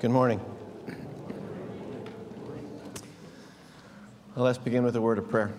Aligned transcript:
Good 0.00 0.12
morning. 0.12 0.40
Well, 4.34 4.46
let's 4.46 4.56
begin 4.56 4.82
with 4.82 4.96
a 4.96 5.00
word 5.02 5.18
of 5.18 5.28
prayer. 5.28 5.52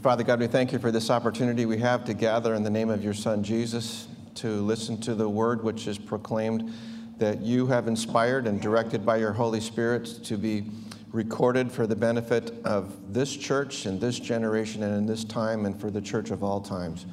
Father 0.00 0.24
God, 0.24 0.40
we 0.40 0.46
thank 0.46 0.72
you 0.72 0.78
for 0.78 0.90
this 0.90 1.10
opportunity 1.10 1.66
we 1.66 1.76
have 1.80 2.06
to 2.06 2.14
gather 2.14 2.54
in 2.54 2.62
the 2.62 2.70
name 2.70 2.88
of 2.88 3.04
your 3.04 3.12
Son 3.12 3.44
Jesus 3.44 4.08
to 4.36 4.48
listen 4.62 4.98
to 5.02 5.14
the 5.14 5.28
word 5.28 5.62
which 5.62 5.86
is 5.86 5.98
proclaimed 5.98 6.72
that 7.18 7.42
you 7.42 7.66
have 7.66 7.88
inspired 7.88 8.46
and 8.46 8.58
directed 8.58 9.04
by 9.04 9.18
your 9.18 9.34
Holy 9.34 9.60
Spirit 9.60 10.06
to 10.24 10.38
be 10.38 10.64
recorded 11.12 11.70
for 11.70 11.86
the 11.86 11.94
benefit 11.94 12.54
of 12.64 13.12
this 13.12 13.36
church 13.36 13.84
and 13.84 14.00
this 14.00 14.18
generation 14.18 14.82
and 14.82 14.96
in 14.96 15.04
this 15.04 15.24
time 15.24 15.66
and 15.66 15.78
for 15.78 15.90
the 15.90 16.00
church 16.00 16.30
of 16.30 16.42
all 16.42 16.62
times. 16.62 17.04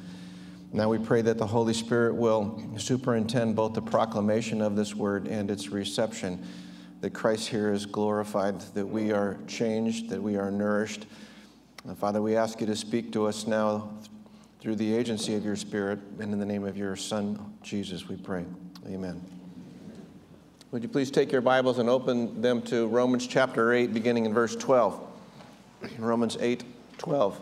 Now 0.74 0.88
we 0.88 0.98
pray 0.98 1.22
that 1.22 1.38
the 1.38 1.46
Holy 1.46 1.72
Spirit 1.72 2.16
will 2.16 2.60
superintend 2.78 3.54
both 3.54 3.74
the 3.74 3.80
proclamation 3.80 4.60
of 4.60 4.74
this 4.74 4.92
word 4.92 5.28
and 5.28 5.48
its 5.48 5.68
reception, 5.68 6.44
that 7.00 7.10
Christ 7.10 7.46
here 7.46 7.72
is 7.72 7.86
glorified, 7.86 8.60
that 8.74 8.84
we 8.84 9.12
are 9.12 9.38
changed, 9.46 10.08
that 10.08 10.20
we 10.20 10.34
are 10.34 10.50
nourished. 10.50 11.06
And 11.84 11.96
Father, 11.96 12.20
we 12.20 12.34
ask 12.34 12.60
you 12.60 12.66
to 12.66 12.74
speak 12.74 13.12
to 13.12 13.24
us 13.26 13.46
now 13.46 13.88
through 14.58 14.74
the 14.74 14.92
agency 14.92 15.36
of 15.36 15.44
your 15.44 15.54
Spirit, 15.54 16.00
and 16.18 16.32
in 16.32 16.40
the 16.40 16.46
name 16.46 16.64
of 16.64 16.76
your 16.76 16.96
Son, 16.96 17.54
Jesus, 17.62 18.08
we 18.08 18.16
pray. 18.16 18.44
Amen. 18.88 19.22
Would 20.72 20.82
you 20.82 20.88
please 20.88 21.12
take 21.12 21.30
your 21.30 21.40
Bibles 21.40 21.78
and 21.78 21.88
open 21.88 22.42
them 22.42 22.60
to 22.62 22.88
Romans 22.88 23.28
chapter 23.28 23.72
8, 23.72 23.94
beginning 23.94 24.24
in 24.26 24.34
verse 24.34 24.56
12? 24.56 25.00
Romans 26.00 26.36
8, 26.40 26.64
12 26.98 27.40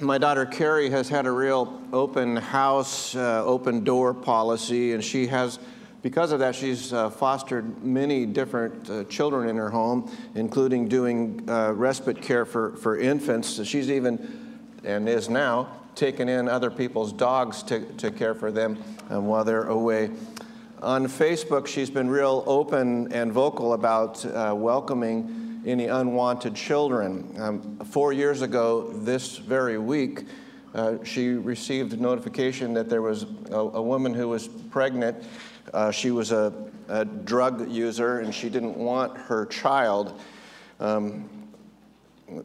my 0.00 0.18
daughter 0.18 0.44
Carrie 0.44 0.90
has 0.90 1.08
had 1.08 1.26
a 1.26 1.30
real 1.30 1.80
open 1.92 2.36
house, 2.36 3.16
uh, 3.16 3.42
open 3.44 3.82
door 3.82 4.12
policy, 4.12 4.92
and 4.92 5.02
she 5.02 5.26
has, 5.28 5.58
because 6.02 6.32
of 6.32 6.40
that, 6.40 6.54
she's 6.54 6.92
uh, 6.92 7.08
fostered 7.08 7.82
many 7.82 8.26
different 8.26 8.90
uh, 8.90 9.04
children 9.04 9.48
in 9.48 9.56
her 9.56 9.70
home, 9.70 10.10
including 10.34 10.88
doing 10.88 11.48
uh, 11.48 11.72
respite 11.72 12.20
care 12.20 12.44
for, 12.44 12.76
for 12.76 12.98
infants. 12.98 13.64
She's 13.64 13.90
even, 13.90 14.58
and 14.84 15.08
is 15.08 15.30
now, 15.30 15.68
taken 15.94 16.28
in 16.28 16.46
other 16.46 16.70
people's 16.70 17.12
dogs 17.12 17.62
to, 17.64 17.80
to 17.94 18.10
care 18.10 18.34
for 18.34 18.52
them 18.52 18.76
um, 19.08 19.26
while 19.26 19.44
they're 19.44 19.68
away. 19.68 20.10
On 20.82 21.06
Facebook, 21.06 21.66
she's 21.66 21.88
been 21.88 22.10
real 22.10 22.44
open 22.46 23.10
and 23.14 23.32
vocal 23.32 23.72
about 23.72 24.22
uh, 24.26 24.52
welcoming 24.54 25.45
any 25.66 25.88
unwanted 25.88 26.54
children. 26.54 27.34
Um, 27.38 27.78
four 27.78 28.12
years 28.12 28.40
ago, 28.40 28.92
this 28.92 29.36
very 29.36 29.78
week, 29.78 30.24
uh, 30.74 31.02
she 31.04 31.30
received 31.30 32.00
notification 32.00 32.74
that 32.74 32.88
there 32.88 33.02
was 33.02 33.26
a, 33.50 33.56
a 33.56 33.82
woman 33.82 34.14
who 34.14 34.28
was 34.28 34.46
pregnant. 34.46 35.24
Uh, 35.74 35.90
she 35.90 36.10
was 36.10 36.30
a, 36.32 36.52
a, 36.88 37.04
drug 37.04 37.68
user 37.68 38.20
and 38.20 38.34
she 38.34 38.48
didn't 38.48 38.76
want 38.76 39.16
her 39.16 39.46
child. 39.46 40.20
Um, 40.78 41.28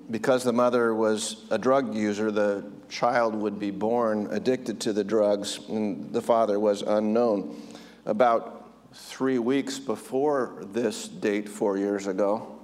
because 0.09 0.43
the 0.43 0.53
mother 0.53 0.93
was 0.93 1.45
a 1.49 1.57
drug 1.57 1.93
user, 1.95 2.31
the 2.31 2.63
child 2.89 3.35
would 3.35 3.59
be 3.59 3.71
born 3.71 4.27
addicted 4.31 4.79
to 4.81 4.93
the 4.93 5.03
drugs, 5.03 5.59
and 5.69 6.13
the 6.13 6.21
father 6.21 6.59
was 6.59 6.83
unknown. 6.83 7.59
About 8.05 8.69
three 8.93 9.39
weeks 9.39 9.79
before 9.79 10.63
this 10.71 11.07
date, 11.07 11.49
four 11.49 11.77
years 11.77 12.05
ago, 12.05 12.60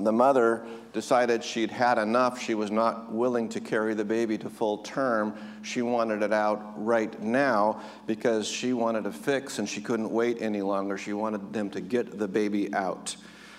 the 0.00 0.12
mother 0.12 0.66
decided 0.92 1.44
she'd 1.44 1.70
had 1.70 1.98
enough. 1.98 2.40
She 2.40 2.54
was 2.54 2.70
not 2.70 3.12
willing 3.12 3.48
to 3.50 3.60
carry 3.60 3.94
the 3.94 4.04
baby 4.04 4.36
to 4.38 4.50
full 4.50 4.78
term. 4.78 5.34
She 5.62 5.82
wanted 5.82 6.22
it 6.22 6.32
out 6.32 6.72
right 6.76 7.20
now 7.20 7.80
because 8.06 8.48
she 8.48 8.72
wanted 8.72 9.06
a 9.06 9.12
fix 9.12 9.58
and 9.58 9.68
she 9.68 9.80
couldn't 9.80 10.10
wait 10.10 10.42
any 10.42 10.62
longer. 10.62 10.98
She 10.98 11.12
wanted 11.12 11.52
them 11.52 11.70
to 11.70 11.80
get 11.80 12.18
the 12.18 12.26
baby 12.26 12.72
out. 12.74 13.14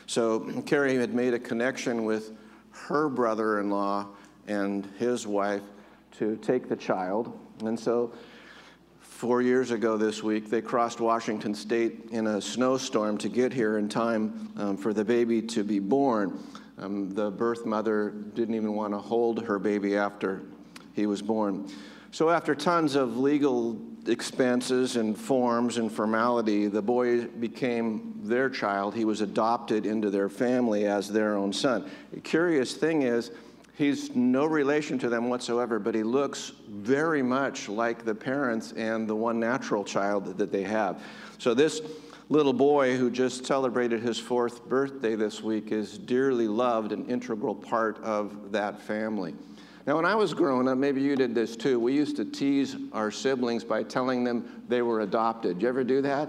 So 0.07 0.41
Carrie 0.65 0.95
had 0.95 1.13
made 1.13 1.33
a 1.33 1.39
connection 1.39 2.03
with 2.03 2.33
her 2.71 3.07
brother 3.07 3.59
in 3.59 3.69
law 3.69 4.07
and 4.47 4.85
his 4.97 5.25
wife 5.25 5.63
to 6.17 6.35
take 6.37 6.67
the 6.67 6.75
child. 6.75 7.37
And 7.61 7.79
so 7.79 8.13
Four 9.15 9.41
years 9.41 9.71
ago 9.71 9.95
this 9.95 10.21
week, 10.21 10.49
they 10.49 10.61
crossed 10.61 10.99
Washington 10.99 11.55
State 11.55 12.09
in 12.11 12.27
a 12.27 12.41
snowstorm 12.41 13.17
to 13.19 13.29
get 13.29 13.53
here 13.53 13.77
in 13.77 13.87
time 13.87 14.51
um, 14.57 14.75
for 14.75 14.93
the 14.93 15.05
baby 15.05 15.41
to 15.41 15.63
be 15.63 15.79
born. 15.79 16.37
Um, 16.77 17.11
the 17.11 17.31
birth 17.31 17.65
mother 17.65 18.09
didn't 18.09 18.55
even 18.55 18.73
want 18.73 18.93
to 18.93 18.97
hold 18.97 19.41
her 19.45 19.57
baby 19.57 19.95
after 19.95 20.41
he 20.91 21.05
was 21.05 21.21
born. 21.21 21.71
So, 22.11 22.29
after 22.29 22.53
tons 22.55 22.95
of 22.95 23.17
legal 23.17 23.79
expenses 24.05 24.97
and 24.97 25.17
forms 25.17 25.77
and 25.77 25.89
formality, 25.89 26.67
the 26.67 26.81
boy 26.81 27.25
became 27.25 28.19
their 28.21 28.49
child. 28.49 28.95
He 28.95 29.05
was 29.05 29.21
adopted 29.21 29.85
into 29.85 30.09
their 30.09 30.27
family 30.27 30.87
as 30.87 31.07
their 31.07 31.37
own 31.37 31.53
son. 31.53 31.89
Curious 32.23 32.73
thing 32.73 33.03
is, 33.03 33.31
He's 33.77 34.15
no 34.15 34.45
relation 34.45 34.97
to 34.99 35.09
them 35.09 35.29
whatsoever, 35.29 35.79
but 35.79 35.93
he 35.95 36.03
looks 36.03 36.53
very 36.69 37.21
much 37.21 37.67
like 37.67 38.05
the 38.05 38.15
parents 38.15 38.71
and 38.71 39.07
the 39.07 39.15
one 39.15 39.39
natural 39.39 39.83
child 39.83 40.37
that 40.37 40.51
they 40.51 40.63
have. 40.63 41.03
So, 41.39 41.53
this 41.53 41.81
little 42.29 42.53
boy 42.53 42.95
who 42.95 43.11
just 43.11 43.45
celebrated 43.45 44.01
his 44.01 44.17
fourth 44.17 44.65
birthday 44.67 45.15
this 45.15 45.43
week 45.43 45.71
is 45.71 45.97
dearly 45.97 46.47
loved, 46.47 46.93
an 46.93 47.05
integral 47.07 47.53
part 47.53 48.01
of 48.01 48.51
that 48.53 48.79
family. 48.81 49.35
Now, 49.85 49.97
when 49.97 50.05
I 50.05 50.15
was 50.15 50.33
growing 50.33 50.67
up, 50.67 50.77
maybe 50.77 51.01
you 51.01 51.15
did 51.15 51.35
this 51.35 51.55
too, 51.55 51.79
we 51.79 51.93
used 51.93 52.15
to 52.15 52.25
tease 52.25 52.75
our 52.93 53.11
siblings 53.11 53.63
by 53.63 53.83
telling 53.83 54.23
them 54.23 54.63
they 54.67 54.81
were 54.81 55.01
adopted. 55.01 55.59
Did 55.59 55.63
you 55.63 55.69
ever 55.69 55.83
do 55.83 56.01
that? 56.01 56.27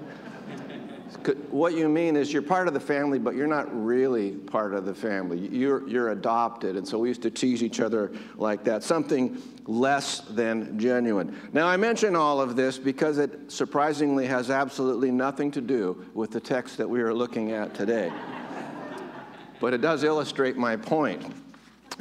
What 1.50 1.74
you 1.74 1.88
mean 1.88 2.16
is 2.16 2.32
you're 2.32 2.42
part 2.42 2.68
of 2.68 2.74
the 2.74 2.80
family, 2.80 3.18
but 3.18 3.34
you're 3.34 3.46
not 3.46 3.68
really 3.84 4.32
part 4.32 4.74
of 4.74 4.84
the 4.84 4.94
family. 4.94 5.38
You're, 5.38 5.86
you're 5.88 6.10
adopted. 6.10 6.76
And 6.76 6.86
so 6.86 6.98
we 6.98 7.08
used 7.08 7.22
to 7.22 7.30
tease 7.30 7.62
each 7.62 7.80
other 7.80 8.12
like 8.36 8.64
that, 8.64 8.82
something 8.82 9.40
less 9.66 10.20
than 10.20 10.78
genuine. 10.78 11.36
Now, 11.52 11.66
I 11.66 11.76
mention 11.76 12.16
all 12.16 12.40
of 12.40 12.56
this 12.56 12.78
because 12.78 13.18
it 13.18 13.50
surprisingly 13.50 14.26
has 14.26 14.50
absolutely 14.50 15.10
nothing 15.10 15.50
to 15.52 15.60
do 15.60 16.04
with 16.14 16.30
the 16.30 16.40
text 16.40 16.76
that 16.78 16.88
we 16.88 17.00
are 17.00 17.14
looking 17.14 17.52
at 17.52 17.74
today. 17.74 18.12
but 19.60 19.74
it 19.74 19.80
does 19.80 20.04
illustrate 20.04 20.56
my 20.56 20.76
point. 20.76 21.24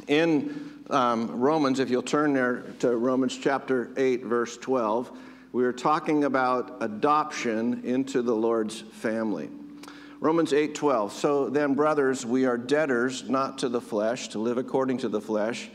In 0.07 0.71
um, 0.89 1.39
Romans, 1.39 1.79
if 1.79 1.89
you'll 1.89 2.03
turn 2.03 2.33
there 2.33 2.63
to 2.79 2.95
Romans 2.95 3.37
chapter 3.37 3.91
8, 3.97 4.23
verse 4.25 4.57
12, 4.57 5.17
we 5.55 5.63
are 5.63 5.71
talking 5.71 6.25
about 6.25 6.75
adoption 6.81 7.81
into 7.85 8.21
the 8.21 8.35
Lord's 8.35 8.81
family. 8.81 9.49
Romans 10.19 10.51
8:12. 10.51 11.13
So 11.13 11.47
then 11.47 11.75
brothers, 11.75 12.25
we 12.25 12.45
are 12.45 12.57
debtors 12.57 13.29
not 13.29 13.59
to 13.59 13.69
the 13.69 13.79
flesh 13.79 14.27
to 14.29 14.39
live 14.39 14.57
according 14.57 14.97
to 14.97 15.07
the 15.07 15.21
flesh. 15.21 15.71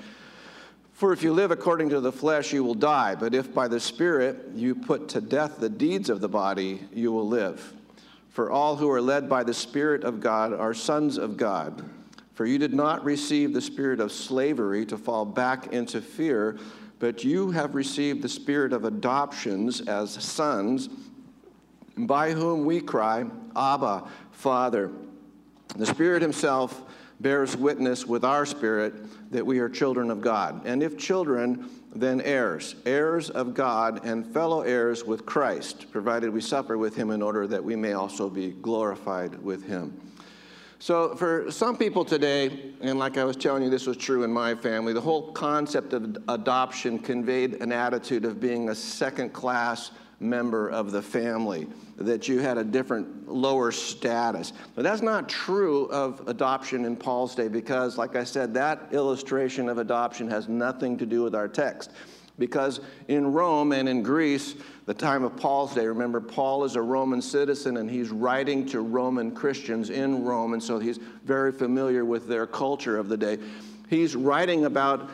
For 0.93 1.15
if 1.15 1.23
you 1.23 1.33
live 1.33 1.51
according 1.51 1.89
to 1.89 2.01
the 2.01 2.13
flesh, 2.13 2.53
you 2.53 2.63
will 2.63 2.75
die, 2.75 3.15
but 3.15 3.35
if 3.35 3.55
by 3.55 3.69
the 3.69 3.81
Spirit 3.81 4.51
you 4.55 4.75
put 4.75 5.09
to 5.09 5.23
death 5.23 5.61
the 5.61 5.71
deeds 5.71 6.11
of 6.11 6.21
the 6.21 6.29
body, 6.29 6.87
you 6.93 7.11
will 7.11 7.27
live. 7.27 7.73
For 8.29 8.51
all 8.51 8.77
who 8.77 8.91
are 8.91 9.01
led 9.01 9.31
by 9.31 9.45
the 9.45 9.55
Spirit 9.55 10.05
of 10.05 10.21
God 10.21 10.53
are 10.53 10.75
sons 10.75 11.17
of 11.17 11.39
God. 11.39 11.83
For 12.35 12.45
you 12.45 12.59
did 12.59 12.75
not 12.75 13.03
receive 13.03 13.55
the 13.55 13.61
spirit 13.63 13.99
of 14.01 14.13
slavery 14.13 14.85
to 14.87 14.99
fall 14.99 15.25
back 15.25 15.73
into 15.73 16.03
fear, 16.03 16.59
but 17.01 17.25
you 17.25 17.51
have 17.51 17.75
received 17.75 18.23
the 18.23 18.29
spirit 18.29 18.73
of 18.73 18.85
adoptions 18.85 19.81
as 19.81 20.13
sons, 20.13 20.89
by 21.97 22.31
whom 22.31 22.65
we 22.65 22.81
cry, 22.81 23.25
Abba, 23.57 24.07
Father. 24.31 24.93
The 25.77 25.87
Spirit 25.87 26.23
Himself 26.23 26.83
bears 27.21 27.57
witness 27.57 28.07
with 28.07 28.25
our 28.25 28.47
spirit 28.47 29.33
that 29.33 29.45
we 29.45 29.59
are 29.59 29.69
children 29.69 30.11
of 30.11 30.21
God. 30.21 30.63
And 30.67 30.83
if 30.83 30.97
children, 30.97 31.71
then 31.95 32.21
heirs, 32.21 32.77
heirs 32.85 33.31
of 33.31 33.55
God 33.55 34.05
and 34.05 34.27
fellow 34.27 34.61
heirs 34.63 35.05
with 35.05 35.27
Christ, 35.27 35.91
provided 35.91 36.31
we 36.31 36.41
suffer 36.41 36.77
with 36.77 36.97
Him 36.97 37.11
in 37.11 37.23
order 37.23 37.47
that 37.47 37.65
we 37.65 37.77
may 37.77 37.95
also 37.95 38.29
be 38.29 38.51
glorified 38.51 39.43
with 39.43 39.67
Him. 39.67 39.99
So, 40.83 41.15
for 41.15 41.51
some 41.51 41.77
people 41.77 42.07
today, 42.07 42.73
and 42.81 42.99
like 42.99 43.19
I 43.19 43.25
was 43.25 43.37
telling 43.37 43.63
you, 43.63 43.69
this 43.69 43.87
was 43.87 43.99
true 43.99 44.25
in 44.25 44.33
my 44.33 44.55
family, 44.55 44.95
the 44.95 45.01
whole 45.03 45.31
concept 45.33 45.93
of 45.93 46.17
adoption 46.27 46.99
conveyed 46.99 47.61
an 47.61 47.71
attitude 47.71 48.25
of 48.25 48.41
being 48.41 48.71
a 48.71 48.75
second 48.75 49.35
class 49.35 49.91
member 50.21 50.71
of 50.71 50.91
the 50.91 51.03
family, 51.03 51.67
that 51.99 52.29
you 52.29 52.39
had 52.39 52.57
a 52.57 52.65
different, 52.65 53.29
lower 53.29 53.71
status. 53.71 54.55
But 54.75 54.83
that's 54.85 55.03
not 55.03 55.29
true 55.29 55.85
of 55.91 56.27
adoption 56.27 56.87
in 56.87 56.97
Paul's 56.97 57.35
day 57.35 57.49
because, 57.49 57.99
like 57.99 58.17
I 58.17 58.25
said, 58.25 58.55
that 58.55 58.89
illustration 58.91 59.69
of 59.69 59.77
adoption 59.77 60.31
has 60.31 60.49
nothing 60.49 60.97
to 60.97 61.05
do 61.05 61.23
with 61.23 61.35
our 61.35 61.47
text. 61.47 61.91
Because 62.41 62.81
in 63.07 63.33
Rome 63.33 63.71
and 63.71 63.89
in 63.89 64.03
Greece, 64.03 64.57
the 64.87 64.95
time 64.95 65.23
of 65.23 65.37
Paul's 65.37 65.75
day, 65.75 65.87
remember, 65.87 66.21
Paul 66.21 66.65
is 66.65 66.75
a 66.75 66.83
Roman 66.83 67.23
citizen 67.23 67.77
and 67.77 67.89
he's 67.89 68.09
writing 68.09 68.67
to 68.67 68.81
Roman 68.81 69.31
Christians 69.31 69.91
in 69.91 70.25
Rome, 70.25 70.55
and 70.55 70.63
so 70.63 70.81
he's 70.81 70.99
very 71.25 71.53
familiar 71.53 72.05
with 72.05 72.27
their 72.27 72.47
culture 72.47 72.99
of 72.99 73.09
the 73.09 73.17
day. 73.17 73.39
He's 73.89 74.17
writing 74.17 74.65
about 74.65 75.11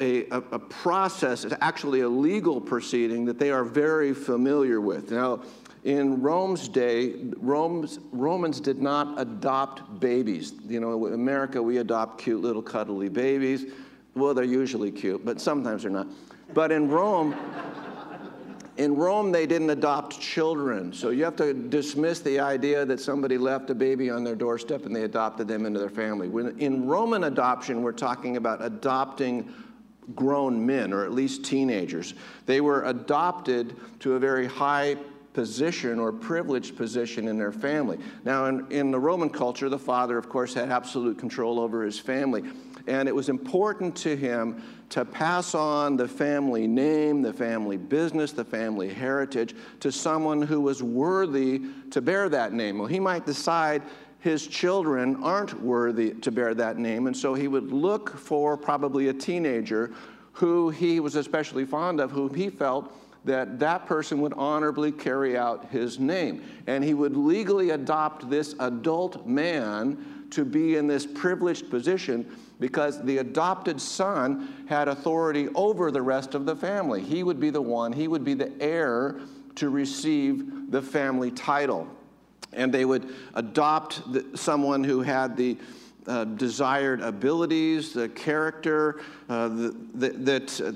a, 0.00 0.26
a, 0.28 0.38
a 0.38 0.58
process, 0.58 1.44
it's 1.44 1.54
actually 1.62 2.00
a 2.00 2.08
legal 2.08 2.60
proceeding 2.60 3.24
that 3.26 3.38
they 3.38 3.50
are 3.50 3.64
very 3.64 4.12
familiar 4.12 4.80
with. 4.80 5.10
Now, 5.10 5.42
in 5.84 6.20
Rome's 6.20 6.68
day, 6.68 7.14
Rome's, 7.36 8.00
Romans 8.10 8.60
did 8.60 8.82
not 8.82 9.20
adopt 9.20 10.00
babies. 10.00 10.52
You 10.68 10.80
know, 10.80 11.06
in 11.06 11.14
America, 11.14 11.62
we 11.62 11.78
adopt 11.78 12.20
cute 12.20 12.42
little 12.42 12.60
cuddly 12.60 13.08
babies. 13.08 13.66
Well, 14.16 14.34
they're 14.34 14.44
usually 14.44 14.90
cute, 14.90 15.24
but 15.24 15.40
sometimes 15.40 15.82
they're 15.82 15.92
not. 15.92 16.08
But 16.54 16.72
in 16.72 16.88
Rome, 16.88 17.34
in 18.76 18.94
Rome, 18.94 19.32
they 19.32 19.46
didn't 19.46 19.70
adopt 19.70 20.20
children. 20.20 20.92
So 20.92 21.10
you 21.10 21.24
have 21.24 21.36
to 21.36 21.54
dismiss 21.54 22.20
the 22.20 22.40
idea 22.40 22.84
that 22.84 23.00
somebody 23.00 23.38
left 23.38 23.70
a 23.70 23.74
baby 23.74 24.10
on 24.10 24.22
their 24.22 24.36
doorstep 24.36 24.86
and 24.86 24.94
they 24.94 25.04
adopted 25.04 25.48
them 25.48 25.66
into 25.66 25.78
their 25.78 25.88
family. 25.88 26.28
When, 26.28 26.58
in 26.58 26.86
Roman 26.86 27.24
adoption, 27.24 27.82
we're 27.82 27.92
talking 27.92 28.36
about 28.36 28.62
adopting 28.62 29.52
grown 30.14 30.64
men, 30.64 30.92
or 30.92 31.04
at 31.04 31.12
least 31.12 31.44
teenagers. 31.44 32.14
They 32.44 32.60
were 32.60 32.84
adopted 32.84 33.76
to 34.00 34.14
a 34.14 34.18
very 34.18 34.46
high 34.46 34.96
position 35.32 35.98
or 35.98 36.12
privileged 36.12 36.76
position 36.76 37.28
in 37.28 37.36
their 37.36 37.52
family. 37.52 37.98
Now, 38.24 38.46
in, 38.46 38.66
in 38.70 38.90
the 38.90 38.98
Roman 38.98 39.28
culture, 39.28 39.68
the 39.68 39.78
father, 39.78 40.16
of 40.16 40.28
course, 40.28 40.54
had 40.54 40.70
absolute 40.70 41.18
control 41.18 41.60
over 41.60 41.82
his 41.82 41.98
family. 41.98 42.42
And 42.86 43.08
it 43.08 43.14
was 43.14 43.28
important 43.28 43.96
to 43.96 44.16
him 44.16 44.62
to 44.90 45.04
pass 45.04 45.54
on 45.54 45.96
the 45.96 46.06
family 46.06 46.66
name, 46.66 47.22
the 47.22 47.32
family 47.32 47.76
business, 47.76 48.32
the 48.32 48.44
family 48.44 48.92
heritage 48.92 49.54
to 49.80 49.90
someone 49.90 50.42
who 50.42 50.60
was 50.60 50.82
worthy 50.82 51.62
to 51.90 52.00
bear 52.00 52.28
that 52.28 52.52
name. 52.52 52.78
Well, 52.78 52.86
he 52.86 53.00
might 53.00 53.26
decide 53.26 53.82
his 54.20 54.46
children 54.46 55.22
aren't 55.22 55.60
worthy 55.60 56.10
to 56.12 56.30
bear 56.30 56.54
that 56.54 56.78
name, 56.78 57.06
and 57.06 57.16
so 57.16 57.34
he 57.34 57.48
would 57.48 57.72
look 57.72 58.16
for 58.16 58.56
probably 58.56 59.08
a 59.08 59.12
teenager 59.12 59.92
who 60.32 60.70
he 60.70 61.00
was 61.00 61.16
especially 61.16 61.64
fond 61.64 62.00
of, 62.00 62.10
whom 62.10 62.34
he 62.34 62.50
felt 62.50 62.92
that 63.24 63.58
that 63.58 63.86
person 63.86 64.20
would 64.20 64.32
honorably 64.34 64.92
carry 64.92 65.36
out 65.36 65.68
his 65.70 65.98
name. 65.98 66.42
And 66.66 66.84
he 66.84 66.94
would 66.94 67.16
legally 67.16 67.70
adopt 67.70 68.30
this 68.30 68.54
adult 68.60 69.26
man 69.26 70.28
to 70.30 70.44
be 70.44 70.76
in 70.76 70.86
this 70.86 71.06
privileged 71.06 71.68
position 71.70 72.24
because 72.60 73.02
the 73.02 73.18
adopted 73.18 73.80
son 73.80 74.64
had 74.68 74.88
authority 74.88 75.48
over 75.54 75.90
the 75.90 76.02
rest 76.02 76.34
of 76.34 76.46
the 76.46 76.56
family. 76.56 77.02
He 77.02 77.22
would 77.22 77.40
be 77.40 77.50
the 77.50 77.62
one, 77.62 77.92
he 77.92 78.08
would 78.08 78.24
be 78.24 78.34
the 78.34 78.52
heir 78.60 79.20
to 79.56 79.68
receive 79.68 80.70
the 80.70 80.82
family 80.82 81.30
title. 81.30 81.88
And 82.52 82.72
they 82.72 82.84
would 82.84 83.14
adopt 83.34 84.12
the, 84.12 84.24
someone 84.34 84.84
who 84.84 85.02
had 85.02 85.36
the 85.36 85.58
uh, 86.06 86.24
desired 86.24 87.00
abilities, 87.00 87.92
the 87.92 88.08
character 88.08 89.00
uh, 89.28 89.48
the, 89.48 89.76
the, 89.94 90.08
that, 90.10 90.60
uh, 90.60 90.72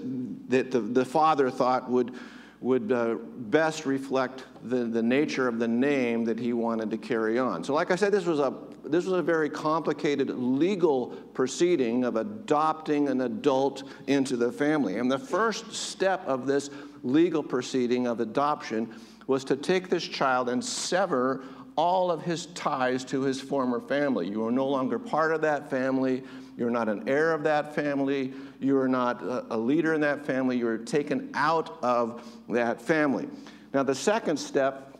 that 0.48 0.70
the, 0.70 0.80
the 0.80 1.04
father 1.04 1.50
thought 1.50 1.88
would 1.88 2.12
would 2.60 2.92
uh, 2.92 3.14
best 3.14 3.86
reflect 3.86 4.44
the, 4.64 4.84
the 4.84 5.02
nature 5.02 5.48
of 5.48 5.58
the 5.58 5.68
name 5.68 6.24
that 6.24 6.38
he 6.38 6.52
wanted 6.52 6.90
to 6.90 6.98
carry 6.98 7.38
on. 7.38 7.64
So, 7.64 7.72
like 7.72 7.90
I 7.90 7.96
said, 7.96 8.12
this 8.12 8.26
was 8.26 8.38
a 8.38 8.52
this 8.84 9.04
was 9.04 9.14
a 9.14 9.22
very 9.22 9.50
complicated 9.50 10.30
legal 10.30 11.08
proceeding 11.34 12.04
of 12.04 12.16
adopting 12.16 13.08
an 13.08 13.20
adult 13.22 13.84
into 14.06 14.36
the 14.36 14.50
family. 14.50 14.98
And 14.98 15.10
the 15.10 15.18
first 15.18 15.72
step 15.72 16.26
of 16.26 16.46
this 16.46 16.70
legal 17.02 17.42
proceeding 17.42 18.06
of 18.06 18.20
adoption 18.20 18.94
was 19.26 19.44
to 19.44 19.56
take 19.56 19.88
this 19.88 20.04
child 20.04 20.48
and 20.48 20.64
sever 20.64 21.44
all 21.76 22.10
of 22.10 22.22
his 22.22 22.46
ties 22.46 23.04
to 23.06 23.22
his 23.22 23.40
former 23.40 23.80
family. 23.80 24.28
You 24.28 24.44
are 24.44 24.50
no 24.50 24.66
longer 24.66 24.98
part 24.98 25.32
of 25.32 25.40
that 25.42 25.70
family. 25.70 26.22
You're 26.56 26.70
not 26.70 26.88
an 26.88 27.08
heir 27.08 27.32
of 27.32 27.42
that 27.44 27.74
family. 27.74 28.34
You 28.60 28.78
are 28.78 28.88
not 28.88 29.22
a 29.22 29.56
leader 29.56 29.94
in 29.94 30.00
that 30.02 30.26
family. 30.26 30.58
You're 30.58 30.78
taken 30.78 31.30
out 31.34 31.78
of 31.82 32.22
that 32.48 32.82
family. 32.82 33.28
Now, 33.72 33.82
the 33.82 33.94
second 33.94 34.36
step 34.36 34.98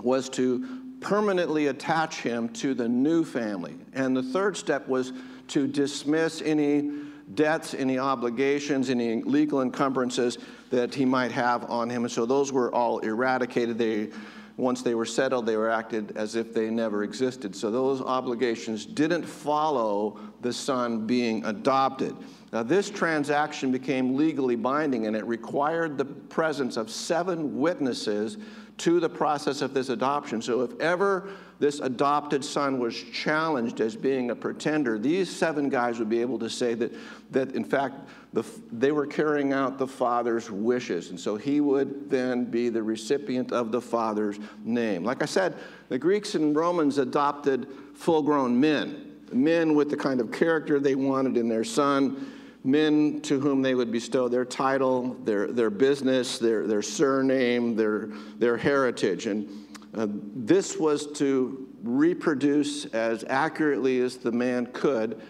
was 0.00 0.28
to 0.30 0.81
permanently 1.02 1.66
attach 1.66 2.20
him 2.20 2.48
to 2.50 2.74
the 2.74 2.88
new 2.88 3.24
family. 3.24 3.76
And 3.92 4.16
the 4.16 4.22
third 4.22 4.56
step 4.56 4.88
was 4.88 5.12
to 5.48 5.66
dismiss 5.66 6.42
any 6.42 6.90
debts, 7.34 7.74
any 7.74 7.98
obligations, 7.98 8.90
any 8.90 9.22
legal 9.22 9.62
encumbrances 9.62 10.38
that 10.70 10.94
he 10.94 11.04
might 11.04 11.32
have 11.32 11.70
on 11.70 11.90
him. 11.90 12.04
And 12.04 12.12
so 12.12 12.26
those 12.26 12.52
were 12.52 12.74
all 12.74 12.98
eradicated. 13.00 13.78
They 13.78 14.10
once 14.56 14.82
they 14.82 14.94
were 14.94 15.06
settled, 15.06 15.46
they 15.46 15.56
were 15.56 15.70
acted 15.70 16.16
as 16.16 16.36
if 16.36 16.52
they 16.52 16.68
never 16.68 17.04
existed. 17.04 17.56
So 17.56 17.70
those 17.70 18.02
obligations 18.02 18.84
didn't 18.84 19.24
follow 19.24 20.18
the 20.42 20.52
son 20.52 21.06
being 21.06 21.44
adopted. 21.46 22.14
Now, 22.52 22.62
this 22.62 22.90
transaction 22.90 23.72
became 23.72 24.14
legally 24.14 24.56
binding 24.56 25.06
and 25.06 25.16
it 25.16 25.26
required 25.26 25.96
the 25.96 26.04
presence 26.04 26.76
of 26.76 26.90
seven 26.90 27.58
witnesses 27.58 28.36
to 28.78 29.00
the 29.00 29.08
process 29.08 29.62
of 29.62 29.74
this 29.74 29.88
adoption. 29.88 30.42
So, 30.42 30.62
if 30.62 30.78
ever 30.80 31.28
this 31.58 31.78
adopted 31.80 32.44
son 32.44 32.78
was 32.78 33.00
challenged 33.12 33.80
as 33.80 33.94
being 33.94 34.30
a 34.30 34.34
pretender, 34.34 34.98
these 34.98 35.34
seven 35.34 35.68
guys 35.68 35.98
would 35.98 36.08
be 36.08 36.20
able 36.20 36.38
to 36.40 36.50
say 36.50 36.74
that, 36.74 36.92
that 37.30 37.54
in 37.54 37.64
fact, 37.64 37.94
the, 38.32 38.44
they 38.72 38.90
were 38.90 39.06
carrying 39.06 39.52
out 39.52 39.78
the 39.78 39.86
father's 39.86 40.50
wishes. 40.50 41.10
And 41.10 41.20
so 41.20 41.36
he 41.36 41.60
would 41.60 42.10
then 42.10 42.46
be 42.46 42.68
the 42.68 42.82
recipient 42.82 43.52
of 43.52 43.70
the 43.70 43.80
father's 43.80 44.40
name. 44.64 45.04
Like 45.04 45.22
I 45.22 45.26
said, 45.26 45.54
the 45.88 45.98
Greeks 45.98 46.34
and 46.34 46.56
Romans 46.56 46.98
adopted 46.98 47.68
full 47.94 48.22
grown 48.22 48.58
men, 48.58 49.12
men 49.30 49.74
with 49.74 49.90
the 49.90 49.96
kind 49.96 50.20
of 50.20 50.32
character 50.32 50.80
they 50.80 50.94
wanted 50.94 51.36
in 51.36 51.48
their 51.48 51.64
son 51.64 52.32
men 52.64 53.20
to 53.22 53.40
whom 53.40 53.62
they 53.62 53.74
would 53.74 53.90
bestow 53.90 54.28
their 54.28 54.44
title, 54.44 55.14
their, 55.24 55.48
their 55.48 55.70
business, 55.70 56.38
their, 56.38 56.66
their 56.66 56.82
surname, 56.82 57.74
their, 57.74 58.08
their 58.38 58.56
heritage. 58.56 59.26
And 59.26 59.48
uh, 59.94 60.06
this 60.08 60.76
was 60.76 61.06
to 61.18 61.68
reproduce 61.82 62.84
as 62.86 63.24
accurately 63.24 64.00
as 64.00 64.16
the 64.16 64.32
man 64.32 64.66
could 64.66 65.20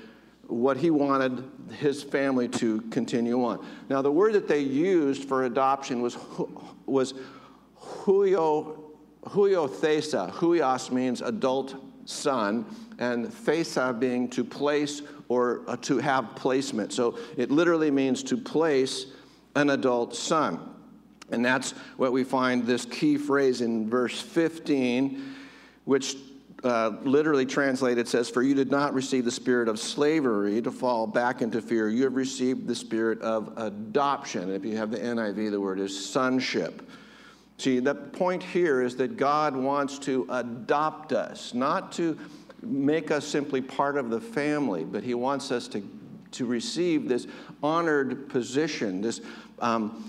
what 0.46 0.76
he 0.76 0.90
wanted 0.90 1.42
his 1.78 2.02
family 2.02 2.46
to 2.46 2.82
continue 2.90 3.42
on. 3.42 3.64
Now, 3.88 4.02
the 4.02 4.12
word 4.12 4.34
that 4.34 4.46
they 4.46 4.60
used 4.60 5.26
for 5.26 5.44
adoption 5.44 6.02
was, 6.02 6.18
was 6.84 7.14
huio, 7.80 8.78
huiothesa. 9.24 10.30
Huios 10.32 10.90
means 10.90 11.22
adult 11.22 11.76
son, 12.04 12.66
and 12.98 13.26
thesa 13.26 13.98
being 13.98 14.28
to 14.30 14.44
place 14.44 15.02
or 15.28 15.62
uh, 15.66 15.76
to 15.76 15.98
have 15.98 16.34
placement. 16.36 16.92
So 16.92 17.18
it 17.36 17.50
literally 17.50 17.90
means 17.90 18.22
to 18.24 18.36
place 18.36 19.06
an 19.54 19.70
adult 19.70 20.14
son. 20.14 20.60
And 21.30 21.44
that's 21.44 21.72
what 21.96 22.12
we 22.12 22.24
find 22.24 22.66
this 22.66 22.84
key 22.84 23.16
phrase 23.16 23.62
in 23.62 23.88
verse 23.88 24.20
15, 24.20 25.34
which 25.84 26.16
uh, 26.62 26.92
literally 27.02 27.46
translated 27.46 28.06
says, 28.06 28.28
For 28.28 28.42
you 28.42 28.54
did 28.54 28.70
not 28.70 28.94
receive 28.94 29.24
the 29.24 29.30
spirit 29.30 29.68
of 29.68 29.78
slavery 29.78 30.60
to 30.62 30.70
fall 30.70 31.06
back 31.06 31.42
into 31.42 31.60
fear. 31.60 31.88
You 31.88 32.04
have 32.04 32.14
received 32.14 32.68
the 32.68 32.74
spirit 32.74 33.20
of 33.20 33.52
adoption. 33.56 34.50
If 34.50 34.64
you 34.64 34.76
have 34.76 34.90
the 34.90 34.98
NIV, 34.98 35.50
the 35.50 35.60
word 35.60 35.80
is 35.80 36.08
sonship. 36.08 36.88
See, 37.58 37.78
the 37.80 37.94
point 37.94 38.42
here 38.42 38.82
is 38.82 38.96
that 38.96 39.16
God 39.16 39.56
wants 39.56 39.98
to 40.00 40.26
adopt 40.30 41.12
us, 41.12 41.54
not 41.54 41.92
to 41.92 42.18
make 42.62 43.10
us 43.10 43.26
simply 43.26 43.60
part 43.60 43.96
of 43.96 44.10
the 44.10 44.20
family, 44.20 44.84
but 44.84 45.02
He 45.02 45.14
wants 45.14 45.50
us 45.50 45.68
to, 45.68 45.82
to 46.32 46.46
receive 46.46 47.08
this 47.08 47.26
honored 47.62 48.28
position, 48.28 49.00
this 49.00 49.20
um, 49.58 50.08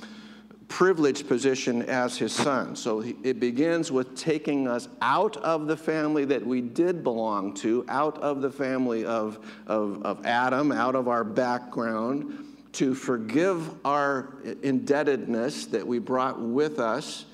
privileged 0.67 1.27
position 1.27 1.83
as 1.83 2.17
His 2.17 2.33
son. 2.33 2.75
So 2.75 2.99
he, 2.99 3.15
it 3.23 3.39
begins 3.39 3.91
with 3.91 4.15
taking 4.15 4.67
us 4.67 4.87
out 5.01 5.37
of 5.37 5.67
the 5.67 5.77
family 5.77 6.25
that 6.25 6.45
we 6.45 6.61
did 6.61 7.03
belong 7.03 7.53
to, 7.55 7.85
out 7.89 8.17
of 8.19 8.41
the 8.41 8.51
family 8.51 9.05
of, 9.05 9.39
of, 9.67 10.03
of 10.03 10.25
Adam, 10.25 10.71
out 10.71 10.95
of 10.95 11.07
our 11.07 11.23
background, 11.23 12.45
to 12.73 12.95
forgive 12.95 13.69
our 13.85 14.33
indebtedness 14.63 15.67
that 15.67 15.85
we 15.85 15.99
brought 15.99 16.39
with 16.39 16.79
us, 16.79 17.25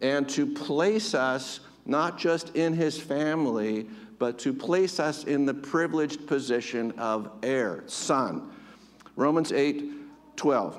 and 0.00 0.28
to 0.30 0.46
place 0.46 1.12
us 1.14 1.60
not 1.84 2.18
just 2.18 2.54
in 2.54 2.72
His 2.72 2.98
family, 2.98 3.86
but 4.18 4.38
to 4.40 4.52
place 4.52 4.98
us 4.98 5.24
in 5.24 5.46
the 5.46 5.54
privileged 5.54 6.26
position 6.26 6.92
of 6.98 7.30
heir, 7.42 7.84
son. 7.86 8.50
Romans 9.16 9.52
8 9.52 10.36
12. 10.36 10.78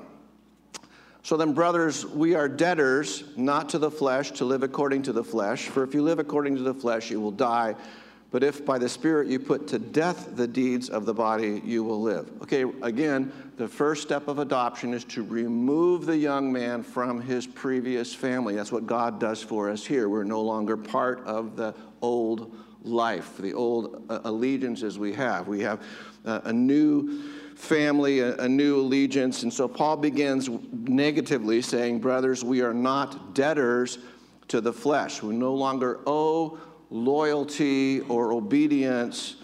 So 1.22 1.36
then, 1.36 1.52
brothers, 1.52 2.06
we 2.06 2.34
are 2.34 2.48
debtors, 2.48 3.24
not 3.36 3.68
to 3.70 3.78
the 3.78 3.90
flesh, 3.90 4.30
to 4.32 4.46
live 4.46 4.62
according 4.62 5.02
to 5.02 5.12
the 5.12 5.22
flesh. 5.22 5.66
For 5.66 5.82
if 5.84 5.92
you 5.92 6.02
live 6.02 6.18
according 6.18 6.56
to 6.56 6.62
the 6.62 6.72
flesh, 6.72 7.10
you 7.10 7.20
will 7.20 7.30
die. 7.30 7.76
But 8.30 8.42
if 8.42 8.64
by 8.64 8.78
the 8.78 8.88
Spirit 8.88 9.28
you 9.28 9.38
put 9.40 9.66
to 9.68 9.78
death 9.78 10.36
the 10.36 10.46
deeds 10.46 10.88
of 10.88 11.04
the 11.04 11.12
body, 11.12 11.60
you 11.64 11.82
will 11.82 12.00
live. 12.00 12.30
Okay, 12.42 12.64
again, 12.80 13.32
the 13.56 13.68
first 13.68 14.02
step 14.02 14.28
of 14.28 14.38
adoption 14.38 14.94
is 14.94 15.04
to 15.06 15.22
remove 15.24 16.06
the 16.06 16.16
young 16.16 16.50
man 16.50 16.82
from 16.82 17.20
his 17.20 17.46
previous 17.46 18.14
family. 18.14 18.54
That's 18.54 18.72
what 18.72 18.86
God 18.86 19.18
does 19.20 19.42
for 19.42 19.68
us 19.68 19.84
here. 19.84 20.08
We're 20.08 20.24
no 20.24 20.40
longer 20.40 20.76
part 20.76 21.24
of 21.26 21.56
the 21.56 21.74
old 22.00 22.54
life, 22.82 23.36
the 23.38 23.52
old 23.52 24.04
uh, 24.08 24.20
allegiances 24.24 24.98
we 24.98 25.12
have. 25.14 25.48
We 25.48 25.60
have 25.60 25.82
uh, 26.24 26.40
a 26.44 26.52
new 26.52 27.22
family, 27.54 28.20
a, 28.20 28.48
new 28.48 28.80
allegiance. 28.80 29.42
And 29.42 29.52
so 29.52 29.68
Paul 29.68 29.98
begins 29.98 30.48
negatively 30.72 31.60
saying, 31.60 32.00
Brothers, 32.00 32.42
we 32.42 32.62
are 32.62 32.72
not 32.72 33.34
debtors 33.34 33.98
to 34.48 34.60
the 34.60 34.72
flesh. 34.72 35.22
We 35.22 35.34
no 35.34 35.54
longer 35.54 36.00
owe 36.06 36.58
loyalty 36.90 38.00
or 38.00 38.32
obedience 38.32 39.36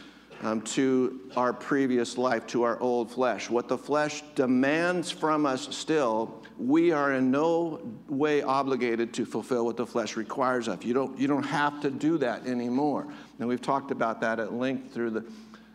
um, 0.42 0.62
to 0.62 1.20
our 1.36 1.52
previous 1.52 2.18
life, 2.18 2.46
to 2.48 2.62
our 2.62 2.80
old 2.80 3.10
flesh. 3.10 3.48
What 3.50 3.68
the 3.68 3.78
flesh 3.78 4.22
demands 4.34 5.10
from 5.10 5.46
us 5.46 5.74
still, 5.76 6.42
we 6.58 6.92
are 6.92 7.12
in 7.12 7.30
no 7.30 7.80
way 8.08 8.42
obligated 8.42 9.12
to 9.14 9.26
fulfill 9.26 9.64
what 9.64 9.76
the 9.76 9.86
flesh 9.86 10.16
requires 10.16 10.68
of. 10.68 10.84
You 10.84 10.94
don't, 10.94 11.18
you 11.18 11.28
don't 11.28 11.44
have 11.44 11.80
to 11.82 11.90
do 11.90 12.18
that 12.18 12.46
anymore. 12.46 13.06
And 13.38 13.48
we've 13.48 13.62
talked 13.62 13.90
about 13.90 14.20
that 14.22 14.40
at 14.40 14.52
length 14.52 14.92
through 14.92 15.10
the 15.10 15.26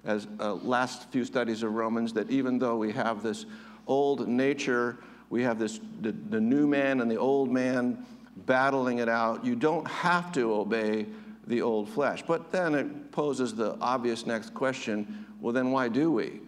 as 0.03 0.27
uh, 0.39 0.55
last 0.55 1.11
few 1.11 1.23
studies 1.23 1.63
of 1.63 1.73
Romans, 1.73 2.13
that 2.13 2.29
even 2.31 2.57
though 2.57 2.77
we 2.77 2.91
have 2.91 3.21
this 3.21 3.45
old 3.87 4.27
nature, 4.27 4.97
we 5.29 5.43
have 5.43 5.59
this 5.59 5.79
the, 6.01 6.11
the 6.11 6.41
new 6.41 6.67
man 6.67 7.01
and 7.01 7.11
the 7.11 7.17
old 7.17 7.51
man 7.51 8.05
battling 8.45 8.97
it 8.97 9.09
out. 9.09 9.45
You 9.45 9.55
don't 9.55 9.87
have 9.87 10.31
to 10.33 10.53
obey 10.53 11.05
the 11.47 11.61
old 11.61 11.89
flesh. 11.89 12.23
But 12.25 12.51
then 12.51 12.73
it 12.73 13.11
poses 13.11 13.53
the 13.53 13.77
obvious 13.79 14.25
next 14.25 14.53
question 14.53 15.27
well, 15.39 15.53
then 15.53 15.71
why 15.71 15.87
do 15.87 16.11
we? 16.11 16.39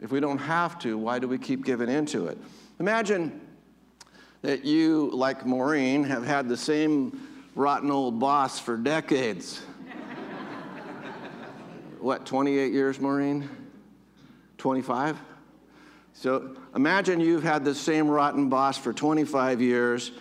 If 0.00 0.12
we 0.12 0.20
don't 0.20 0.38
have 0.38 0.78
to, 0.80 0.96
why 0.96 1.18
do 1.18 1.26
we 1.26 1.36
keep 1.36 1.64
giving 1.64 1.88
into 1.88 2.26
it? 2.26 2.38
Imagine 2.78 3.40
that 4.42 4.64
you, 4.64 5.10
like 5.12 5.46
Maureen, 5.46 6.04
have 6.04 6.24
had 6.24 6.48
the 6.48 6.56
same 6.56 7.28
rotten 7.54 7.90
old 7.90 8.20
boss 8.20 8.58
for 8.58 8.76
decades. 8.76 9.58
what, 12.00 12.26
28 12.26 12.72
years, 12.72 13.00
Maureen? 13.00 13.48
25? 14.58 15.18
So 16.12 16.56
imagine 16.74 17.20
you've 17.20 17.42
had 17.42 17.64
the 17.64 17.74
same 17.74 18.08
rotten 18.08 18.48
boss 18.48 18.78
for 18.78 18.92
25 18.92 19.60
years 19.60 20.12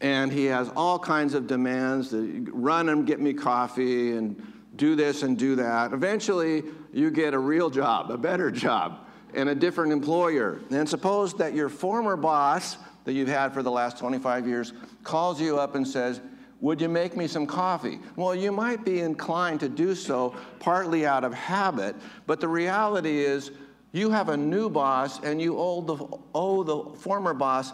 and 0.00 0.32
he 0.32 0.44
has 0.46 0.70
all 0.76 0.98
kinds 0.98 1.34
of 1.34 1.46
demands 1.46 2.10
that 2.10 2.48
run 2.52 2.88
and 2.88 3.06
get 3.06 3.20
me 3.20 3.32
coffee 3.32 4.16
and 4.16 4.40
do 4.76 4.94
this 4.94 5.22
and 5.22 5.36
do 5.36 5.56
that. 5.56 5.92
Eventually, 5.92 6.62
you 6.92 7.10
get 7.10 7.34
a 7.34 7.38
real 7.38 7.68
job, 7.68 8.10
a 8.10 8.18
better 8.18 8.50
job, 8.50 9.06
and 9.34 9.48
a 9.48 9.54
different 9.54 9.92
employer. 9.92 10.60
And 10.70 10.88
suppose 10.88 11.34
that 11.34 11.54
your 11.54 11.68
former 11.68 12.16
boss 12.16 12.76
that 13.08 13.14
you've 13.14 13.26
had 13.26 13.54
for 13.54 13.62
the 13.62 13.70
last 13.70 13.96
25 13.96 14.46
years 14.46 14.74
calls 15.02 15.40
you 15.40 15.58
up 15.58 15.74
and 15.76 15.88
says, 15.88 16.20
would 16.60 16.78
you 16.78 16.90
make 16.90 17.16
me 17.16 17.26
some 17.26 17.46
coffee? 17.46 18.00
Well, 18.16 18.34
you 18.34 18.52
might 18.52 18.84
be 18.84 19.00
inclined 19.00 19.60
to 19.60 19.68
do 19.70 19.94
so 19.94 20.34
partly 20.58 21.06
out 21.06 21.24
of 21.24 21.32
habit, 21.32 21.96
but 22.26 22.38
the 22.38 22.48
reality 22.48 23.20
is 23.20 23.50
you 23.92 24.10
have 24.10 24.28
a 24.28 24.36
new 24.36 24.68
boss 24.68 25.24
and 25.24 25.40
you 25.40 25.56
owe 25.58 25.80
the, 25.80 26.18
owe 26.34 26.62
the 26.62 26.98
former 26.98 27.32
boss 27.32 27.72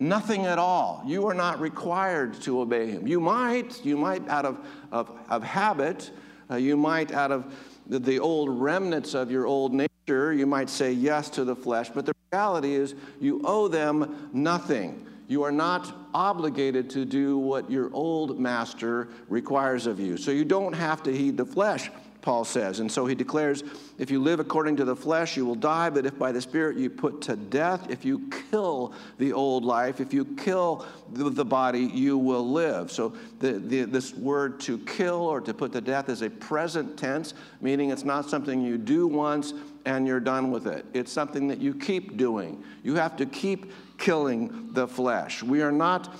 Nothing 0.00 0.46
at 0.46 0.60
all. 0.60 1.02
You 1.04 1.26
are 1.26 1.34
not 1.34 1.60
required 1.60 2.34
to 2.42 2.60
obey 2.60 2.88
him. 2.88 3.08
You 3.08 3.18
might, 3.18 3.84
you 3.84 3.96
might 3.96 4.28
out 4.28 4.44
of, 4.44 4.64
of, 4.92 5.10
of 5.28 5.42
habit, 5.42 6.12
uh, 6.48 6.54
you 6.54 6.76
might 6.76 7.10
out 7.10 7.32
of 7.32 7.52
the, 7.88 7.98
the 7.98 8.20
old 8.20 8.48
remnants 8.60 9.14
of 9.14 9.28
your 9.28 9.44
old 9.44 9.74
nature, 9.74 9.87
you 10.08 10.46
might 10.46 10.70
say 10.70 10.92
yes 10.92 11.28
to 11.30 11.44
the 11.44 11.56
flesh, 11.56 11.90
but 11.90 12.06
the 12.06 12.14
reality 12.32 12.74
is 12.74 12.94
you 13.20 13.40
owe 13.44 13.68
them 13.68 14.30
nothing. 14.32 15.06
You 15.28 15.42
are 15.42 15.52
not 15.52 15.94
obligated 16.14 16.88
to 16.90 17.04
do 17.04 17.36
what 17.36 17.70
your 17.70 17.92
old 17.92 18.40
master 18.40 19.08
requires 19.28 19.86
of 19.86 20.00
you. 20.00 20.16
So 20.16 20.30
you 20.30 20.44
don't 20.44 20.72
have 20.72 21.02
to 21.02 21.14
heed 21.14 21.36
the 21.36 21.44
flesh. 21.44 21.90
Paul 22.28 22.44
says. 22.44 22.80
And 22.80 22.90
so 22.90 23.06
he 23.06 23.14
declares 23.14 23.62
if 23.96 24.10
you 24.10 24.20
live 24.20 24.40
according 24.40 24.76
to 24.76 24.84
the 24.84 24.96
flesh, 24.96 25.36
you 25.36 25.46
will 25.46 25.54
die, 25.54 25.88
but 25.88 26.04
if 26.04 26.18
by 26.18 26.32
the 26.32 26.40
Spirit 26.40 26.76
you 26.76 26.90
put 26.90 27.22
to 27.22 27.36
death, 27.36 27.86
if 27.90 28.04
you 28.04 28.28
kill 28.50 28.92
the 29.18 29.32
old 29.32 29.64
life, 29.64 30.00
if 30.00 30.12
you 30.12 30.24
kill 30.24 30.84
the, 31.12 31.44
body, 31.44 31.80
you 31.80 32.18
will 32.18 32.46
live. 32.50 32.90
So 32.90 33.14
the, 33.38 33.52
the, 33.52 33.84
this 33.84 34.14
word 34.14 34.60
to 34.60 34.78
kill 34.80 35.22
or 35.22 35.40
to 35.40 35.54
put 35.54 35.72
to 35.72 35.80
death 35.80 36.08
is 36.08 36.22
a 36.22 36.28
present 36.28 36.98
tense, 36.98 37.34
meaning 37.60 37.90
it's 37.90 38.04
not 38.04 38.28
something 38.28 38.60
you 38.60 38.76
do 38.76 39.06
once 39.06 39.54
and 39.88 40.06
you're 40.06 40.20
done 40.20 40.50
with 40.50 40.66
it. 40.66 40.84
It's 40.92 41.10
something 41.10 41.48
that 41.48 41.60
you 41.60 41.74
keep 41.74 42.18
doing. 42.18 42.62
You 42.82 42.96
have 42.96 43.16
to 43.16 43.24
keep 43.24 43.72
killing 43.96 44.74
the 44.74 44.86
flesh. 44.86 45.42
We 45.42 45.62
are 45.62 45.72
not 45.72 46.14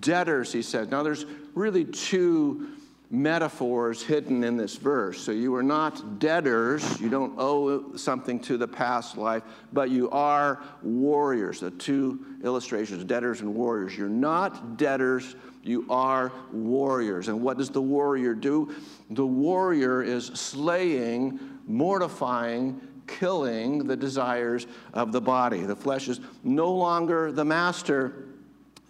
debtors, 0.00 0.52
he 0.52 0.60
says. 0.60 0.88
Now, 0.88 1.04
there's 1.04 1.24
really 1.54 1.84
two 1.84 2.72
metaphors 3.12 4.02
hidden 4.02 4.42
in 4.42 4.56
this 4.56 4.74
verse. 4.74 5.20
So 5.20 5.30
you 5.30 5.54
are 5.54 5.62
not 5.62 6.18
debtors, 6.18 7.00
you 7.00 7.10
don't 7.10 7.34
owe 7.38 7.94
something 7.94 8.40
to 8.40 8.56
the 8.56 8.66
past 8.66 9.16
life, 9.16 9.44
but 9.72 9.88
you 9.88 10.10
are 10.10 10.60
warriors. 10.82 11.60
The 11.60 11.70
two 11.70 12.24
illustrations, 12.42 13.04
debtors 13.04 13.40
and 13.40 13.54
warriors. 13.54 13.96
You're 13.96 14.08
not 14.08 14.78
debtors, 14.78 15.36
you 15.62 15.86
are 15.88 16.32
warriors. 16.50 17.28
And 17.28 17.40
what 17.40 17.56
does 17.56 17.70
the 17.70 17.82
warrior 17.82 18.34
do? 18.34 18.74
The 19.10 19.26
warrior 19.26 20.02
is 20.02 20.26
slaying, 20.26 21.38
mortifying, 21.66 22.80
killing 23.06 23.86
the 23.86 23.96
desires 23.96 24.66
of 24.92 25.12
the 25.12 25.20
body. 25.20 25.60
The 25.60 25.76
flesh 25.76 26.08
is 26.08 26.20
no 26.42 26.72
longer 26.72 27.32
the 27.32 27.44
master. 27.44 28.26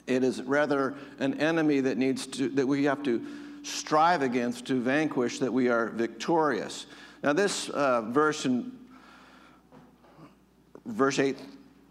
It 0.06 0.24
is 0.24 0.42
rather 0.42 0.94
an 1.18 1.40
enemy 1.40 1.80
that 1.80 1.98
needs 1.98 2.26
to 2.28 2.48
that 2.50 2.66
we 2.66 2.84
have 2.84 3.02
to 3.04 3.24
strive 3.62 4.22
against 4.22 4.66
to 4.66 4.80
vanquish 4.80 5.38
that 5.38 5.52
we 5.52 5.68
are 5.68 5.90
victorious. 5.90 6.86
Now, 7.22 7.32
this 7.32 7.68
uh, 7.68 8.02
verse 8.02 8.44
in 8.44 8.72
verse 10.84 11.18
8 11.18 11.38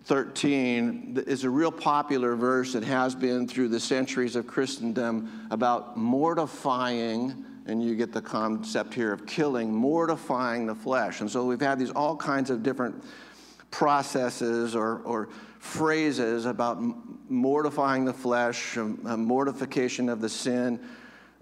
13 0.06 1.24
is 1.28 1.44
a 1.44 1.50
real 1.50 1.72
popular 1.72 2.36
verse 2.36 2.74
that 2.74 2.84
has 2.84 3.14
been 3.14 3.48
through 3.48 3.70
the 3.70 3.80
centuries 3.80 4.36
of 4.36 4.48
Christendom 4.48 5.48
about 5.52 5.96
mortifying, 5.96 7.46
and 7.72 7.84
you 7.84 7.96
get 7.96 8.12
the 8.12 8.22
concept 8.22 8.94
here 8.94 9.12
of 9.12 9.26
killing, 9.26 9.74
mortifying 9.74 10.66
the 10.68 10.76
flesh. 10.76 11.22
And 11.22 11.30
so 11.30 11.46
we've 11.46 11.60
had 11.60 11.80
these 11.80 11.92
all 11.92 12.16
kinds 12.16 12.50
of 12.50 12.62
different 12.62 13.04
processes 13.72 14.76
or, 14.76 15.00
or 15.00 15.30
phrases 15.60 16.46
about 16.46 16.80
mortifying 17.30 18.06
the 18.06 18.14
flesh, 18.14 18.78
mortification 18.78 20.10
of 20.10 20.22
the 20.22 20.30
sin 20.30 20.80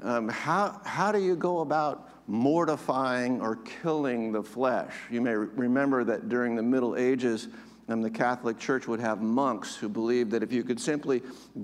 um, 0.01 0.29
how, 0.29 0.79
how 0.85 1.11
do 1.11 1.19
you 1.19 1.35
go 1.35 1.59
about 1.59 2.09
mortifying 2.27 3.41
or 3.41 3.57
killing 3.57 4.31
the 4.31 4.41
flesh? 4.41 4.93
You 5.09 5.21
may 5.21 5.35
re- 5.35 5.47
remember 5.55 6.03
that 6.05 6.29
during 6.29 6.55
the 6.55 6.63
Middle 6.63 6.95
Ages, 6.95 7.49
um, 7.89 8.01
the 8.01 8.09
Catholic 8.09 8.59
Church 8.59 8.87
would 8.87 9.01
have 9.01 9.21
monks 9.21 9.75
who 9.75 9.89
believed 9.89 10.31
that 10.31 10.43
if 10.43 10.53
you 10.53 10.63
could 10.63 10.79
simply 10.79 11.21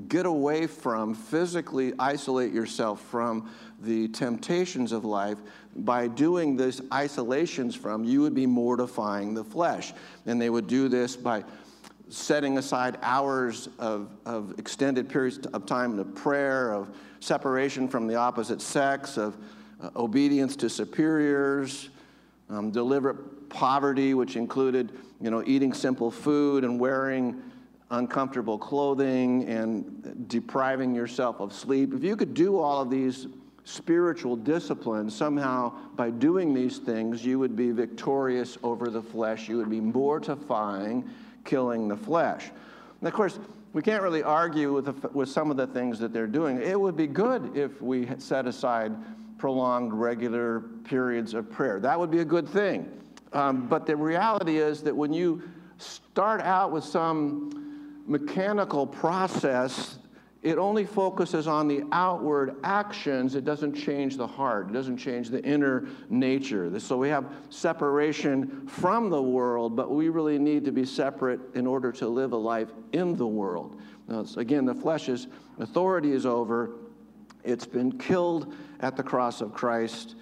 get 0.10 0.25
away 0.25 0.67
from, 0.67 1.13
physically 1.13 1.93
isolate 1.98 2.51
yourself 2.51 3.00
from 3.01 3.50
the 3.82 4.08
temptations 4.10 4.91
of 4.91 5.05
life, 5.05 5.38
by 5.75 6.08
doing 6.08 6.55
this 6.55 6.82
isolations 6.94 7.75
from, 7.75 8.03
you 8.03 8.22
would 8.22 8.34
be 8.34 8.46
mortifying 8.46 9.34
the 9.34 9.44
flesh. 9.44 9.94
And 10.25 10.41
they 10.41 10.50
would 10.50 10.67
do 10.67 10.88
this 10.88 11.15
by 11.15 11.44
setting 12.10 12.58
aside 12.58 12.98
hours 13.01 13.67
of, 13.79 14.10
of 14.25 14.58
extended 14.58 15.10
periods 15.10 15.39
of 15.48 15.65
time 15.65 15.98
to 15.98 16.03
prayer, 16.03 16.72
of 16.72 16.96
separation 17.20 17.88
from 17.88 18.08
the 18.08 18.15
opposite 18.15 18.62
sex, 18.62 19.17
of 19.17 19.36
uh, 19.82 19.89
obedience 19.96 20.55
to 20.55 20.70
superiors, 20.70 21.89
um, 22.50 22.72
deliberate 22.72 23.50
poverty, 23.50 24.13
which 24.13 24.36
included, 24.36 24.91
you 25.20 25.29
know, 25.29 25.44
eating 25.46 25.74
simple 25.74 26.12
food 26.12 26.63
and 26.63 26.79
wearing 26.79 27.41
uncomfortable 27.91 28.58
clothing 28.58 29.48
and 29.48 30.27
depriving 30.27 30.96
yourself 30.96 31.39
of 31.39 31.53
sleep. 31.53 31.94
If 31.94 32.03
you 32.03 32.15
could 32.15 32.34
do 32.34 32.60
all 32.60 32.82
of 32.82 32.89
these 32.89 33.27
spiritual 33.65 34.36
discipline, 34.36 35.10
somehow 35.10 35.74
by 35.95 36.12
doing 36.12 36.53
these 36.53 36.77
things, 36.77 37.25
you 37.25 37.39
would 37.39 37.55
be 37.55 37.72
victorious 37.72 38.57
over 38.63 38.89
the 38.89 39.01
flesh. 39.01 39.50
You 39.50 39.57
would 39.57 39.69
be 39.69 39.81
mortifying, 39.81 41.10
killing 41.43 41.88
the 41.88 41.98
flesh. 41.98 42.51
And 43.01 43.07
of 43.07 43.13
course, 43.13 43.39
we 43.74 43.81
can't 43.81 44.01
really 44.01 44.24
argue 44.24 44.72
with, 44.72 44.86
the, 44.86 45.10
with 45.10 45.27
some 45.27 45.51
of 45.51 45.57
the 45.57 45.67
things 45.67 46.00
that 46.00 46.13
they're 46.13 46.27
doing. 46.27 46.62
It 46.62 46.79
would 46.79 46.95
be 46.95 47.07
good 47.07 47.57
if 47.57 47.81
we 47.81 48.07
set 48.19 48.45
aside 48.45 48.93
prolonged, 49.38 49.93
regular 49.93 50.62
periods 50.86 51.34
of 51.34 51.51
prayer. 51.51 51.79
That 51.79 52.00
would 52.00 52.10
be 52.10 52.19
a 52.19 52.25
good 52.25 52.48
thing. 52.48 52.89
Um, 53.34 53.67
but 53.67 53.86
the 53.86 53.98
reality 53.98 54.60
is 54.60 54.81
that 54.84 54.95
when 54.95 55.12
you 55.12 55.43
start 55.77 56.39
out 56.39 56.72
with 56.72 56.86
some 56.86 58.03
mechanical 58.07 58.88
process 58.88 59.98
it 60.45 60.59
only 60.59 60.85
focuses 60.85 61.47
on 61.47 61.67
the 61.67 61.83
outward 61.91 62.57
actions. 62.63 63.33
It 63.33 63.45
doesn't 63.45 63.73
change 63.73 64.15
the 64.15 64.27
heart. 64.27 64.69
It 64.69 64.73
doesn't 64.73 64.97
change 64.97 65.31
the 65.31 65.43
inner 65.43 65.87
nature. 66.07 66.79
So 66.79 66.97
we 66.97 67.09
have 67.09 67.25
separation 67.49 68.67
from 68.67 69.09
the 69.09 69.21
world, 69.21 69.75
but 69.75 69.89
we 69.89 70.09
really 70.09 70.37
need 70.37 70.63
to 70.65 70.71
be 70.71 70.85
separate 70.85 71.39
in 71.55 71.65
order 71.65 71.91
to 71.93 72.07
live 72.07 72.33
a 72.33 72.37
life 72.37 72.69
in 72.91 73.15
the 73.15 73.25
world. 73.25 73.81
Now, 74.07 74.23
again, 74.37 74.65
the 74.65 74.75
flesh's 74.75 75.25
authority 75.57 76.11
is 76.11 76.27
over. 76.27 76.75
It's 77.43 77.65
been 77.65 77.97
killed 77.97 78.53
at 78.81 78.95
the 78.95 79.03
cross 79.03 79.41
of 79.41 79.51
Christ, 79.51 80.13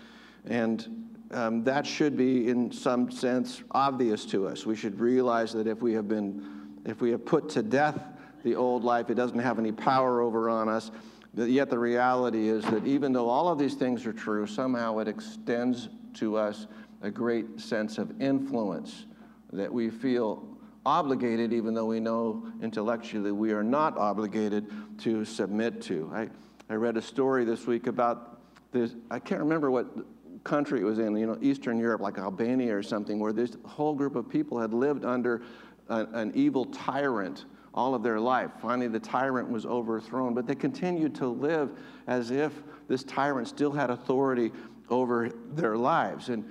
and 0.45 1.05
um, 1.31 1.65
that 1.65 1.85
should 1.85 2.15
be, 2.15 2.47
in 2.47 2.71
some 2.71 3.11
sense, 3.11 3.61
obvious 3.71 4.25
to 4.27 4.47
us. 4.47 4.65
We 4.65 4.77
should 4.77 5.01
realize 5.01 5.51
that 5.51 5.67
if 5.67 5.81
we 5.81 5.91
have 5.93 6.07
been, 6.07 6.79
if 6.85 7.01
we 7.01 7.11
have 7.11 7.25
put 7.25 7.49
to 7.49 7.61
death 7.61 8.12
the 8.43 8.55
old 8.55 8.83
life. 8.83 9.09
It 9.09 9.15
doesn't 9.15 9.39
have 9.39 9.59
any 9.59 9.71
power 9.71 10.21
over 10.21 10.49
on 10.49 10.69
us. 10.69 10.91
But 11.33 11.49
yet 11.49 11.69
the 11.69 11.79
reality 11.79 12.47
is 12.47 12.63
that 12.65 12.85
even 12.85 13.11
though 13.11 13.27
all 13.27 13.49
of 13.49 13.57
these 13.57 13.73
things 13.73 14.05
are 14.05 14.13
true, 14.13 14.45
somehow 14.45 14.99
it 14.99 15.07
extends 15.07 15.89
to 16.15 16.37
us 16.37 16.67
a 17.01 17.09
great 17.09 17.59
sense 17.59 17.97
of 17.97 18.21
influence 18.21 19.05
that 19.51 19.71
we 19.71 19.89
feel 19.89 20.47
obligated, 20.85 21.53
even 21.53 21.73
though 21.73 21.85
we 21.85 21.99
know 21.99 22.45
intellectually 22.61 23.31
we 23.31 23.51
are 23.51 23.63
not 23.63 23.97
obligated 23.97 24.69
to 24.99 25.25
submit 25.25 25.81
to. 25.81 26.11
I, 26.13 26.29
I 26.69 26.75
read 26.75 26.97
a 26.97 27.01
story 27.01 27.45
this 27.45 27.65
week 27.65 27.87
about 27.87 28.39
this, 28.71 28.95
I 29.09 29.19
can't 29.19 29.41
remember 29.41 29.71
what 29.71 29.87
country 30.43 30.81
it 30.81 30.83
was 30.83 30.99
in, 30.99 31.15
you 31.15 31.25
know, 31.25 31.37
Eastern 31.41 31.79
Europe, 31.79 32.01
like 32.01 32.17
Albania 32.17 32.75
or 32.75 32.83
something, 32.83 33.19
where 33.19 33.33
this 33.33 33.55
whole 33.65 33.95
group 33.95 34.15
of 34.15 34.29
people 34.29 34.59
had 34.59 34.73
lived 34.73 35.05
under 35.05 35.41
an 35.89 36.31
evil 36.35 36.65
tyrant 36.65 37.45
all 37.73 37.95
of 37.95 38.03
their 38.03 38.19
life. 38.19 38.51
Finally, 38.61 38.87
the 38.87 38.99
tyrant 38.99 39.49
was 39.49 39.65
overthrown, 39.65 40.33
but 40.33 40.45
they 40.45 40.55
continued 40.55 41.15
to 41.15 41.27
live 41.27 41.71
as 42.07 42.31
if 42.31 42.53
this 42.87 43.03
tyrant 43.03 43.47
still 43.47 43.71
had 43.71 43.89
authority 43.89 44.51
over 44.89 45.29
their 45.53 45.75
lives. 45.75 46.29
And 46.29 46.43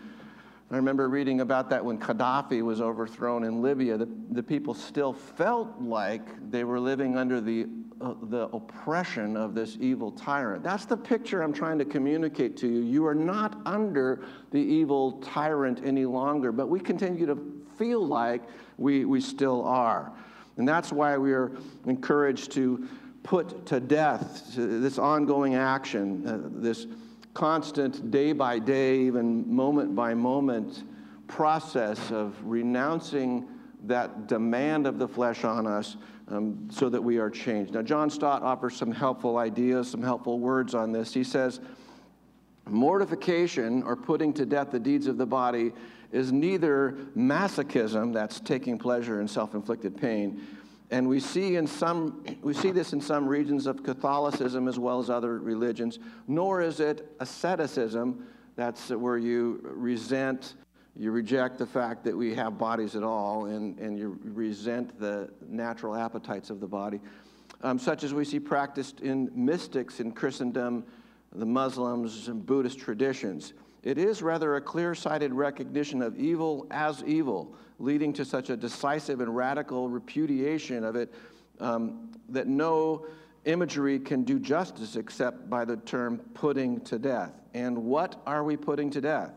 I 0.70 0.76
remember 0.76 1.08
reading 1.08 1.42
about 1.42 1.68
that 1.70 1.84
when 1.84 1.98
Gaddafi 1.98 2.62
was 2.62 2.80
overthrown 2.80 3.44
in 3.44 3.60
Libya. 3.60 3.98
The, 3.98 4.08
the 4.30 4.42
people 4.42 4.72
still 4.72 5.12
felt 5.12 5.80
like 5.80 6.50
they 6.50 6.64
were 6.64 6.80
living 6.80 7.16
under 7.16 7.42
the, 7.42 7.66
uh, 8.00 8.14
the 8.22 8.48
oppression 8.48 9.36
of 9.36 9.54
this 9.54 9.76
evil 9.80 10.10
tyrant. 10.10 10.64
That's 10.64 10.86
the 10.86 10.96
picture 10.96 11.42
I'm 11.42 11.52
trying 11.52 11.78
to 11.78 11.84
communicate 11.84 12.56
to 12.58 12.66
you. 12.66 12.80
You 12.80 13.06
are 13.06 13.14
not 13.14 13.60
under 13.66 14.24
the 14.50 14.60
evil 14.60 15.20
tyrant 15.20 15.82
any 15.84 16.06
longer, 16.06 16.52
but 16.52 16.68
we 16.68 16.80
continue 16.80 17.26
to 17.26 17.38
feel 17.76 18.04
like 18.04 18.42
we, 18.78 19.04
we 19.04 19.20
still 19.20 19.62
are. 19.64 20.10
And 20.56 20.68
that's 20.68 20.92
why 20.92 21.16
we 21.16 21.32
are 21.32 21.52
encouraged 21.86 22.52
to 22.52 22.86
put 23.22 23.66
to 23.66 23.80
death 23.80 24.54
this 24.56 24.98
ongoing 24.98 25.54
action, 25.54 26.26
uh, 26.26 26.40
this 26.60 26.86
constant 27.34 28.10
day 28.10 28.32
by 28.32 28.58
day, 28.58 29.00
even 29.00 29.52
moment 29.52 29.94
by 29.94 30.14
moment 30.14 30.84
process 31.28 32.10
of 32.10 32.36
renouncing 32.44 33.48
that 33.84 34.26
demand 34.26 34.86
of 34.86 34.98
the 34.98 35.08
flesh 35.08 35.44
on 35.44 35.66
us 35.66 35.96
um, 36.28 36.68
so 36.70 36.88
that 36.88 37.02
we 37.02 37.18
are 37.18 37.30
changed. 37.30 37.72
Now, 37.74 37.82
John 37.82 38.10
Stott 38.10 38.42
offers 38.42 38.76
some 38.76 38.92
helpful 38.92 39.38
ideas, 39.38 39.90
some 39.90 40.02
helpful 40.02 40.38
words 40.38 40.74
on 40.74 40.92
this. 40.92 41.12
He 41.12 41.24
says, 41.24 41.60
Mortification 42.68 43.82
or 43.82 43.96
putting 43.96 44.32
to 44.34 44.46
death 44.46 44.70
the 44.70 44.78
deeds 44.78 45.08
of 45.08 45.18
the 45.18 45.26
body 45.26 45.72
is 46.12 46.30
neither 46.30 46.96
masochism, 47.16 48.12
that's 48.12 48.38
taking 48.38 48.78
pleasure 48.78 49.20
in 49.20 49.26
self 49.26 49.54
inflicted 49.54 49.96
pain, 49.96 50.40
and 50.92 51.08
we 51.08 51.20
see, 51.20 51.56
in 51.56 51.66
some, 51.66 52.22
we 52.42 52.52
see 52.52 52.70
this 52.70 52.92
in 52.92 53.00
some 53.00 53.26
regions 53.26 53.66
of 53.66 53.82
Catholicism 53.82 54.68
as 54.68 54.78
well 54.78 54.98
as 54.98 55.08
other 55.08 55.38
religions, 55.38 55.98
nor 56.28 56.60
is 56.60 56.80
it 56.80 57.10
asceticism, 57.18 58.26
that's 58.56 58.90
where 58.90 59.16
you 59.16 59.60
resent, 59.62 60.54
you 60.94 61.10
reject 61.10 61.56
the 61.56 61.64
fact 61.64 62.04
that 62.04 62.14
we 62.14 62.34
have 62.34 62.58
bodies 62.58 62.94
at 62.94 63.02
all, 63.02 63.46
and, 63.46 63.78
and 63.78 63.98
you 63.98 64.20
resent 64.22 65.00
the 65.00 65.30
natural 65.48 65.96
appetites 65.96 66.50
of 66.50 66.60
the 66.60 66.66
body, 66.66 67.00
um, 67.62 67.78
such 67.78 68.04
as 68.04 68.12
we 68.12 68.26
see 68.26 68.38
practiced 68.38 69.00
in 69.00 69.30
mystics 69.34 69.98
in 69.98 70.12
Christendom, 70.12 70.84
the 71.34 71.46
Muslims, 71.46 72.28
and 72.28 72.44
Buddhist 72.44 72.78
traditions. 72.78 73.54
It 73.82 73.98
is 73.98 74.22
rather 74.22 74.56
a 74.56 74.60
clear 74.60 74.94
sighted 74.94 75.32
recognition 75.32 76.02
of 76.02 76.16
evil 76.16 76.66
as 76.70 77.02
evil, 77.04 77.54
leading 77.78 78.12
to 78.14 78.24
such 78.24 78.48
a 78.50 78.56
decisive 78.56 79.20
and 79.20 79.34
radical 79.34 79.88
repudiation 79.88 80.84
of 80.84 80.94
it 80.94 81.12
um, 81.58 82.10
that 82.28 82.46
no 82.46 83.06
imagery 83.44 83.98
can 83.98 84.22
do 84.22 84.38
justice 84.38 84.94
except 84.94 85.50
by 85.50 85.64
the 85.64 85.76
term 85.78 86.18
putting 86.34 86.80
to 86.82 86.98
death. 86.98 87.32
And 87.54 87.76
what 87.76 88.20
are 88.24 88.44
we 88.44 88.56
putting 88.56 88.90
to 88.90 89.00
death? 89.00 89.32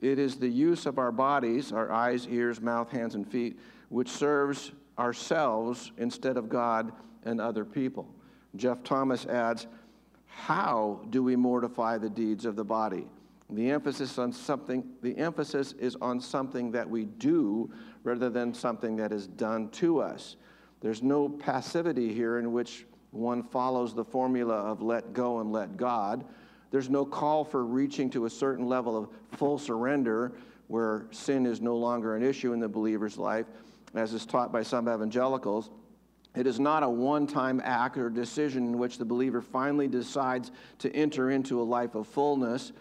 It 0.00 0.18
is 0.18 0.36
the 0.36 0.48
use 0.48 0.86
of 0.86 0.98
our 0.98 1.10
bodies, 1.10 1.72
our 1.72 1.90
eyes, 1.90 2.28
ears, 2.28 2.60
mouth, 2.60 2.90
hands, 2.90 3.14
and 3.14 3.26
feet, 3.26 3.58
which 3.88 4.08
serves 4.08 4.70
ourselves 4.98 5.92
instead 5.98 6.36
of 6.36 6.48
God 6.48 6.92
and 7.24 7.40
other 7.40 7.64
people. 7.64 8.06
Geoff 8.54 8.84
Thomas 8.84 9.26
adds, 9.26 9.66
How 10.26 11.00
do 11.10 11.22
we 11.22 11.34
mortify 11.34 11.98
the 11.98 12.10
deeds 12.10 12.44
of 12.44 12.54
the 12.54 12.64
body? 12.64 13.06
The 13.50 13.70
emphasis 13.70 14.18
on 14.18 14.32
something, 14.32 14.84
the 15.02 15.16
emphasis 15.18 15.72
is 15.72 15.96
on 16.00 16.20
something 16.20 16.72
that 16.72 16.88
we 16.88 17.04
do 17.04 17.70
rather 18.02 18.30
than 18.30 18.54
something 18.54 18.96
that 18.96 19.12
is 19.12 19.26
done 19.26 19.68
to 19.70 20.00
us. 20.00 20.36
There's 20.80 21.02
no 21.02 21.28
passivity 21.28 22.12
here 22.12 22.38
in 22.38 22.52
which 22.52 22.86
one 23.10 23.42
follows 23.42 23.94
the 23.94 24.04
formula 24.04 24.54
of 24.54 24.82
let 24.82 25.12
go 25.12 25.40
and 25.40 25.52
let 25.52 25.76
God. 25.76 26.24
There's 26.70 26.90
no 26.90 27.04
call 27.04 27.44
for 27.44 27.64
reaching 27.64 28.10
to 28.10 28.24
a 28.24 28.30
certain 28.30 28.66
level 28.66 28.96
of 28.96 29.08
full 29.38 29.58
surrender 29.58 30.32
where 30.66 31.06
sin 31.10 31.46
is 31.46 31.60
no 31.60 31.76
longer 31.76 32.16
an 32.16 32.22
issue 32.22 32.52
in 32.52 32.60
the 32.60 32.68
believer's 32.68 33.16
life, 33.16 33.46
as 33.94 34.12
is 34.12 34.26
taught 34.26 34.50
by 34.50 34.62
some 34.62 34.88
evangelicals. 34.88 35.70
It 36.34 36.48
is 36.48 36.58
not 36.58 36.82
a 36.82 36.88
one 36.88 37.26
time 37.26 37.60
act 37.62 37.96
or 37.96 38.10
decision 38.10 38.64
in 38.64 38.78
which 38.78 38.98
the 38.98 39.04
believer 39.04 39.40
finally 39.40 39.86
decides 39.86 40.50
to 40.80 40.94
enter 40.94 41.30
into 41.30 41.60
a 41.60 41.62
life 41.62 41.94
of 41.94 42.08
fullness 42.08 42.72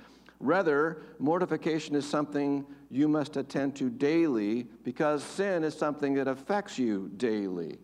Rather, 0.44 1.02
mortification 1.20 1.96
is 1.96 2.06
something 2.06 2.66
you 2.92 3.08
must 3.08 3.38
attend 3.38 3.78
to 3.78 3.90
daily 3.90 4.64
because 4.84 5.24
sin 5.24 5.64
is 5.64 5.74
something 5.74 6.14
that 6.16 6.28
affects 6.28 6.78
you 6.78 7.10
daily. 7.16 7.80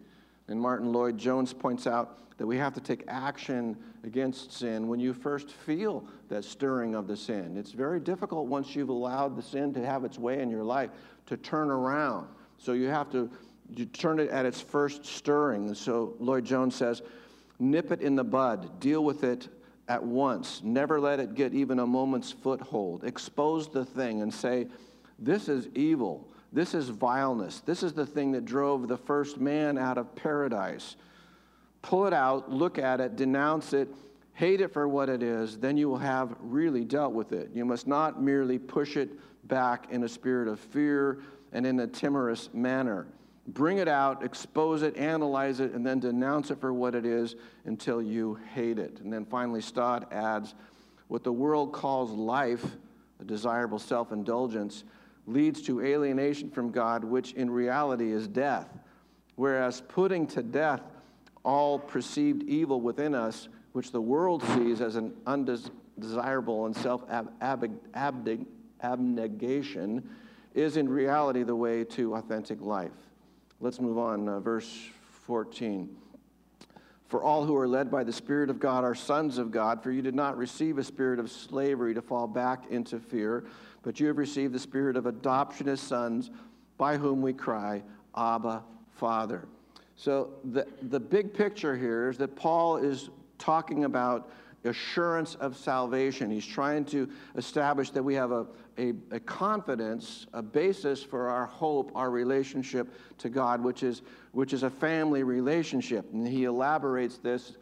And 0.49 0.59
Martyn 0.59 0.91
Lloyd-Jones 0.91 1.53
points 1.53 1.87
out 1.87 2.37
that 2.37 2.45
we 2.45 2.57
have 2.57 2.73
to 2.73 2.81
take 2.81 3.05
action 3.07 3.77
against 4.03 4.51
sin 4.51 4.89
when 4.89 4.99
you 4.99 5.13
first 5.13 5.51
feel 5.51 6.05
that 6.27 6.43
stirring 6.43 6.95
of 6.95 7.07
the 7.07 7.15
sin. 7.15 7.55
It's 7.55 7.71
very 7.71 8.01
difficult 8.01 8.47
once 8.47 8.75
you've 8.75 8.89
allowed 8.89 9.37
the 9.37 9.41
sin 9.41 9.73
to 9.75 9.85
have 9.85 10.03
its 10.03 10.19
way 10.19 10.41
in 10.41 10.49
your 10.49 10.65
life 10.65 10.89
to 11.27 11.37
turn 11.37 11.71
around. 11.71 12.27
So 12.57 12.73
you 12.73 12.87
have 12.87 13.09
to 13.11 13.31
you 13.73 13.85
turn 13.85 14.19
it 14.19 14.29
at 14.31 14.45
its 14.45 14.59
first 14.59 15.05
stirring. 15.05 15.67
And 15.67 15.77
so 15.77 16.15
Lloyd-Jones 16.19 16.75
says, 16.75 17.03
nip 17.57 17.91
it 17.91 18.01
in 18.01 18.17
the 18.17 18.23
bud, 18.25 18.81
deal 18.81 19.05
with 19.05 19.23
it 19.23 19.47
at 19.89 20.03
once. 20.03 20.61
Never 20.63 21.01
let 21.01 21.19
it 21.19 21.33
get 21.33 21.53
even 21.53 21.79
a 21.79 21.87
moment's 21.87 22.31
foothold. 22.31 23.03
Expose 23.03 23.67
the 23.67 23.83
thing 23.83 24.21
and 24.21 24.33
say, 24.33 24.67
This 25.17 25.49
is 25.49 25.67
evil. 25.75 26.25
This 26.53 26.73
is 26.73 26.89
vileness. 26.89 27.59
This 27.61 27.83
is 27.83 27.93
the 27.93 28.05
thing 28.05 28.31
that 28.31 28.45
drove 28.45 28.87
the 28.87 28.97
first 28.97 29.39
man 29.39 29.77
out 29.77 29.97
of 29.97 30.15
paradise. 30.15 30.95
Pull 31.81 32.07
it 32.07 32.13
out, 32.13 32.51
look 32.51 32.79
at 32.79 33.01
it, 33.01 33.15
denounce 33.15 33.73
it, 33.73 33.87
hate 34.33 34.61
it 34.61 34.73
for 34.73 34.87
what 34.87 35.09
it 35.09 35.21
is, 35.21 35.57
then 35.57 35.77
you 35.77 35.89
will 35.89 35.97
have 35.97 36.35
really 36.39 36.83
dealt 36.83 37.13
with 37.13 37.33
it. 37.33 37.49
You 37.53 37.65
must 37.65 37.87
not 37.87 38.21
merely 38.21 38.57
push 38.57 38.97
it 38.97 39.09
back 39.47 39.87
in 39.91 40.03
a 40.03 40.09
spirit 40.09 40.47
of 40.47 40.59
fear 40.59 41.19
and 41.51 41.65
in 41.65 41.79
a 41.79 41.87
timorous 41.87 42.49
manner 42.53 43.07
bring 43.53 43.77
it 43.77 43.87
out, 43.87 44.23
expose 44.23 44.81
it, 44.81 44.95
analyze 44.97 45.59
it, 45.59 45.73
and 45.73 45.85
then 45.85 45.99
denounce 45.99 46.51
it 46.51 46.59
for 46.59 46.73
what 46.73 46.95
it 46.95 47.05
is 47.05 47.35
until 47.65 48.01
you 48.01 48.39
hate 48.53 48.79
it. 48.79 48.99
And 49.01 49.11
then 49.11 49.25
finally, 49.25 49.61
Stott 49.61 50.11
adds 50.11 50.55
what 51.07 51.23
the 51.23 51.31
world 51.33 51.73
calls 51.73 52.11
life, 52.11 52.65
a 53.19 53.23
desirable 53.23 53.79
self 53.79 54.11
indulgence, 54.11 54.83
leads 55.25 55.61
to 55.63 55.81
alienation 55.81 56.49
from 56.49 56.71
God, 56.71 57.03
which 57.03 57.33
in 57.33 57.49
reality 57.49 58.11
is 58.11 58.27
death. 58.27 58.67
Whereas 59.35 59.81
putting 59.87 60.27
to 60.27 60.43
death 60.43 60.81
all 61.43 61.79
perceived 61.79 62.43
evil 62.43 62.81
within 62.81 63.15
us, 63.15 63.47
which 63.71 63.91
the 63.91 64.01
world 64.01 64.43
sees 64.43 64.81
as 64.81 64.95
an 64.95 65.13
undesirable 65.25 66.65
and 66.65 66.75
self 66.75 67.03
abnegation, 68.83 70.09
is 70.53 70.77
in 70.77 70.89
reality 70.89 71.43
the 71.43 71.55
way 71.55 71.83
to 71.83 72.15
authentic 72.15 72.59
life. 72.61 73.08
Let's 73.61 73.81
move 73.81 73.97
on. 73.97 74.29
Uh, 74.29 74.39
verse 74.39 74.87
14. 75.25 75.93
For 77.07 77.21
all 77.21 77.43
who 77.43 77.57
are 77.57 77.67
led 77.67 77.91
by 77.91 78.05
the 78.05 78.13
Spirit 78.13 78.49
of 78.49 78.57
God 78.57 78.85
are 78.85 78.95
sons 78.95 79.37
of 79.37 79.51
God, 79.51 79.83
for 79.83 79.91
you 79.91 80.01
did 80.01 80.15
not 80.15 80.37
receive 80.37 80.77
a 80.77 80.83
spirit 80.83 81.19
of 81.19 81.29
slavery 81.29 81.93
to 81.93 82.01
fall 82.01 82.25
back 82.25 82.69
into 82.69 82.99
fear, 82.99 83.43
but 83.81 83.99
you 83.99 84.07
have 84.07 84.17
received 84.17 84.53
the 84.53 84.59
spirit 84.59 84.95
of 84.95 85.07
adoption 85.07 85.67
as 85.67 85.81
sons, 85.81 86.29
by 86.77 86.95
whom 86.95 87.21
we 87.21 87.33
cry, 87.33 87.83
Abba, 88.15 88.63
Father. 88.95 89.45
So 89.97 90.29
the, 90.45 90.65
the 90.83 90.99
big 90.99 91.33
picture 91.33 91.75
here 91.75 92.09
is 92.09 92.17
that 92.19 92.37
Paul 92.37 92.77
is 92.77 93.09
talking 93.39 93.83
about 93.83 94.31
assurance 94.63 95.35
of 95.35 95.57
salvation. 95.57 96.31
He's 96.31 96.45
trying 96.45 96.85
to 96.85 97.09
establish 97.35 97.89
that 97.91 98.03
we 98.03 98.13
have 98.13 98.31
a, 98.31 98.45
a, 98.79 98.93
a, 99.11 99.19
confidence, 99.19 100.25
a 100.33 100.41
basis 100.41 101.03
for 101.03 101.27
our 101.27 101.45
hope, 101.45 101.91
our 101.95 102.09
relationship 102.09 102.93
to 103.17 103.29
God, 103.29 103.61
which 103.61 103.83
is, 103.83 104.01
which 104.31 104.53
is 104.53 104.63
a 104.63 104.69
family 104.69 105.23
relationship. 105.23 106.11
And 106.13 106.25
he 106.25 106.45
elaborates 106.45 107.17
this 107.17 107.57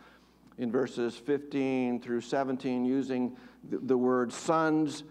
in 0.59 0.71
verses 0.71 1.15
15 1.15 2.01
through 2.01 2.21
17 2.21 2.85
using 2.85 3.35
the, 3.69 3.79
the 3.79 3.97
word 3.97 4.31
sons, 4.31 5.03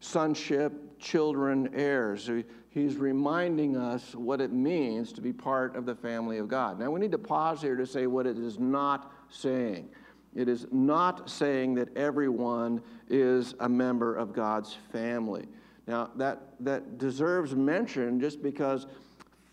sonship, 0.00 0.98
children, 0.98 1.70
heirs. 1.74 2.24
So 2.24 2.42
he's 2.70 2.96
reminding 2.96 3.76
us 3.76 4.14
what 4.16 4.40
it 4.40 4.52
means 4.52 5.12
to 5.12 5.20
be 5.20 5.32
part 5.32 5.76
of 5.76 5.86
the 5.86 5.94
family 5.94 6.38
of 6.38 6.48
God. 6.48 6.80
Now, 6.80 6.90
we 6.90 6.98
need 6.98 7.12
to 7.12 7.18
pause 7.18 7.62
here 7.62 7.76
to 7.76 7.86
say 7.86 8.08
what 8.08 8.26
it 8.26 8.36
is 8.36 8.58
not 8.58 9.12
saying. 9.28 9.88
It 10.34 10.48
is 10.48 10.66
not 10.72 11.28
saying 11.28 11.74
that 11.74 11.94
everyone 11.96 12.82
is 13.12 13.54
a 13.60 13.68
member 13.68 14.16
of 14.16 14.32
God's 14.32 14.76
family. 14.90 15.44
Now, 15.86 16.10
that, 16.16 16.54
that 16.60 16.98
deserves 16.98 17.54
mention 17.54 18.18
just 18.18 18.42
because 18.42 18.86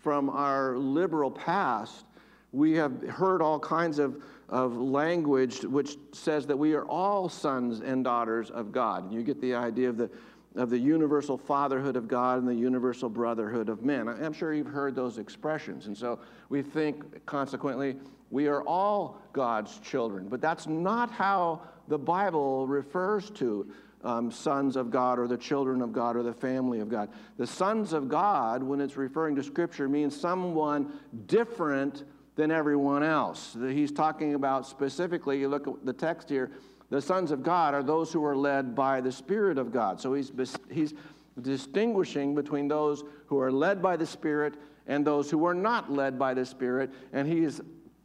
from 0.00 0.30
our 0.30 0.76
liberal 0.76 1.30
past, 1.30 2.06
we 2.52 2.72
have 2.72 3.02
heard 3.08 3.42
all 3.42 3.60
kinds 3.60 3.98
of, 3.98 4.22
of 4.48 4.76
language 4.76 5.60
which 5.60 5.96
says 6.12 6.46
that 6.46 6.56
we 6.56 6.72
are 6.72 6.86
all 6.86 7.28
sons 7.28 7.80
and 7.80 8.02
daughters 8.02 8.50
of 8.50 8.72
God. 8.72 9.12
You 9.12 9.22
get 9.22 9.40
the 9.40 9.54
idea 9.54 9.88
of 9.90 9.96
the, 9.98 10.10
of 10.56 10.70
the 10.70 10.78
universal 10.78 11.36
fatherhood 11.36 11.96
of 11.96 12.08
God 12.08 12.38
and 12.38 12.48
the 12.48 12.54
universal 12.54 13.08
brotherhood 13.08 13.68
of 13.68 13.84
men. 13.84 14.08
I'm 14.08 14.32
sure 14.32 14.54
you've 14.54 14.66
heard 14.66 14.94
those 14.94 15.18
expressions. 15.18 15.86
And 15.86 15.96
so 15.96 16.18
we 16.48 16.62
think, 16.62 17.24
consequently, 17.26 17.96
we 18.30 18.46
are 18.46 18.62
all 18.62 19.20
God's 19.32 19.78
children. 19.78 20.28
But 20.28 20.40
that's 20.40 20.66
not 20.66 21.10
how 21.10 21.62
the 21.88 21.98
Bible 21.98 22.66
refers 22.66 23.30
to 23.30 23.70
um, 24.02 24.30
sons 24.30 24.76
of 24.76 24.90
God 24.90 25.18
or 25.18 25.28
the 25.28 25.36
children 25.36 25.82
of 25.82 25.92
God 25.92 26.16
or 26.16 26.22
the 26.22 26.32
family 26.32 26.80
of 26.80 26.88
God. 26.88 27.10
The 27.36 27.46
sons 27.46 27.92
of 27.92 28.08
God, 28.08 28.62
when 28.62 28.80
it's 28.80 28.96
referring 28.96 29.36
to 29.36 29.42
Scripture, 29.42 29.88
means 29.88 30.18
someone 30.18 30.92
different 31.26 32.04
than 32.36 32.50
everyone 32.50 33.02
else. 33.02 33.56
He's 33.60 33.92
talking 33.92 34.34
about 34.34 34.66
specifically, 34.66 35.38
you 35.38 35.48
look 35.48 35.68
at 35.68 35.84
the 35.84 35.92
text 35.92 36.30
here, 36.30 36.50
the 36.88 37.00
sons 37.00 37.30
of 37.30 37.42
God 37.42 37.74
are 37.74 37.82
those 37.82 38.12
who 38.12 38.24
are 38.24 38.36
led 38.36 38.74
by 38.74 39.00
the 39.00 39.12
Spirit 39.12 39.58
of 39.58 39.72
God. 39.72 40.00
So 40.00 40.14
he's, 40.14 40.32
he's 40.70 40.94
distinguishing 41.40 42.34
between 42.34 42.66
those 42.66 43.04
who 43.26 43.38
are 43.38 43.52
led 43.52 43.82
by 43.82 43.96
the 43.96 44.06
Spirit 44.06 44.54
and 44.86 45.06
those 45.06 45.30
who 45.30 45.44
are 45.44 45.54
not 45.54 45.92
led 45.92 46.18
by 46.18 46.34
the 46.34 46.44
Spirit. 46.44 46.90
And 47.12 47.28
he's 47.28 47.60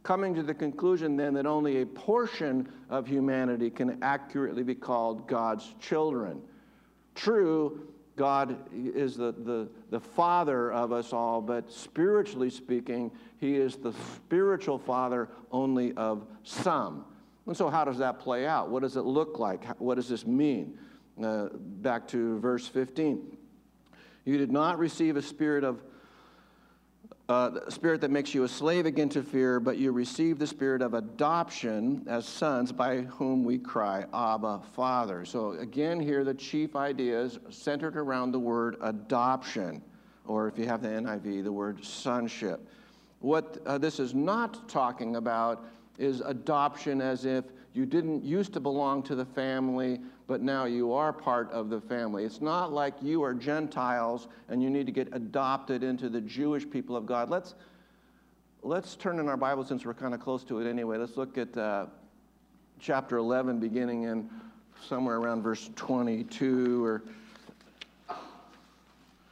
coming 0.06 0.36
to 0.36 0.42
the 0.44 0.54
conclusion 0.54 1.16
then 1.16 1.34
that 1.34 1.46
only 1.46 1.82
a 1.82 1.86
portion 1.86 2.68
of 2.88 3.08
humanity 3.08 3.68
can 3.68 4.00
accurately 4.04 4.62
be 4.62 4.74
called 4.74 5.26
God's 5.26 5.74
children. 5.80 6.40
True, 7.16 7.88
God 8.14 8.56
is 8.72 9.16
the, 9.16 9.32
the, 9.32 9.68
the 9.90 9.98
father 9.98 10.70
of 10.70 10.92
us 10.92 11.12
all, 11.12 11.40
but 11.40 11.72
spiritually 11.72 12.50
speaking, 12.50 13.10
he 13.40 13.56
is 13.56 13.78
the 13.78 13.92
spiritual 14.14 14.78
father 14.78 15.28
only 15.50 15.92
of 15.94 16.24
some. 16.44 17.04
And 17.46 17.56
so, 17.56 17.68
how 17.68 17.84
does 17.84 17.98
that 17.98 18.20
play 18.20 18.46
out? 18.46 18.70
What 18.70 18.82
does 18.82 18.96
it 18.96 19.04
look 19.04 19.40
like? 19.40 19.64
What 19.80 19.96
does 19.96 20.08
this 20.08 20.24
mean? 20.24 20.78
Uh, 21.20 21.48
back 21.52 22.06
to 22.08 22.38
verse 22.38 22.68
15. 22.68 23.36
You 24.24 24.38
did 24.38 24.52
not 24.52 24.78
receive 24.78 25.16
a 25.16 25.22
spirit 25.22 25.64
of 25.64 25.82
uh, 27.28 27.68
spirit 27.68 28.00
that 28.00 28.10
makes 28.10 28.34
you 28.34 28.44
a 28.44 28.48
slave 28.48 28.86
again 28.86 29.08
to 29.08 29.22
fear, 29.22 29.58
but 29.58 29.78
you 29.78 29.90
receive 29.90 30.38
the 30.38 30.46
spirit 30.46 30.80
of 30.80 30.94
adoption 30.94 32.04
as 32.06 32.24
sons 32.24 32.70
by 32.70 32.98
whom 33.02 33.42
we 33.42 33.58
cry, 33.58 34.04
Abba, 34.14 34.60
Father. 34.74 35.24
So, 35.24 35.52
again, 35.52 35.98
here 35.98 36.22
the 36.22 36.34
chief 36.34 36.76
ideas 36.76 37.40
centered 37.50 37.96
around 37.96 38.30
the 38.30 38.38
word 38.38 38.76
adoption, 38.80 39.82
or 40.24 40.46
if 40.46 40.56
you 40.56 40.66
have 40.66 40.82
the 40.82 40.88
NIV, 40.88 41.42
the 41.42 41.52
word 41.52 41.84
sonship. 41.84 42.60
What 43.20 43.60
uh, 43.66 43.78
this 43.78 43.98
is 43.98 44.14
not 44.14 44.68
talking 44.68 45.16
about 45.16 45.64
is 45.98 46.20
adoption 46.20 47.00
as 47.00 47.24
if 47.24 47.44
you 47.72 47.86
didn't 47.86 48.24
used 48.24 48.52
to 48.52 48.60
belong 48.60 49.02
to 49.02 49.16
the 49.16 49.24
family, 49.24 50.00
but 50.26 50.42
now 50.42 50.64
you 50.64 50.92
are 50.92 51.12
part 51.12 51.50
of 51.52 51.70
the 51.70 51.80
family. 51.80 52.24
It's 52.24 52.40
not 52.40 52.72
like 52.72 52.94
you 53.00 53.22
are 53.22 53.32
Gentiles 53.32 54.28
and 54.48 54.62
you 54.62 54.70
need 54.70 54.86
to 54.86 54.92
get 54.92 55.08
adopted 55.12 55.82
into 55.82 56.08
the 56.08 56.20
Jewish 56.20 56.68
people 56.68 56.96
of 56.96 57.06
God. 57.06 57.30
Let's, 57.30 57.54
let's 58.62 58.96
turn 58.96 59.18
in 59.20 59.28
our 59.28 59.36
Bible 59.36 59.64
since 59.64 59.84
we're 59.84 59.94
kind 59.94 60.14
of 60.14 60.20
close 60.20 60.42
to 60.44 60.58
it 60.58 60.68
anyway. 60.68 60.98
Let's 60.98 61.16
look 61.16 61.38
at 61.38 61.56
uh, 61.56 61.86
chapter 62.80 63.18
11, 63.18 63.60
beginning 63.60 64.04
in 64.04 64.28
somewhere 64.88 65.16
around 65.16 65.42
verse 65.42 65.70
22 65.76 66.84
or 66.84 67.02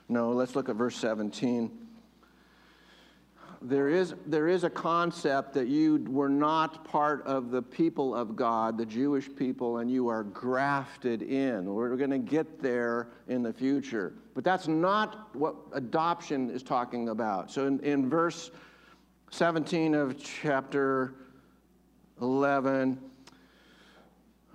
no, 0.08 0.32
let's 0.32 0.54
look 0.54 0.68
at 0.68 0.76
verse 0.76 0.96
17 0.96 1.83
there 3.64 3.88
is, 3.88 4.14
there 4.26 4.46
is 4.46 4.62
a 4.64 4.70
concept 4.70 5.54
that 5.54 5.68
you 5.68 6.04
were 6.10 6.28
not 6.28 6.84
part 6.84 7.26
of 7.26 7.50
the 7.50 7.62
people 7.62 8.14
of 8.14 8.36
God, 8.36 8.76
the 8.76 8.84
Jewish 8.84 9.34
people, 9.34 9.78
and 9.78 9.90
you 9.90 10.08
are 10.08 10.22
grafted 10.22 11.22
in. 11.22 11.72
We're 11.72 11.96
going 11.96 12.10
to 12.10 12.18
get 12.18 12.60
there 12.60 13.08
in 13.26 13.42
the 13.42 13.52
future. 13.52 14.12
But 14.34 14.44
that's 14.44 14.68
not 14.68 15.34
what 15.34 15.56
adoption 15.72 16.50
is 16.50 16.62
talking 16.62 17.08
about. 17.08 17.50
So 17.50 17.66
in, 17.66 17.80
in 17.80 18.10
verse 18.10 18.50
17 19.30 19.94
of 19.94 20.22
chapter 20.22 21.14
11, 22.20 23.00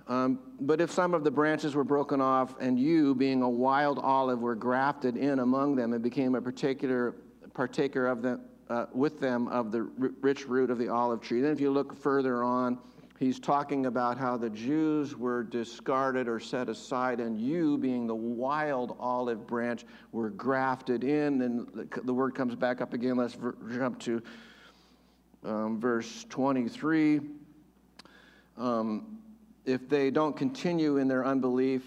um, 0.06 0.38
but 0.60 0.80
if 0.80 0.90
some 0.90 1.14
of 1.14 1.24
the 1.24 1.30
branches 1.32 1.74
were 1.74 1.84
broken 1.84 2.20
off, 2.20 2.54
and 2.60 2.78
you, 2.78 3.16
being 3.16 3.42
a 3.42 3.50
wild 3.50 3.98
olive, 3.98 4.40
were 4.40 4.54
grafted 4.54 5.16
in 5.16 5.40
among 5.40 5.74
them 5.74 5.92
and 5.92 6.02
became 6.02 6.36
a 6.36 6.40
particular 6.40 7.14
partaker 7.54 8.06
of 8.06 8.22
them 8.22 8.40
uh, 8.70 8.86
with 8.92 9.18
them 9.18 9.48
of 9.48 9.72
the 9.72 9.82
rich 10.20 10.46
root 10.46 10.70
of 10.70 10.78
the 10.78 10.88
olive 10.88 11.20
tree. 11.20 11.40
Then, 11.40 11.50
if 11.50 11.60
you 11.60 11.70
look 11.70 11.94
further 11.94 12.44
on, 12.44 12.78
he's 13.18 13.40
talking 13.40 13.86
about 13.86 14.16
how 14.16 14.36
the 14.36 14.48
Jews 14.48 15.16
were 15.16 15.42
discarded 15.42 16.28
or 16.28 16.38
set 16.38 16.68
aside, 16.68 17.18
and 17.18 17.38
you, 17.38 17.76
being 17.76 18.06
the 18.06 18.14
wild 18.14 18.96
olive 19.00 19.44
branch, 19.46 19.84
were 20.12 20.30
grafted 20.30 21.02
in. 21.02 21.42
And 21.42 21.66
the, 21.74 22.00
the 22.02 22.14
word 22.14 22.36
comes 22.36 22.54
back 22.54 22.80
up 22.80 22.94
again. 22.94 23.16
Let's 23.16 23.36
jump 23.72 23.98
to 24.00 24.22
um, 25.44 25.80
verse 25.80 26.24
23. 26.28 27.20
Um, 28.56 29.18
if 29.64 29.88
they 29.88 30.12
don't 30.12 30.36
continue 30.36 30.98
in 30.98 31.08
their 31.08 31.26
unbelief, 31.26 31.82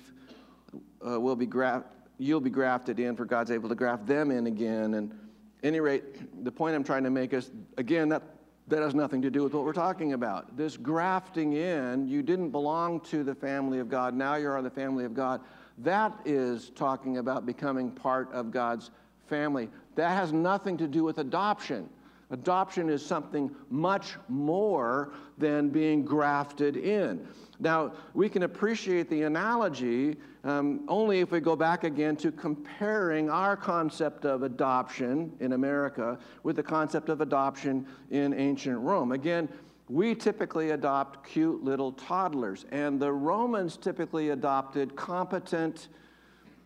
uh, 1.07 1.19
will 1.19 1.35
be 1.37 1.45
gra- 1.45 1.85
you'll 2.17 2.41
be 2.41 2.49
grafted 2.49 2.99
in, 2.99 3.15
for 3.15 3.23
God's 3.23 3.51
able 3.51 3.69
to 3.69 3.75
graft 3.75 4.05
them 4.05 4.31
in 4.31 4.47
again. 4.47 4.95
And 4.95 5.17
any 5.63 5.79
rate, 5.79 6.43
the 6.43 6.51
point 6.51 6.75
I'm 6.75 6.83
trying 6.83 7.03
to 7.03 7.09
make 7.09 7.33
is 7.33 7.51
again, 7.77 8.09
that, 8.09 8.21
that 8.67 8.81
has 8.81 8.93
nothing 8.93 9.21
to 9.21 9.29
do 9.29 9.43
with 9.43 9.53
what 9.53 9.63
we're 9.63 9.73
talking 9.73 10.13
about. 10.13 10.55
This 10.55 10.77
grafting 10.77 11.53
in, 11.53 12.07
you 12.07 12.21
didn't 12.21 12.51
belong 12.51 12.99
to 13.01 13.23
the 13.23 13.33
family 13.33 13.79
of 13.79 13.89
God, 13.89 14.13
now 14.13 14.35
you're 14.35 14.57
on 14.57 14.63
the 14.63 14.69
family 14.69 15.05
of 15.05 15.13
God. 15.13 15.41
That 15.79 16.13
is 16.25 16.69
talking 16.75 17.17
about 17.17 17.45
becoming 17.45 17.89
part 17.89 18.31
of 18.31 18.51
God's 18.51 18.91
family. 19.27 19.69
That 19.95 20.09
has 20.09 20.31
nothing 20.31 20.77
to 20.77 20.87
do 20.87 21.03
with 21.03 21.17
adoption. 21.17 21.89
Adoption 22.33 22.89
is 22.89 23.05
something 23.05 23.55
much 23.69 24.15
more 24.27 25.13
than 25.37 25.69
being 25.69 26.03
grafted 26.03 26.75
in. 26.75 27.27
Now, 27.59 27.93
we 28.15 28.27
can 28.27 28.41
appreciate 28.41 29.07
the 29.07 29.21
analogy 29.21 30.17
um, 30.43 30.83
only 30.87 31.19
if 31.19 31.29
we 31.29 31.39
go 31.39 31.55
back 31.55 31.83
again 31.83 32.15
to 32.17 32.31
comparing 32.31 33.29
our 33.29 33.55
concept 33.55 34.25
of 34.25 34.41
adoption 34.41 35.31
in 35.41 35.53
America 35.53 36.17
with 36.41 36.55
the 36.55 36.63
concept 36.63 37.09
of 37.09 37.21
adoption 37.21 37.85
in 38.09 38.33
ancient 38.33 38.79
Rome. 38.79 39.11
Again, 39.11 39.47
we 39.87 40.15
typically 40.15 40.71
adopt 40.71 41.23
cute 41.23 41.63
little 41.63 41.91
toddlers, 41.91 42.65
and 42.71 42.99
the 42.99 43.11
Romans 43.11 43.77
typically 43.77 44.29
adopted 44.29 44.95
competent, 44.95 45.89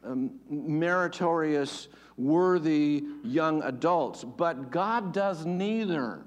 um, 0.03 0.31
meritorious, 0.49 1.87
worthy 2.17 3.03
young 3.23 3.61
adults. 3.63 4.23
But 4.23 4.71
God 4.71 5.13
does 5.13 5.45
neither. 5.45 6.23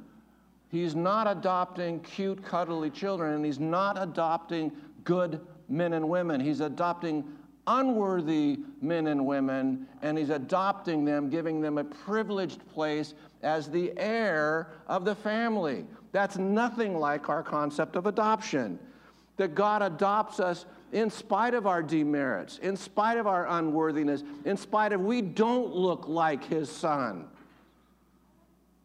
He's 0.71 0.95
not 0.95 1.27
adopting 1.27 2.01
cute, 2.01 2.45
cuddly 2.45 2.91
children, 2.91 3.35
and 3.35 3.45
He's 3.45 3.59
not 3.59 4.01
adopting 4.01 4.73
good 5.05 5.41
men 5.69 5.95
and 5.95 6.09
women. 6.09 6.41
He's 6.41 6.61
adopting 6.61 7.25
unworthy 7.67 8.61
men 8.81 9.09
and 9.09 9.27
women, 9.27 9.87
and 10.03 10.17
He's 10.17 10.31
adopting 10.31 11.05
them, 11.05 11.29
giving 11.29 11.61
them 11.61 11.79
a 11.79 11.85
privileged 11.85 12.67
place 12.69 13.15
as 13.43 13.69
the 13.69 13.93
heir 13.97 14.69
of 14.87 15.05
the 15.05 15.15
family. 15.15 15.85
That's 16.13 16.39
nothing 16.39 16.99
like 16.99 17.29
our 17.29 17.43
concept 17.43 17.97
of 17.97 18.07
adoption. 18.07 18.79
That 19.37 19.55
God 19.55 19.83
adopts 19.83 20.39
us 20.39 20.67
in 20.93 21.11
spite 21.11 21.55
of 21.55 21.67
our 21.67 21.83
demerits, 21.83 22.59
in 22.59 22.77
spite 22.77 23.19
of 23.19 23.27
our 23.27 23.47
unworthiness, 23.47 24.23
in 24.45 24.57
spite 24.57 24.93
of 24.93 25.01
we 25.01 25.23
don't 25.23 25.75
look 25.75 26.09
like 26.09 26.45
His 26.45 26.71
Son. 26.71 27.27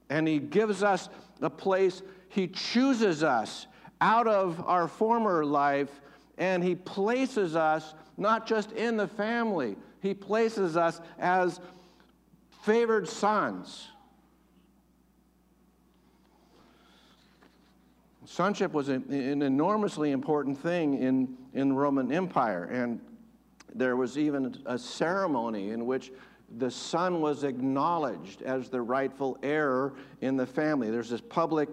And 0.09 0.27
He 0.27 0.39
gives 0.39 0.83
us 0.83 1.09
a 1.41 1.49
place, 1.49 2.01
He 2.29 2.47
chooses 2.47 3.23
us 3.23 3.67
out 4.01 4.27
of 4.27 4.63
our 4.67 4.87
former 4.87 5.45
life, 5.45 5.89
and 6.37 6.63
He 6.63 6.75
places 6.75 7.55
us 7.55 7.95
not 8.17 8.45
just 8.47 8.71
in 8.73 8.97
the 8.97 9.07
family, 9.07 9.75
He 10.01 10.13
places 10.13 10.77
us 10.77 11.01
as 11.19 11.59
favored 12.63 13.07
sons. 13.07 13.87
Sonship 18.25 18.73
was 18.73 18.89
an, 18.89 19.03
enormously 19.41 20.11
important 20.11 20.57
thing 20.57 20.95
in, 21.01 21.37
in 21.55 21.69
the 21.69 21.75
Roman 21.75 22.11
Empire, 22.11 22.65
and 22.65 22.99
there 23.73 23.95
was 23.95 24.17
even 24.17 24.55
a 24.65 24.77
ceremony 24.77 25.71
in 25.71 25.85
which 25.85 26.11
the 26.57 26.69
son 26.69 27.21
was 27.21 27.43
acknowledged 27.43 28.41
as 28.43 28.69
the 28.69 28.81
rightful 28.81 29.37
heir 29.41 29.93
in 30.21 30.37
the 30.37 30.45
family. 30.45 30.91
There's 30.91 31.09
this 31.09 31.21
public 31.21 31.69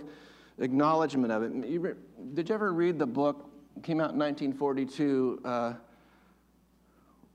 acknowledgement 0.59 1.33
of 1.33 1.43
it. 1.43 2.35
did 2.35 2.49
you 2.49 2.55
ever 2.55 2.73
read 2.73 2.99
the 2.99 3.07
book? 3.07 3.51
It 3.77 3.83
came 3.83 4.01
out 4.01 4.13
in 4.13 4.19
1942. 4.19 5.41
Uh, 5.45 5.75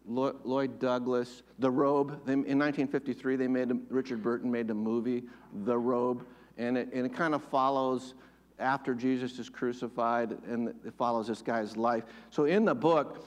Lloyd 0.09 0.79
Douglas, 0.79 1.43
The 1.59 1.69
Robe. 1.69 2.11
in 2.29 2.39
1953, 2.39 3.35
they 3.35 3.47
made 3.47 3.71
Richard 3.89 4.23
Burton 4.23 4.49
made 4.49 4.69
a 4.69 4.73
movie, 4.73 5.23
The 5.65 5.77
Robe, 5.77 6.25
and 6.57 6.77
it, 6.77 6.89
and 6.93 7.05
it 7.05 7.13
kind 7.13 7.35
of 7.35 7.43
follows 7.43 8.13
after 8.59 8.93
Jesus 8.93 9.37
is 9.39 9.49
crucified, 9.49 10.37
and 10.47 10.69
it 10.85 10.93
follows 10.97 11.27
this 11.27 11.41
guy's 11.41 11.77
life. 11.77 12.03
So 12.31 12.45
in 12.45 12.65
the 12.65 12.75
book, 12.75 13.23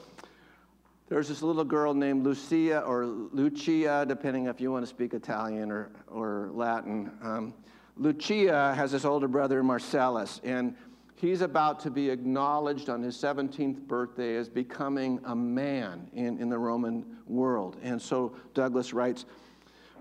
there's 1.09 1.27
this 1.27 1.41
little 1.41 1.65
girl 1.65 1.93
named 1.93 2.23
Lucia 2.23 2.81
or 2.81 3.05
Lucia, 3.05 4.05
depending 4.07 4.45
if 4.45 4.61
you 4.61 4.71
want 4.71 4.83
to 4.83 4.89
speak 4.89 5.13
Italian 5.13 5.71
or, 5.71 5.91
or 6.07 6.49
Latin. 6.53 7.11
Um, 7.21 7.53
Lucia 7.97 8.73
has 8.75 8.91
this 8.91 9.03
older 9.03 9.27
brother, 9.27 9.61
Marcellus, 9.61 10.39
and 10.43 10.75
he's 11.15 11.41
about 11.41 11.79
to 11.81 11.91
be 11.91 12.09
acknowledged 12.09 12.89
on 12.89 13.03
his 13.03 13.15
17th 13.15 13.87
birthday 13.87 14.37
as 14.37 14.49
becoming 14.49 15.19
a 15.25 15.35
man 15.35 16.09
in, 16.13 16.39
in 16.39 16.49
the 16.49 16.57
Roman 16.57 17.05
world. 17.27 17.77
And 17.83 18.01
so 18.01 18.35
Douglas 18.53 18.93
writes, 18.93 19.25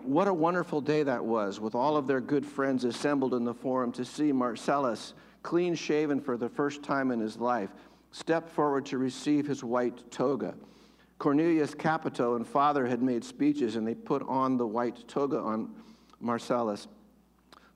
What 0.03 0.29
a 0.29 0.35
wonderful 0.35 0.81
day 0.81 1.03
that 1.03 1.25
was, 1.25 1.61
with 1.61 1.75
all 1.75 1.97
of 1.97 2.07
their 2.07 2.21
good 2.21 2.45
friends 2.45 2.85
assembled 2.85 3.35
in 3.35 3.45
the 3.45 3.55
forum 3.55 3.93
to 3.93 4.05
see 4.05 4.33
Marcellus, 4.33 5.15
clean 5.43 5.75
shaven 5.75 6.21
for 6.21 6.37
the 6.37 6.49
first 6.49 6.83
time 6.83 7.11
in 7.11 7.21
his 7.21 7.37
life, 7.37 7.71
step 8.11 8.49
forward 8.49 8.87
to 8.87 8.99
receive 8.99 9.47
his 9.47 9.63
white 9.63 10.11
toga. 10.11 10.55
Cornelius 11.19 11.75
Capito 11.75 12.37
and 12.37 12.47
father 12.47 12.87
had 12.87 13.03
made 13.03 13.23
speeches, 13.23 13.77
and 13.77 13.87
they 13.87 13.95
put 13.95 14.23
on 14.27 14.57
the 14.57 14.67
white 14.67 15.07
toga 15.07 15.39
on 15.39 15.71
Marcellus. 16.19 16.89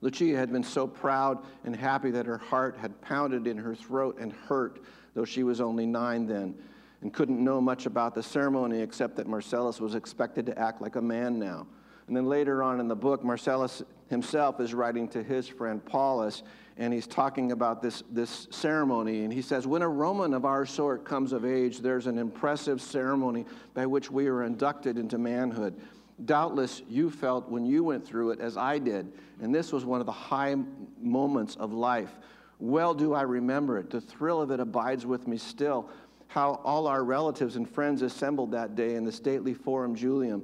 Lucia 0.01 0.35
had 0.35 0.51
been 0.51 0.63
so 0.63 0.87
proud 0.87 1.37
and 1.63 1.75
happy 1.75 2.11
that 2.11 2.25
her 2.25 2.39
heart 2.39 2.75
had 2.77 2.99
pounded 3.01 3.47
in 3.47 3.57
her 3.57 3.75
throat 3.75 4.17
and 4.19 4.33
hurt, 4.33 4.81
though 5.13 5.25
she 5.25 5.43
was 5.43 5.61
only 5.61 5.85
nine 5.85 6.25
then, 6.25 6.55
and 7.01 7.13
couldn't 7.13 7.41
know 7.41 7.61
much 7.61 7.85
about 7.85 8.15
the 8.15 8.23
ceremony 8.23 8.81
except 8.81 9.15
that 9.15 9.27
Marcellus 9.27 9.79
was 9.79 9.95
expected 9.95 10.45
to 10.47 10.59
act 10.59 10.81
like 10.81 10.95
a 10.95 11.01
man 11.01 11.39
now. 11.39 11.67
And 12.07 12.15
then 12.15 12.25
later 12.25 12.61
on 12.61 12.79
in 12.79 12.87
the 12.87 12.95
book, 12.95 13.23
Marcellus 13.23 13.81
himself 14.09 14.59
is 14.59 14.73
writing 14.73 15.07
to 15.09 15.23
his 15.23 15.47
friend 15.47 15.83
Paulus, 15.83 16.43
and 16.77 16.93
he's 16.93 17.07
talking 17.07 17.51
about 17.51 17.81
this, 17.81 18.03
this 18.11 18.47
ceremony. 18.51 19.23
And 19.23 19.33
he 19.33 19.41
says, 19.41 19.65
When 19.65 19.81
a 19.81 19.89
Roman 19.89 20.33
of 20.33 20.45
our 20.45 20.65
sort 20.65 21.05
comes 21.05 21.31
of 21.31 21.45
age, 21.45 21.79
there's 21.79 22.07
an 22.07 22.17
impressive 22.17 22.81
ceremony 22.81 23.45
by 23.73 23.85
which 23.85 24.11
we 24.11 24.27
are 24.27 24.43
inducted 24.43 24.97
into 24.97 25.17
manhood. 25.17 25.79
Doubtless 26.23 26.81
you 26.87 27.09
felt 27.09 27.49
when 27.49 27.65
you 27.65 27.83
went 27.83 28.05
through 28.05 28.31
it 28.31 28.39
as 28.39 28.55
I 28.55 28.79
did, 28.79 29.11
and 29.41 29.53
this 29.53 29.73
was 29.73 29.83
one 29.83 29.99
of 29.99 30.05
the 30.05 30.11
high 30.11 30.55
moments 31.01 31.55
of 31.55 31.73
life. 31.73 32.11
Well 32.59 32.93
do 32.93 33.13
I 33.13 33.23
remember 33.23 33.77
it. 33.79 33.89
The 33.89 33.99
thrill 33.99 34.41
of 34.41 34.51
it 34.51 34.61
abides 34.61 35.05
with 35.05 35.27
me 35.27 35.37
still. 35.37 35.89
How 36.27 36.61
all 36.63 36.87
our 36.87 37.03
relatives 37.03 37.55
and 37.57 37.69
friends 37.69 38.01
assembled 38.01 38.51
that 38.51 38.75
day 38.75 38.95
in 38.95 39.03
the 39.03 39.11
stately 39.11 39.53
Forum 39.53 39.95
Julium. 39.95 40.41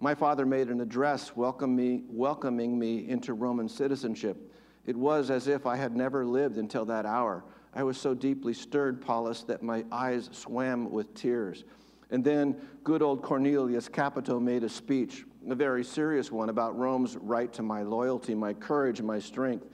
My 0.00 0.14
father 0.14 0.44
made 0.44 0.68
an 0.68 0.80
address 0.80 1.34
welcoming 1.34 2.78
me 2.78 3.08
into 3.08 3.34
Roman 3.34 3.68
citizenship. 3.68 4.52
It 4.86 4.96
was 4.96 5.30
as 5.30 5.48
if 5.48 5.66
I 5.66 5.76
had 5.76 5.96
never 5.96 6.26
lived 6.26 6.58
until 6.58 6.84
that 6.86 7.06
hour. 7.06 7.44
I 7.74 7.82
was 7.82 7.96
so 7.96 8.14
deeply 8.14 8.52
stirred, 8.52 9.00
Paulus, 9.00 9.42
that 9.44 9.62
my 9.62 9.84
eyes 9.90 10.28
swam 10.32 10.90
with 10.90 11.14
tears. 11.14 11.64
And 12.10 12.22
then 12.22 12.56
good 12.84 13.02
old 13.02 13.22
Cornelius 13.22 13.88
Capito 13.88 14.38
made 14.38 14.62
a 14.62 14.68
speech, 14.68 15.24
a 15.48 15.54
very 15.54 15.82
serious 15.82 16.30
one, 16.30 16.50
about 16.50 16.78
Rome's 16.78 17.16
right 17.16 17.52
to 17.54 17.62
my 17.62 17.82
loyalty, 17.82 18.34
my 18.34 18.52
courage, 18.52 19.00
my 19.00 19.18
strength. 19.18 19.66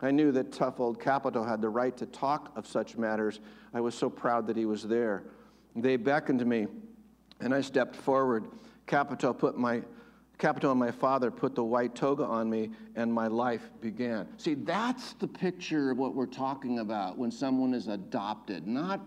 I 0.00 0.10
knew 0.10 0.32
that 0.32 0.52
tough 0.52 0.80
old 0.80 1.00
Capito 1.00 1.42
had 1.44 1.60
the 1.60 1.68
right 1.68 1.96
to 1.96 2.06
talk 2.06 2.52
of 2.56 2.66
such 2.66 2.96
matters. 2.96 3.40
I 3.72 3.80
was 3.80 3.94
so 3.94 4.08
proud 4.08 4.46
that 4.46 4.56
he 4.56 4.66
was 4.66 4.84
there. 4.84 5.24
They 5.74 5.96
beckoned 5.96 6.46
me, 6.46 6.68
and 7.44 7.54
I 7.54 7.60
stepped 7.60 7.94
forward. 7.94 8.46
Capito 8.86 9.32
put 9.32 9.56
my 9.56 9.82
Capito 10.36 10.72
and 10.72 10.80
my 10.80 10.90
father 10.90 11.30
put 11.30 11.54
the 11.54 11.62
white 11.62 11.94
toga 11.94 12.24
on 12.24 12.50
me, 12.50 12.72
and 12.96 13.12
my 13.12 13.28
life 13.28 13.70
began. 13.80 14.26
See, 14.36 14.54
that's 14.54 15.12
the 15.12 15.28
picture 15.28 15.92
of 15.92 15.98
what 15.98 16.16
we're 16.16 16.26
talking 16.26 16.80
about 16.80 17.16
when 17.16 17.30
someone 17.30 17.72
is 17.72 17.86
adopted, 17.86 18.66
not 18.66 19.00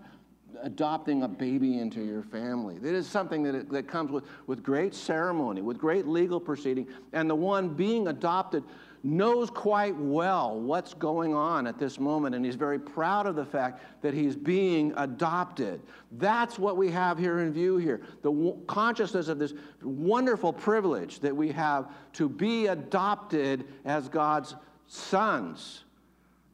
adopting 0.62 1.24
a 1.24 1.28
baby 1.28 1.80
into 1.80 2.02
your 2.02 2.22
family. 2.22 2.76
It 2.76 2.94
is 2.94 3.06
something 3.06 3.42
that, 3.42 3.68
that 3.68 3.86
comes 3.86 4.10
with, 4.10 4.24
with 4.46 4.62
great 4.62 4.94
ceremony, 4.94 5.60
with 5.60 5.76
great 5.76 6.06
legal 6.06 6.40
proceeding, 6.40 6.86
and 7.12 7.28
the 7.28 7.34
one 7.34 7.68
being 7.68 8.08
adopted 8.08 8.64
knows 9.02 9.50
quite 9.50 9.96
well 9.96 10.58
what's 10.58 10.94
going 10.94 11.34
on 11.34 11.66
at 11.66 11.78
this 11.78 12.00
moment, 12.00 12.34
and 12.34 12.44
he's 12.44 12.56
very 12.56 12.78
proud 12.78 13.26
of 13.26 13.36
the 13.36 13.44
fact 13.44 13.82
that 14.02 14.14
he's 14.14 14.36
being 14.36 14.92
adopted. 14.96 15.80
That's 16.12 16.58
what 16.58 16.76
we 16.76 16.90
have 16.90 17.18
here 17.18 17.40
in 17.40 17.52
view 17.52 17.76
here 17.76 18.02
the 18.22 18.56
consciousness 18.66 19.28
of 19.28 19.38
this 19.38 19.54
wonderful 19.82 20.52
privilege 20.52 21.20
that 21.20 21.34
we 21.34 21.50
have 21.52 21.90
to 22.14 22.28
be 22.28 22.66
adopted 22.66 23.64
as 23.84 24.08
God's 24.08 24.56
sons 24.86 25.84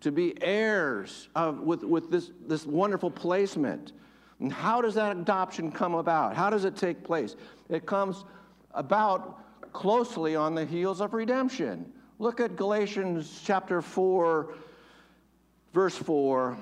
to 0.00 0.12
be 0.12 0.34
heirs 0.42 1.28
of, 1.34 1.60
with, 1.60 1.82
with 1.82 2.10
this, 2.10 2.30
this 2.46 2.66
wonderful 2.66 3.10
placement. 3.10 3.92
And 4.40 4.52
how 4.52 4.82
does 4.82 4.94
that 4.94 5.16
adoption 5.16 5.72
come 5.72 5.94
about? 5.94 6.36
How 6.36 6.50
does 6.50 6.66
it 6.66 6.76
take 6.76 7.02
place? 7.02 7.36
It 7.70 7.86
comes 7.86 8.26
about 8.74 9.72
closely 9.72 10.36
on 10.36 10.54
the 10.54 10.66
heels 10.66 11.00
of 11.00 11.14
redemption. 11.14 11.90
Look 12.20 12.38
at 12.40 12.54
Galatians 12.54 13.42
chapter 13.44 13.82
4, 13.82 14.54
verse 15.72 15.96
4. 15.96 16.56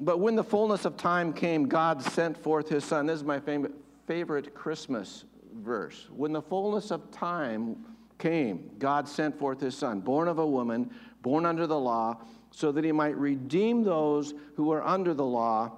But 0.00 0.18
when 0.18 0.34
the 0.34 0.42
fullness 0.42 0.84
of 0.84 0.96
time 0.96 1.32
came, 1.32 1.68
God 1.68 2.02
sent 2.02 2.36
forth 2.36 2.68
his 2.68 2.84
son. 2.84 3.06
This 3.06 3.18
is 3.18 3.24
my 3.24 3.40
favorite 4.06 4.54
Christmas 4.54 5.24
verse. 5.54 6.08
When 6.10 6.32
the 6.32 6.42
fullness 6.42 6.90
of 6.90 7.12
time 7.12 7.84
came, 8.18 8.70
God 8.80 9.08
sent 9.08 9.38
forth 9.38 9.60
his 9.60 9.76
son, 9.76 10.00
born 10.00 10.26
of 10.26 10.40
a 10.40 10.46
woman, 10.46 10.90
born 11.22 11.46
under 11.46 11.68
the 11.68 11.78
law 11.78 12.18
so 12.50 12.72
that 12.72 12.84
he 12.84 12.92
might 12.92 13.16
redeem 13.16 13.84
those 13.84 14.34
who 14.56 14.72
are 14.72 14.84
under 14.84 15.14
the 15.14 15.24
law, 15.24 15.70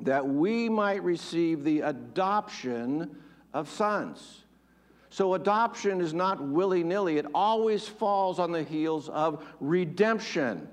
that 0.00 0.26
we 0.26 0.70
might 0.70 1.02
receive 1.02 1.64
the 1.64 1.80
adoption 1.80 3.14
of 3.52 3.68
sons. 3.68 4.41
So, 5.12 5.34
adoption 5.34 6.00
is 6.00 6.14
not 6.14 6.42
willy 6.42 6.82
nilly, 6.82 7.18
it 7.18 7.26
always 7.34 7.86
falls 7.86 8.38
on 8.38 8.50
the 8.50 8.62
heels 8.62 9.10
of 9.10 9.44
redemption. 9.60 10.66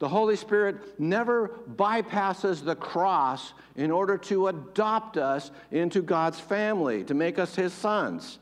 The 0.00 0.08
Holy 0.08 0.34
Spirit 0.34 0.98
never 0.98 1.60
bypasses 1.76 2.64
the 2.64 2.74
cross 2.74 3.52
in 3.76 3.92
order 3.92 4.18
to 4.18 4.48
adopt 4.48 5.16
us 5.16 5.52
into 5.70 6.02
God's 6.02 6.40
family, 6.40 7.04
to 7.04 7.14
make 7.14 7.38
us 7.38 7.54
his 7.54 7.72
sons. 7.72 8.40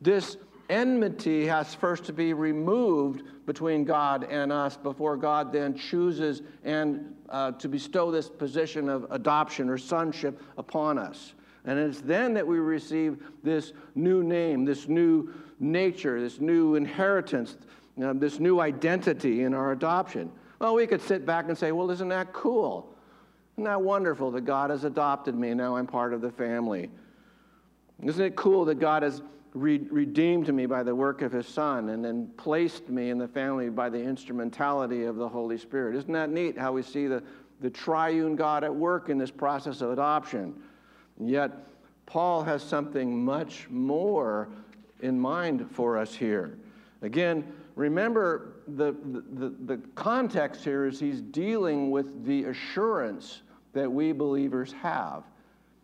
This 0.00 0.36
enmity 0.68 1.46
has 1.46 1.76
first 1.76 2.04
to 2.06 2.12
be 2.12 2.32
removed 2.32 3.22
between 3.46 3.84
God 3.84 4.24
and 4.24 4.52
us 4.52 4.76
before 4.76 5.16
God 5.16 5.52
then 5.52 5.76
chooses 5.76 6.42
and 6.64 7.14
uh, 7.28 7.52
to 7.52 7.68
bestow 7.68 8.10
this 8.10 8.28
position 8.28 8.88
of 8.88 9.06
adoption 9.10 9.70
or 9.70 9.78
sonship 9.78 10.42
upon 10.56 10.98
us. 10.98 11.34
And 11.68 11.78
it's 11.78 12.00
then 12.00 12.32
that 12.34 12.46
we 12.46 12.58
receive 12.58 13.22
this 13.42 13.74
new 13.94 14.22
name, 14.22 14.64
this 14.64 14.88
new 14.88 15.34
nature, 15.60 16.18
this 16.18 16.40
new 16.40 16.76
inheritance, 16.76 17.58
know, 17.94 18.14
this 18.14 18.40
new 18.40 18.58
identity 18.58 19.42
in 19.42 19.52
our 19.52 19.72
adoption. 19.72 20.32
Well, 20.60 20.74
we 20.74 20.86
could 20.86 21.02
sit 21.02 21.26
back 21.26 21.46
and 21.46 21.58
say, 21.58 21.72
well, 21.72 21.90
isn't 21.90 22.08
that 22.08 22.32
cool? 22.32 22.96
Isn't 23.54 23.64
that 23.64 23.82
wonderful 23.82 24.30
that 24.30 24.46
God 24.46 24.70
has 24.70 24.84
adopted 24.84 25.34
me? 25.34 25.52
Now 25.52 25.76
I'm 25.76 25.86
part 25.86 26.14
of 26.14 26.22
the 26.22 26.30
family. 26.30 26.90
Isn't 28.02 28.24
it 28.24 28.34
cool 28.34 28.64
that 28.64 28.80
God 28.80 29.02
has 29.02 29.20
re- 29.52 29.86
redeemed 29.90 30.52
me 30.54 30.64
by 30.64 30.82
the 30.82 30.94
work 30.94 31.20
of 31.20 31.32
his 31.32 31.46
son 31.46 31.90
and 31.90 32.02
then 32.02 32.30
placed 32.38 32.88
me 32.88 33.10
in 33.10 33.18
the 33.18 33.28
family 33.28 33.68
by 33.68 33.90
the 33.90 34.02
instrumentality 34.02 35.04
of 35.04 35.16
the 35.16 35.28
Holy 35.28 35.58
Spirit. 35.58 35.96
Isn't 35.96 36.12
that 36.14 36.30
neat 36.30 36.56
how 36.56 36.72
we 36.72 36.82
see 36.82 37.08
the, 37.08 37.22
the 37.60 37.68
triune 37.68 38.36
God 38.36 38.64
at 38.64 38.74
work 38.74 39.10
in 39.10 39.18
this 39.18 39.30
process 39.30 39.82
of 39.82 39.90
adoption? 39.90 40.54
And 41.18 41.28
yet, 41.28 41.52
Paul 42.06 42.42
has 42.44 42.62
something 42.62 43.24
much 43.24 43.68
more 43.70 44.48
in 45.00 45.18
mind 45.18 45.70
for 45.70 45.98
us 45.98 46.14
here. 46.14 46.58
Again, 47.02 47.44
remember 47.76 48.54
the, 48.66 48.94
the, 49.32 49.54
the 49.66 49.76
context 49.94 50.64
here 50.64 50.86
is 50.86 50.98
he's 50.98 51.20
dealing 51.20 51.90
with 51.90 52.24
the 52.24 52.44
assurance 52.44 53.42
that 53.72 53.90
we 53.90 54.12
believers 54.12 54.72
have. 54.72 55.24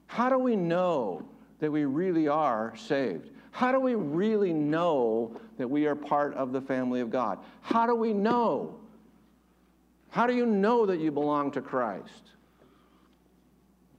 How 0.07 0.29
do 0.29 0.39
we 0.39 0.57
know 0.57 1.27
that 1.61 1.71
we 1.71 1.85
really 1.85 2.29
are 2.29 2.75
saved? 2.77 3.31
How 3.51 3.71
do 3.71 3.79
we 3.79 3.95
really 3.95 4.53
know 4.53 5.37
that 5.59 5.69
we 5.69 5.87
are 5.87 5.95
part 5.95 6.35
of 6.35 6.53
the 6.53 6.61
family 6.61 7.01
of 7.01 7.11
God? 7.11 7.39
How 7.63 7.87
do 7.87 7.95
we 7.95 8.13
know? 8.13 8.77
How 10.11 10.27
do 10.27 10.35
you 10.35 10.47
know 10.47 10.87
that 10.87 10.99
you 10.99 11.13
belong 11.13 11.51
to 11.53 11.61
Christ? 11.61 12.31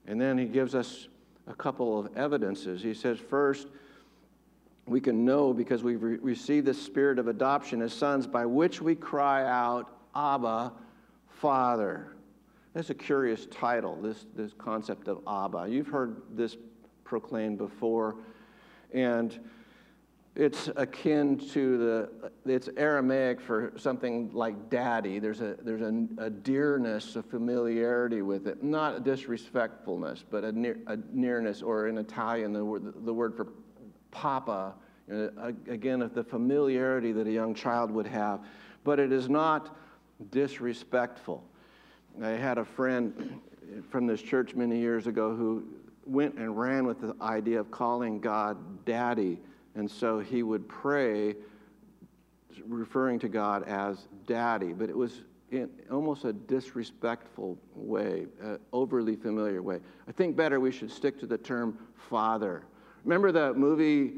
And 0.07 0.19
then 0.19 0.37
he 0.37 0.45
gives 0.45 0.75
us 0.75 1.07
a 1.47 1.53
couple 1.53 1.99
of 1.99 2.15
evidences. 2.17 2.81
He 2.81 2.93
says, 2.93 3.19
first, 3.19 3.67
we 4.87 5.01
can 5.01 5.25
know 5.25 5.53
because 5.53 5.83
we've 5.83 6.01
re- 6.01 6.17
received 6.17 6.67
the 6.67 6.73
spirit 6.73 7.19
of 7.19 7.27
adoption 7.27 7.81
as 7.81 7.93
sons 7.93 8.27
by 8.27 8.45
which 8.45 8.81
we 8.81 8.95
cry 8.95 9.45
out, 9.45 9.89
Abba, 10.15 10.73
Father. 11.29 12.13
That's 12.73 12.89
a 12.89 12.95
curious 12.95 13.47
title, 13.47 13.95
this, 14.01 14.25
this 14.35 14.53
concept 14.57 15.07
of 15.07 15.21
Abba. 15.27 15.67
You've 15.69 15.87
heard 15.87 16.21
this 16.31 16.57
proclaimed 17.03 17.57
before, 17.57 18.15
and 18.93 19.39
it's 20.35 20.69
akin 20.75 21.37
to 21.53 21.77
the, 21.77 22.31
it's 22.45 22.67
Aramaic 22.75 23.39
for 23.39 23.71
something 23.77 24.29
like 24.33 24.69
daddy. 24.69 25.17
There's 25.19 25.39
a, 25.39 25.55
there's 25.61 25.81
a, 25.81 26.07
a 26.17 26.29
dearness, 26.29 27.15
a 27.15 27.23
familiarity 27.23 28.21
with 28.21 28.45
it. 28.47 28.61
Not 28.61 28.97
a 28.97 28.99
disrespectfulness, 28.99 30.25
but 30.29 30.43
a, 30.43 30.51
near, 30.51 30.77
a 30.87 30.97
nearness, 31.13 31.61
or 31.61 31.87
in 31.87 31.97
Italian, 31.97 32.51
the 32.51 32.65
word, 32.65 33.05
the 33.05 33.13
word 33.13 33.35
for 33.35 33.47
papa. 34.11 34.73
You 35.07 35.31
know, 35.37 35.55
again, 35.69 35.99
the 36.13 36.23
familiarity 36.23 37.13
that 37.13 37.27
a 37.27 37.31
young 37.31 37.53
child 37.53 37.89
would 37.91 38.07
have. 38.07 38.41
But 38.83 38.99
it 38.99 39.13
is 39.13 39.29
not 39.29 39.77
disrespectful. 40.31 41.45
I 42.21 42.29
had 42.29 42.57
a 42.57 42.65
friend 42.65 43.39
from 43.89 44.05
this 44.05 44.21
church 44.21 44.53
many 44.53 44.79
years 44.79 45.07
ago 45.07 45.33
who 45.33 45.63
went 46.05 46.35
and 46.35 46.57
ran 46.57 46.85
with 46.85 46.99
the 46.99 47.15
idea 47.21 47.59
of 47.59 47.71
calling 47.71 48.19
God 48.19 48.85
daddy 48.85 49.39
and 49.75 49.89
so 49.89 50.19
he 50.19 50.43
would 50.43 50.67
pray, 50.67 51.35
referring 52.67 53.19
to 53.19 53.27
God 53.27 53.63
as 53.63 54.07
daddy, 54.25 54.73
but 54.73 54.89
it 54.89 54.97
was 54.97 55.21
in 55.51 55.69
almost 55.91 56.25
a 56.25 56.33
disrespectful 56.33 57.57
way, 57.75 58.25
uh, 58.43 58.57
overly 58.73 59.15
familiar 59.15 59.61
way. 59.61 59.79
I 60.07 60.11
think 60.11 60.35
better 60.35 60.59
we 60.59 60.71
should 60.71 60.91
stick 60.91 61.19
to 61.19 61.27
the 61.27 61.37
term 61.37 61.77
father. 62.09 62.63
Remember 63.03 63.31
the 63.31 63.53
movie 63.53 64.13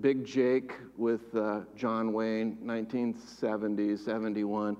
Big 0.00 0.24
Jake 0.24 0.72
with 0.96 1.34
uh, 1.34 1.60
John 1.76 2.12
Wayne, 2.12 2.58
1970s, 2.64 4.04
71? 4.04 4.76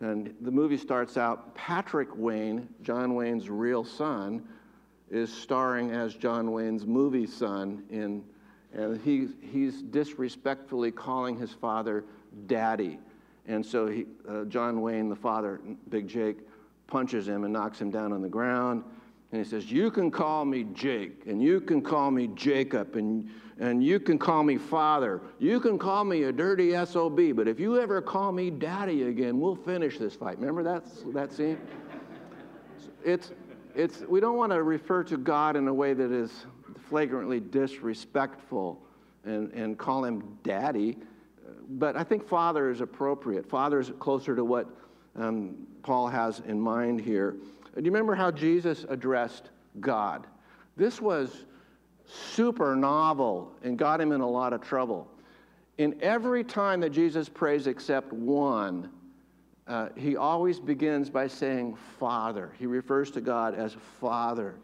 And 0.00 0.34
the 0.42 0.50
movie 0.50 0.76
starts 0.76 1.16
out 1.16 1.54
Patrick 1.54 2.14
Wayne, 2.16 2.68
John 2.82 3.14
Wayne's 3.14 3.48
real 3.48 3.84
son, 3.84 4.46
is 5.10 5.32
starring 5.32 5.92
as 5.92 6.14
John 6.14 6.52
Wayne's 6.52 6.84
movie 6.84 7.26
son 7.26 7.84
in 7.90 8.22
and 8.76 9.00
he, 9.00 9.28
he's 9.40 9.80
disrespectfully 9.82 10.90
calling 10.90 11.36
his 11.36 11.52
father 11.52 12.04
daddy. 12.46 12.98
And 13.46 13.64
so 13.64 13.86
he, 13.86 14.04
uh, 14.28 14.44
John 14.44 14.82
Wayne, 14.82 15.08
the 15.08 15.16
father, 15.16 15.60
Big 15.88 16.06
Jake, 16.06 16.36
punches 16.86 17.26
him 17.26 17.44
and 17.44 17.52
knocks 17.52 17.80
him 17.80 17.90
down 17.90 18.12
on 18.12 18.20
the 18.20 18.28
ground. 18.28 18.84
And 19.32 19.42
he 19.42 19.48
says, 19.48 19.72
You 19.72 19.90
can 19.90 20.10
call 20.10 20.44
me 20.44 20.66
Jake, 20.74 21.22
and 21.26 21.42
you 21.42 21.60
can 21.60 21.80
call 21.80 22.10
me 22.10 22.28
Jacob, 22.34 22.96
and, 22.96 23.28
and 23.58 23.82
you 23.82 23.98
can 23.98 24.18
call 24.18 24.42
me 24.42 24.58
father. 24.58 25.22
You 25.38 25.58
can 25.58 25.78
call 25.78 26.04
me 26.04 26.24
a 26.24 26.32
dirty 26.32 26.72
SOB, 26.84 27.34
but 27.34 27.48
if 27.48 27.58
you 27.58 27.80
ever 27.80 28.02
call 28.02 28.30
me 28.30 28.50
daddy 28.50 29.04
again, 29.04 29.40
we'll 29.40 29.56
finish 29.56 29.98
this 29.98 30.14
fight. 30.14 30.38
Remember 30.38 30.62
that, 30.62 30.84
that 31.14 31.32
scene? 31.32 31.58
It's, 33.04 33.32
it's, 33.74 34.00
we 34.02 34.20
don't 34.20 34.36
want 34.36 34.52
to 34.52 34.62
refer 34.62 35.02
to 35.04 35.16
God 35.16 35.56
in 35.56 35.66
a 35.66 35.74
way 35.74 35.94
that 35.94 36.12
is 36.12 36.46
flagrantly 36.88 37.40
disrespectful 37.40 38.80
and, 39.24 39.52
and 39.52 39.78
call 39.78 40.04
him 40.04 40.38
daddy. 40.42 40.96
But 41.68 41.96
I 41.96 42.04
think 42.04 42.26
father 42.26 42.70
is 42.70 42.80
appropriate. 42.80 43.48
Father 43.48 43.80
is 43.80 43.92
closer 43.98 44.36
to 44.36 44.44
what 44.44 44.68
um, 45.16 45.56
Paul 45.82 46.08
has 46.08 46.40
in 46.46 46.60
mind 46.60 47.00
here. 47.00 47.36
Do 47.74 47.82
you 47.82 47.90
remember 47.90 48.14
how 48.14 48.30
Jesus 48.30 48.86
addressed 48.88 49.50
God? 49.80 50.26
This 50.76 51.00
was 51.00 51.44
super 52.06 52.76
novel 52.76 53.52
and 53.62 53.78
got 53.78 54.00
him 54.00 54.12
in 54.12 54.20
a 54.20 54.28
lot 54.28 54.52
of 54.52 54.60
trouble. 54.60 55.08
In 55.78 55.96
every 56.00 56.42
time 56.42 56.80
that 56.80 56.90
Jesus 56.90 57.28
prays 57.28 57.66
except 57.66 58.12
one, 58.12 58.90
uh, 59.66 59.88
he 59.96 60.16
always 60.16 60.60
begins 60.60 61.10
by 61.10 61.26
saying 61.26 61.76
Father. 61.98 62.52
He 62.58 62.66
refers 62.66 63.10
to 63.12 63.20
God 63.20 63.54
as 63.54 63.76
Father. 64.00 64.54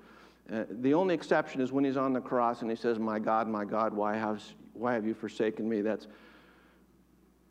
Uh, 0.50 0.64
the 0.80 0.94
only 0.94 1.14
exception 1.14 1.60
is 1.60 1.72
when 1.72 1.84
he's 1.84 1.96
on 1.96 2.12
the 2.12 2.20
cross 2.20 2.62
and 2.62 2.70
he 2.70 2.76
says, 2.76 2.98
My 2.98 3.18
God, 3.18 3.48
my 3.48 3.64
God, 3.64 3.92
why 3.94 4.16
have, 4.16 4.42
why 4.72 4.94
have 4.94 5.06
you 5.06 5.14
forsaken 5.14 5.68
me? 5.68 5.82
That's 5.82 6.06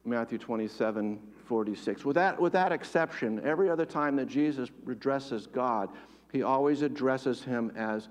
Matthew 0.04 0.38
27, 0.38 1.20
46. 1.46 2.06
With 2.06 2.16
that, 2.16 2.40
with 2.40 2.54
that 2.54 2.72
exception, 2.72 3.42
every 3.46 3.70
other 3.70 3.86
time 3.86 4.16
that 4.18 4.28
Jesus 4.28 4.70
addresses 4.90 5.48
God, 5.48 5.90
he 6.32 6.44
always 6.44 6.82
addresses 6.82 7.44
him 7.44 7.72
as 7.76 8.10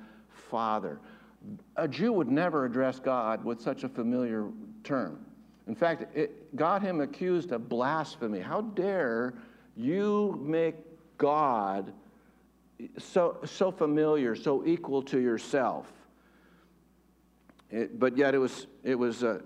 Father. 0.51 1.01
A 1.77 1.89
Jew 1.89 2.13
would 2.13 2.29
never 2.29 2.65
address 2.65 3.01
God 3.01 3.45
with 3.45 3.61
such 3.61 3.85
a 3.85 3.89
familiar 3.89 4.47
term. 4.85 5.25
In 5.67 5.75
fact, 5.75 6.17
it 6.17 6.55
got 6.57 6.83
him 6.83 7.01
accused 7.01 7.53
of 7.53 7.69
blasphemy. 7.69 8.41
How 8.41 8.61
dare 8.61 9.35
you 9.77 10.39
make 10.45 10.75
God 11.17 11.93
so, 12.99 13.39
so 13.45 13.71
familiar, 13.71 14.35
so 14.35 14.65
equal 14.67 15.03
to 15.03 15.19
yourself. 15.19 15.87
It, 17.71 17.99
but 17.99 18.17
yet 18.17 18.35
it 18.35 18.39
was, 18.39 18.67
it, 18.83 18.95
was, 18.95 19.23
uh, 19.23 19.41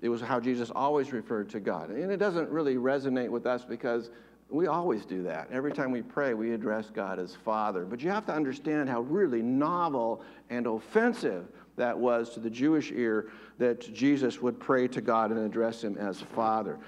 it 0.00 0.08
was 0.08 0.20
how 0.20 0.40
Jesus 0.40 0.70
always 0.74 1.12
referred 1.12 1.48
to 1.50 1.60
God. 1.60 1.90
And 1.90 2.10
it 2.10 2.18
doesn't 2.18 2.50
really 2.50 2.76
resonate 2.76 3.30
with 3.30 3.46
us 3.46 3.64
because 3.64 4.10
we 4.50 4.66
always 4.66 5.06
do 5.06 5.22
that. 5.22 5.48
Every 5.50 5.72
time 5.72 5.90
we 5.90 6.02
pray, 6.02 6.34
we 6.34 6.52
address 6.52 6.90
God 6.90 7.18
as 7.18 7.34
Father. 7.34 7.84
But 7.84 8.02
you 8.02 8.10
have 8.10 8.26
to 8.26 8.34
understand 8.34 8.88
how 8.88 9.00
really 9.02 9.40
novel 9.40 10.22
and 10.50 10.66
offensive 10.66 11.46
that 11.76 11.98
was 11.98 12.30
to 12.30 12.40
the 12.40 12.50
Jewish 12.50 12.92
ear 12.92 13.30
that 13.58 13.80
Jesus 13.94 14.42
would 14.42 14.60
pray 14.60 14.86
to 14.88 15.00
God 15.00 15.30
and 15.30 15.40
address 15.40 15.82
him 15.82 15.96
as 15.96 16.20
Father. 16.20 16.78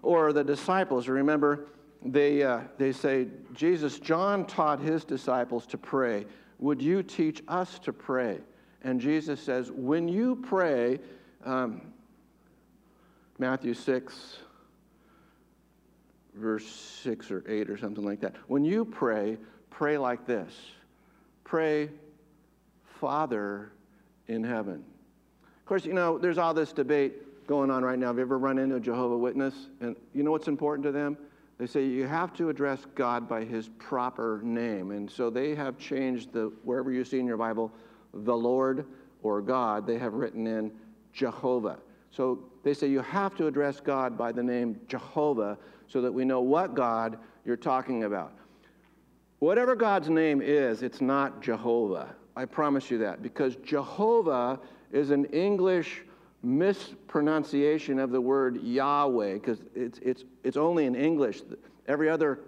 Or 0.00 0.32
the 0.32 0.42
disciples, 0.42 1.06
remember, 1.06 1.66
they, 2.04 2.42
uh, 2.42 2.60
they 2.78 2.92
say, 2.92 3.28
Jesus, 3.54 3.98
John 3.98 4.46
taught 4.46 4.80
his 4.80 5.04
disciples 5.04 5.66
to 5.66 5.78
pray. 5.78 6.26
Would 6.58 6.82
you 6.82 7.02
teach 7.02 7.42
us 7.48 7.78
to 7.80 7.92
pray? 7.92 8.38
And 8.82 9.00
Jesus 9.00 9.40
says, 9.40 9.70
when 9.70 10.08
you 10.08 10.36
pray, 10.36 10.98
um, 11.44 11.82
Matthew 13.38 13.74
6, 13.74 14.38
verse 16.34 16.66
6 17.02 17.30
or 17.30 17.44
8 17.46 17.70
or 17.70 17.76
something 17.76 18.04
like 18.04 18.20
that. 18.20 18.34
When 18.46 18.64
you 18.64 18.84
pray, 18.84 19.36
pray 19.70 19.98
like 19.98 20.26
this 20.26 20.54
Pray, 21.44 21.90
Father 23.00 23.72
in 24.28 24.42
heaven. 24.44 24.84
Of 25.60 25.66
course, 25.66 25.84
you 25.84 25.92
know, 25.92 26.18
there's 26.18 26.38
all 26.38 26.54
this 26.54 26.72
debate 26.72 27.46
going 27.46 27.70
on 27.70 27.84
right 27.84 27.98
now. 27.98 28.08
Have 28.08 28.16
you 28.16 28.22
ever 28.22 28.38
run 28.38 28.58
into 28.58 28.76
a 28.76 28.80
Jehovah 28.80 29.16
Witness? 29.16 29.54
And 29.80 29.96
you 30.14 30.22
know 30.22 30.30
what's 30.30 30.48
important 30.48 30.84
to 30.84 30.92
them? 30.92 31.16
They 31.58 31.66
say 31.66 31.84
you 31.84 32.06
have 32.06 32.34
to 32.34 32.48
address 32.48 32.86
God 32.94 33.28
by 33.28 33.44
his 33.44 33.68
proper 33.78 34.40
name. 34.42 34.90
And 34.90 35.10
so 35.10 35.30
they 35.30 35.54
have 35.54 35.78
changed 35.78 36.32
the, 36.32 36.52
wherever 36.64 36.90
you 36.90 37.04
see 37.04 37.20
in 37.20 37.26
your 37.26 37.36
Bible, 37.36 37.70
the 38.12 38.36
Lord 38.36 38.86
or 39.22 39.40
God, 39.40 39.86
they 39.86 39.98
have 39.98 40.14
written 40.14 40.46
in 40.46 40.72
Jehovah. 41.12 41.78
So 42.10 42.40
they 42.62 42.74
say 42.74 42.88
you 42.88 43.00
have 43.00 43.34
to 43.36 43.46
address 43.46 43.80
God 43.80 44.18
by 44.18 44.32
the 44.32 44.42
name 44.42 44.80
Jehovah 44.88 45.58
so 45.86 46.00
that 46.00 46.12
we 46.12 46.24
know 46.24 46.40
what 46.40 46.74
God 46.74 47.18
you're 47.44 47.56
talking 47.56 48.04
about. 48.04 48.34
Whatever 49.38 49.74
God's 49.74 50.08
name 50.08 50.40
is, 50.40 50.82
it's 50.82 51.00
not 51.00 51.42
Jehovah. 51.42 52.14
I 52.36 52.44
promise 52.44 52.90
you 52.90 52.98
that 52.98 53.22
because 53.22 53.56
Jehovah 53.56 54.60
is 54.92 55.10
an 55.10 55.24
English 55.26 56.04
mispronunciation 56.42 57.98
of 57.98 58.10
the 58.10 58.20
word 58.20 58.62
Yahweh 58.62 59.34
because 59.34 59.62
it's, 59.74 59.98
it's, 59.98 60.24
it's 60.42 60.56
only 60.56 60.86
in 60.86 60.94
English. 60.94 61.42
Every 61.86 62.08
other 62.08 62.40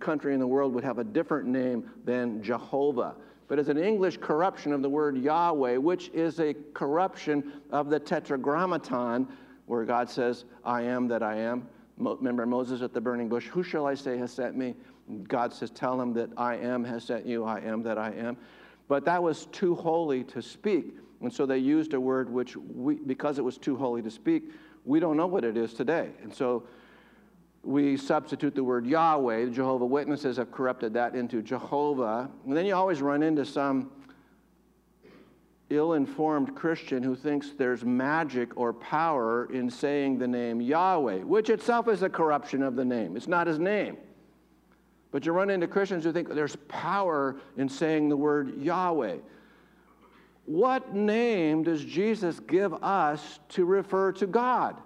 country 0.00 0.34
in 0.34 0.40
the 0.40 0.46
world 0.46 0.74
would 0.74 0.84
have 0.84 0.98
a 0.98 1.04
different 1.04 1.48
name 1.48 1.88
than 2.04 2.42
Jehovah. 2.42 3.14
But 3.48 3.58
it's 3.58 3.68
an 3.68 3.78
English 3.78 4.18
corruption 4.18 4.72
of 4.72 4.82
the 4.82 4.88
word 4.88 5.16
Yahweh, 5.18 5.76
which 5.76 6.08
is 6.10 6.40
a 6.40 6.54
corruption 6.72 7.52
of 7.70 7.90
the 7.90 8.00
Tetragrammaton, 8.00 9.28
where 9.66 9.84
God 9.84 10.08
says, 10.08 10.44
I 10.64 10.82
am 10.82 11.08
that 11.08 11.22
I 11.22 11.36
am. 11.36 11.68
Remember 11.98 12.46
Moses 12.46 12.82
at 12.82 12.94
the 12.94 13.00
burning 13.00 13.28
bush, 13.28 13.46
who 13.48 13.62
shall 13.62 13.86
I 13.86 13.94
say 13.94 14.16
has 14.18 14.32
sent 14.32 14.56
me? 14.56 14.74
God 15.28 15.52
says, 15.52 15.70
Tell 15.70 16.00
him 16.00 16.14
that 16.14 16.30
I 16.36 16.56
am 16.56 16.84
has 16.84 17.04
sent 17.04 17.26
you, 17.26 17.44
I 17.44 17.60
am 17.60 17.82
that 17.82 17.98
I 17.98 18.12
am. 18.12 18.36
But 18.88 19.04
that 19.04 19.22
was 19.22 19.46
too 19.46 19.74
holy 19.74 20.24
to 20.24 20.42
speak. 20.42 20.96
And 21.22 21.32
so 21.32 21.46
they 21.46 21.58
used 21.58 21.94
a 21.94 22.00
word 22.00 22.28
which, 22.28 22.56
we, 22.56 22.96
because 22.96 23.38
it 23.38 23.42
was 23.42 23.56
too 23.56 23.76
holy 23.76 24.02
to 24.02 24.10
speak, 24.10 24.50
we 24.84 25.00
don't 25.00 25.16
know 25.16 25.26
what 25.26 25.44
it 25.44 25.56
is 25.56 25.72
today. 25.72 26.10
And 26.22 26.34
so 26.34 26.64
we 27.62 27.96
substitute 27.96 28.54
the 28.54 28.64
word 28.64 28.86
Yahweh. 28.86 29.44
The 29.46 29.50
Jehovah 29.50 29.86
Witnesses 29.86 30.36
have 30.36 30.50
corrupted 30.50 30.92
that 30.94 31.14
into 31.14 31.40
Jehovah. 31.42 32.28
And 32.46 32.56
then 32.56 32.66
you 32.66 32.74
always 32.74 33.00
run 33.00 33.22
into 33.22 33.44
some 33.44 33.92
ill 35.70 35.94
informed 35.94 36.54
Christian 36.54 37.02
who 37.02 37.14
thinks 37.14 37.52
there's 37.56 37.84
magic 37.84 38.56
or 38.56 38.72
power 38.72 39.48
in 39.52 39.70
saying 39.70 40.18
the 40.18 40.28
name 40.28 40.60
Yahweh, 40.60 41.18
which 41.18 41.48
itself 41.50 41.88
is 41.88 42.02
a 42.02 42.08
corruption 42.08 42.62
of 42.62 42.76
the 42.76 42.84
name. 42.84 43.16
It's 43.16 43.28
not 43.28 43.46
his 43.46 43.58
name. 43.58 43.96
But 45.12 45.24
you 45.24 45.32
run 45.32 45.50
into 45.50 45.66
Christians 45.66 46.04
who 46.04 46.12
think 46.12 46.28
there's 46.34 46.56
power 46.68 47.36
in 47.56 47.68
saying 47.68 48.08
the 48.08 48.16
word 48.16 48.60
Yahweh. 48.60 49.18
What 50.44 50.94
name 50.94 51.62
does 51.62 51.84
Jesus 51.84 52.40
give 52.40 52.74
us 52.82 53.38
to 53.50 53.64
refer 53.64 54.12
to 54.12 54.26
God? 54.26 54.76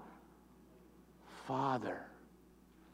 Father. 1.47 2.03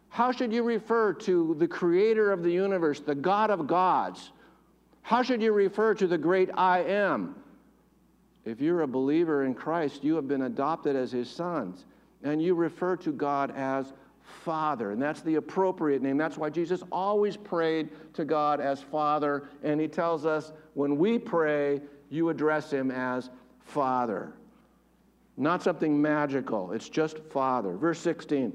How 0.08 0.30
should 0.30 0.52
you 0.52 0.62
refer 0.62 1.14
to 1.14 1.56
the 1.58 1.66
creator 1.66 2.30
of 2.32 2.42
the 2.42 2.52
universe, 2.52 3.00
the 3.00 3.14
God 3.14 3.50
of 3.50 3.66
gods? 3.66 4.30
How 5.00 5.22
should 5.22 5.42
you 5.42 5.52
refer 5.52 5.94
to 5.94 6.06
the 6.06 6.18
great 6.18 6.50
I 6.54 6.80
am? 6.80 7.34
If 8.44 8.60
you're 8.60 8.82
a 8.82 8.88
believer 8.88 9.44
in 9.44 9.54
Christ, 9.54 10.04
you 10.04 10.14
have 10.16 10.28
been 10.28 10.42
adopted 10.42 10.96
as 10.96 11.12
his 11.12 11.30
sons, 11.30 11.84
and 12.22 12.42
you 12.42 12.54
refer 12.54 12.96
to 12.98 13.12
God 13.12 13.52
as 13.56 13.92
Father. 14.44 14.90
And 14.90 15.00
that's 15.00 15.22
the 15.22 15.36
appropriate 15.36 16.02
name. 16.02 16.16
That's 16.16 16.36
why 16.36 16.50
Jesus 16.50 16.82
always 16.90 17.36
prayed 17.36 17.90
to 18.14 18.24
God 18.24 18.60
as 18.60 18.82
Father. 18.82 19.48
And 19.62 19.80
he 19.80 19.88
tells 19.88 20.26
us 20.26 20.52
when 20.74 20.96
we 20.96 21.18
pray, 21.18 21.80
you 22.12 22.28
address 22.28 22.70
him 22.70 22.90
as 22.90 23.30
Father. 23.60 24.32
Not 25.36 25.62
something 25.62 26.00
magical, 26.00 26.72
it's 26.72 26.88
just 26.88 27.18
Father. 27.30 27.76
Verse 27.76 27.98
16. 28.00 28.52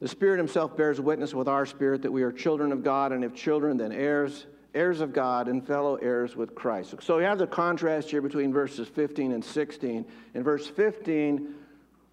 The 0.00 0.08
Spirit 0.08 0.36
Himself 0.36 0.76
bears 0.76 1.00
witness 1.00 1.32
with 1.32 1.48
our 1.48 1.64
spirit 1.64 2.02
that 2.02 2.12
we 2.12 2.22
are 2.22 2.30
children 2.30 2.70
of 2.70 2.84
God, 2.84 3.12
and 3.12 3.24
if 3.24 3.34
children, 3.34 3.78
then 3.78 3.92
heirs, 3.92 4.44
heirs 4.74 5.00
of 5.00 5.14
God, 5.14 5.48
and 5.48 5.66
fellow 5.66 5.96
heirs 5.96 6.36
with 6.36 6.54
Christ. 6.54 6.94
So 7.00 7.16
we 7.16 7.24
have 7.24 7.38
the 7.38 7.46
contrast 7.46 8.10
here 8.10 8.20
between 8.20 8.52
verses 8.52 8.88
15 8.88 9.32
and 9.32 9.42
16. 9.42 10.04
In 10.34 10.42
verse 10.42 10.66
15, 10.66 11.54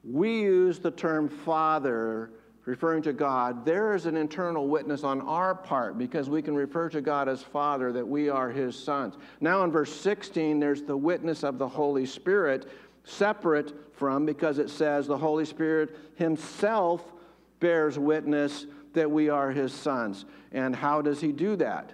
we 0.06 0.42
use 0.42 0.80
the 0.80 0.92
term 0.92 1.28
Father 1.28 2.32
referring 2.66 3.04
to 3.04 3.14
God, 3.14 3.66
there 3.66 3.94
is 3.94 4.06
an 4.06 4.16
internal 4.16 4.68
witness 4.68 5.04
on 5.04 5.22
our 5.22 5.54
part 5.54 5.98
because 5.98 6.30
we 6.30 6.42
can 6.42 6.56
refer 6.56 6.90
to 6.90 7.02
God 7.02 7.28
as 7.28 7.42
Father, 7.42 7.92
that 7.92 8.08
we 8.08 8.30
are 8.30 8.50
His 8.50 8.78
sons. 8.78 9.16
Now, 9.42 9.64
in 9.64 9.72
verse 9.72 9.94
16, 9.94 10.60
there's 10.60 10.84
the 10.84 10.96
witness 10.96 11.44
of 11.44 11.58
the 11.58 11.68
Holy 11.68 12.06
Spirit, 12.06 12.70
separate 13.04 13.74
from, 13.96 14.26
because 14.26 14.60
it 14.60 14.70
says 14.70 15.08
the 15.08 15.18
Holy 15.18 15.46
Spirit 15.46 15.98
Himself 16.16 17.12
bears 17.60 18.00
witness 18.00 18.66
that 18.94 19.10
we 19.10 19.30
are 19.30 19.52
His 19.52 19.74
sons. 19.74 20.26
And 20.52 20.76
how 20.76 21.02
does 21.02 21.20
He 21.20 21.32
do 21.32 21.56
that? 21.58 21.94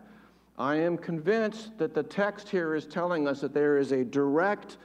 I 0.58 0.76
am 0.76 0.98
convinced 0.98 1.78
that 1.78 1.94
the 1.94 2.04
text 2.04 2.50
here 2.50 2.76
is 2.76 2.86
telling 2.86 3.28
us 3.28 3.40
that 3.42 3.54
there 3.54 3.78
is 3.78 3.94
a 3.94 4.04
direct 4.04 4.78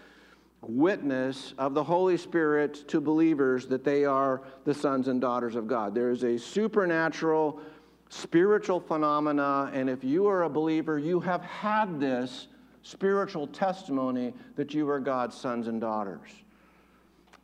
witness 0.68 1.54
of 1.58 1.74
the 1.74 1.84
Holy 1.84 2.16
Spirit 2.16 2.88
to 2.88 3.00
believers 3.00 3.66
that 3.66 3.84
they 3.84 4.04
are 4.04 4.42
the 4.64 4.74
sons 4.74 5.08
and 5.08 5.20
daughters 5.20 5.56
of 5.56 5.66
God. 5.66 5.94
There 5.94 6.10
is 6.10 6.24
a 6.24 6.38
supernatural, 6.38 7.60
spiritual 8.08 8.80
phenomena, 8.80 9.70
and 9.72 9.88
if 9.88 10.04
you 10.04 10.26
are 10.26 10.44
a 10.44 10.50
believer, 10.50 10.98
you 10.98 11.20
have 11.20 11.42
had 11.42 12.00
this 12.00 12.48
spiritual 12.82 13.46
testimony 13.46 14.32
that 14.56 14.74
you 14.74 14.88
are 14.88 15.00
God's 15.00 15.36
sons 15.36 15.68
and 15.68 15.80
daughters. 15.80 16.30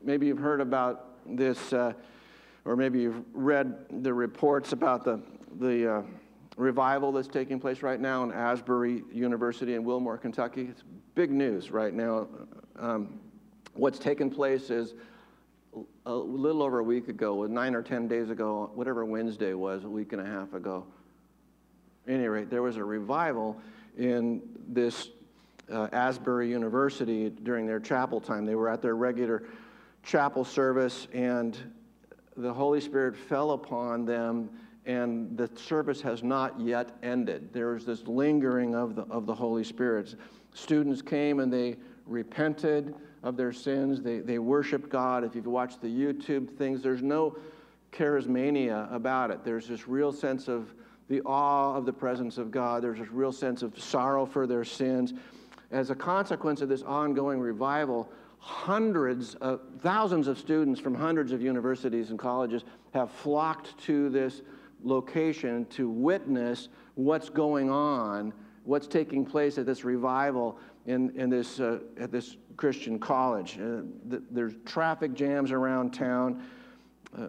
Maybe 0.02 0.26
you've 0.26 0.38
heard 0.38 0.60
about 0.60 1.06
this, 1.26 1.72
uh, 1.72 1.92
or 2.64 2.76
maybe 2.76 3.00
you've 3.00 3.22
read 3.32 4.02
the 4.02 4.12
reports 4.12 4.72
about 4.72 5.04
the, 5.04 5.20
the 5.58 5.96
uh, 5.96 6.02
revival 6.56 7.10
that's 7.12 7.28
taking 7.28 7.58
place 7.58 7.82
right 7.82 8.00
now 8.00 8.22
in 8.22 8.32
Asbury 8.32 9.02
University 9.12 9.74
in 9.74 9.84
Wilmore, 9.84 10.18
Kentucky. 10.18 10.68
It's 10.70 10.84
big 11.14 11.30
news 11.30 11.70
right 11.70 11.92
now 11.92 12.28
um, 12.80 13.20
what's 13.74 13.98
taken 13.98 14.30
place 14.30 14.70
is 14.70 14.94
a 16.06 16.12
little 16.12 16.62
over 16.62 16.80
a 16.80 16.82
week 16.82 17.08
ago, 17.08 17.44
nine 17.46 17.74
or 17.74 17.82
10 17.82 18.08
days 18.08 18.30
ago, 18.30 18.70
whatever 18.74 19.04
Wednesday 19.04 19.54
was, 19.54 19.84
a 19.84 19.88
week 19.88 20.12
and 20.12 20.20
a 20.20 20.24
half 20.24 20.52
ago. 20.54 20.84
Any 22.08 22.26
rate, 22.26 22.50
there 22.50 22.62
was 22.62 22.76
a 22.76 22.84
revival 22.84 23.60
in 23.96 24.42
this 24.66 25.10
uh, 25.70 25.88
Asbury 25.92 26.48
University 26.48 27.30
during 27.30 27.66
their 27.66 27.78
chapel 27.78 28.20
time. 28.20 28.44
They 28.44 28.56
were 28.56 28.68
at 28.68 28.82
their 28.82 28.96
regular 28.96 29.44
chapel 30.02 30.44
service, 30.44 31.06
and 31.12 31.56
the 32.36 32.52
Holy 32.52 32.80
Spirit 32.80 33.16
fell 33.16 33.52
upon 33.52 34.06
them, 34.06 34.50
and 34.86 35.36
the 35.36 35.48
service 35.54 36.00
has 36.00 36.24
not 36.24 36.58
yet 36.58 36.96
ended. 37.02 37.50
There's 37.52 37.84
this 37.84 38.06
lingering 38.08 38.74
of 38.74 38.96
the, 38.96 39.02
of 39.02 39.26
the 39.26 39.34
Holy 39.34 39.62
Spirit. 39.62 40.16
Students 40.54 41.02
came 41.02 41.38
and 41.38 41.52
they 41.52 41.76
repented 42.11 42.94
of 43.22 43.36
their 43.36 43.52
sins. 43.52 44.02
They, 44.02 44.18
they 44.18 44.38
worshiped 44.38 44.90
God. 44.90 45.24
If 45.24 45.34
you've 45.34 45.46
watched 45.46 45.80
the 45.80 45.88
YouTube 45.88 46.50
things, 46.56 46.82
there's 46.82 47.02
no 47.02 47.36
charismania 47.92 48.92
about 48.92 49.30
it. 49.30 49.44
There's 49.44 49.66
this 49.66 49.88
real 49.88 50.12
sense 50.12 50.48
of 50.48 50.74
the 51.08 51.20
awe 51.22 51.74
of 51.74 51.86
the 51.86 51.92
presence 51.92 52.38
of 52.38 52.50
God. 52.50 52.82
There's 52.82 52.98
this 52.98 53.11
real 53.11 53.32
sense 53.32 53.62
of 53.62 53.78
sorrow 53.80 54.26
for 54.26 54.46
their 54.46 54.64
sins. 54.64 55.12
As 55.70 55.90
a 55.90 55.94
consequence 55.94 56.61
of 56.61 56.68
this 56.68 56.82
ongoing 56.82 57.40
revival, 57.40 58.11
hundreds 58.38 59.34
of 59.36 59.61
thousands 59.80 60.28
of 60.28 60.38
students 60.38 60.80
from 60.80 60.94
hundreds 60.94 61.32
of 61.32 61.42
universities 61.42 62.11
and 62.11 62.18
colleges 62.18 62.64
have 62.92 63.11
flocked 63.11 63.76
to 63.84 64.08
this 64.08 64.42
location 64.82 65.66
to 65.66 65.90
witness 65.90 66.68
what's 66.94 67.28
going 67.28 67.70
on, 67.70 68.32
what's 68.64 68.86
taking 68.86 69.24
place 69.24 69.58
at 69.58 69.66
this 69.66 69.84
revival 69.84 70.58
in, 70.86 71.10
in 71.16 71.30
this, 71.30 71.60
uh, 71.60 71.80
at 71.98 72.10
this 72.10 72.36
Christian 72.56 72.98
college. 72.98 73.58
Uh, 73.58 73.82
th- 74.10 74.22
there's 74.30 74.54
traffic 74.64 75.14
jams 75.14 75.50
around 75.52 75.92
town. 75.92 76.42
Uh, 77.16 77.28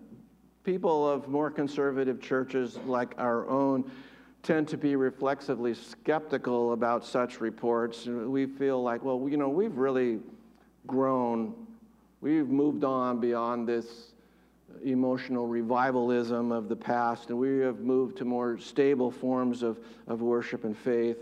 people 0.63 1.09
of 1.09 1.27
more 1.27 1.49
conservative 1.49 2.21
churches 2.21 2.77
like 2.85 3.13
our 3.17 3.47
own 3.49 3.89
tend 4.43 4.67
to 4.67 4.77
be 4.77 4.95
reflexively 4.95 5.73
skeptical 5.73 6.73
about 6.73 7.05
such 7.05 7.39
reports. 7.41 8.07
We 8.07 8.45
feel 8.45 8.81
like, 8.81 9.03
well, 9.03 9.27
you 9.29 9.37
know, 9.37 9.49
we've 9.49 9.77
really 9.77 10.19
grown, 10.87 11.53
we've 12.21 12.49
moved 12.49 12.83
on 12.83 13.19
beyond 13.19 13.67
this 13.67 14.13
emotional 14.83 15.47
revivalism 15.47 16.51
of 16.51 16.69
the 16.69 16.75
past, 16.75 17.29
and 17.29 17.37
we 17.37 17.59
have 17.59 17.79
moved 17.79 18.17
to 18.17 18.25
more 18.25 18.57
stable 18.57 19.11
forms 19.11 19.61
of, 19.61 19.77
of 20.07 20.21
worship 20.21 20.63
and 20.63 20.75
faith. 20.75 21.17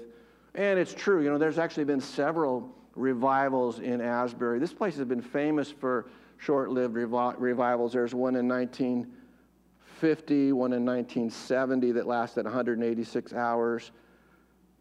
And 0.55 0.79
it's 0.79 0.93
true, 0.93 1.21
you 1.23 1.29
know, 1.29 1.37
there's 1.37 1.59
actually 1.59 1.85
been 1.85 2.01
several 2.01 2.75
revivals 2.95 3.79
in 3.79 4.01
Asbury. 4.01 4.59
This 4.59 4.73
place 4.73 4.97
has 4.97 5.05
been 5.05 5.21
famous 5.21 5.71
for 5.71 6.07
short 6.37 6.71
lived 6.71 6.95
revi- 6.95 7.35
revivals. 7.37 7.93
There's 7.93 8.15
one 8.15 8.35
in 8.35 8.47
1950, 8.47 10.51
one 10.53 10.73
in 10.73 10.83
1970 10.85 11.91
that 11.93 12.07
lasted 12.07 12.45
186 12.45 13.33
hours, 13.33 13.91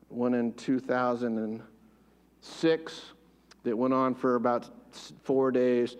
one 0.08 0.32
in 0.34 0.52
2006 0.54 3.02
that 3.64 3.76
went 3.76 3.94
on 3.94 4.14
for 4.14 4.36
about 4.36 4.70
four 5.22 5.50
days. 5.50 5.96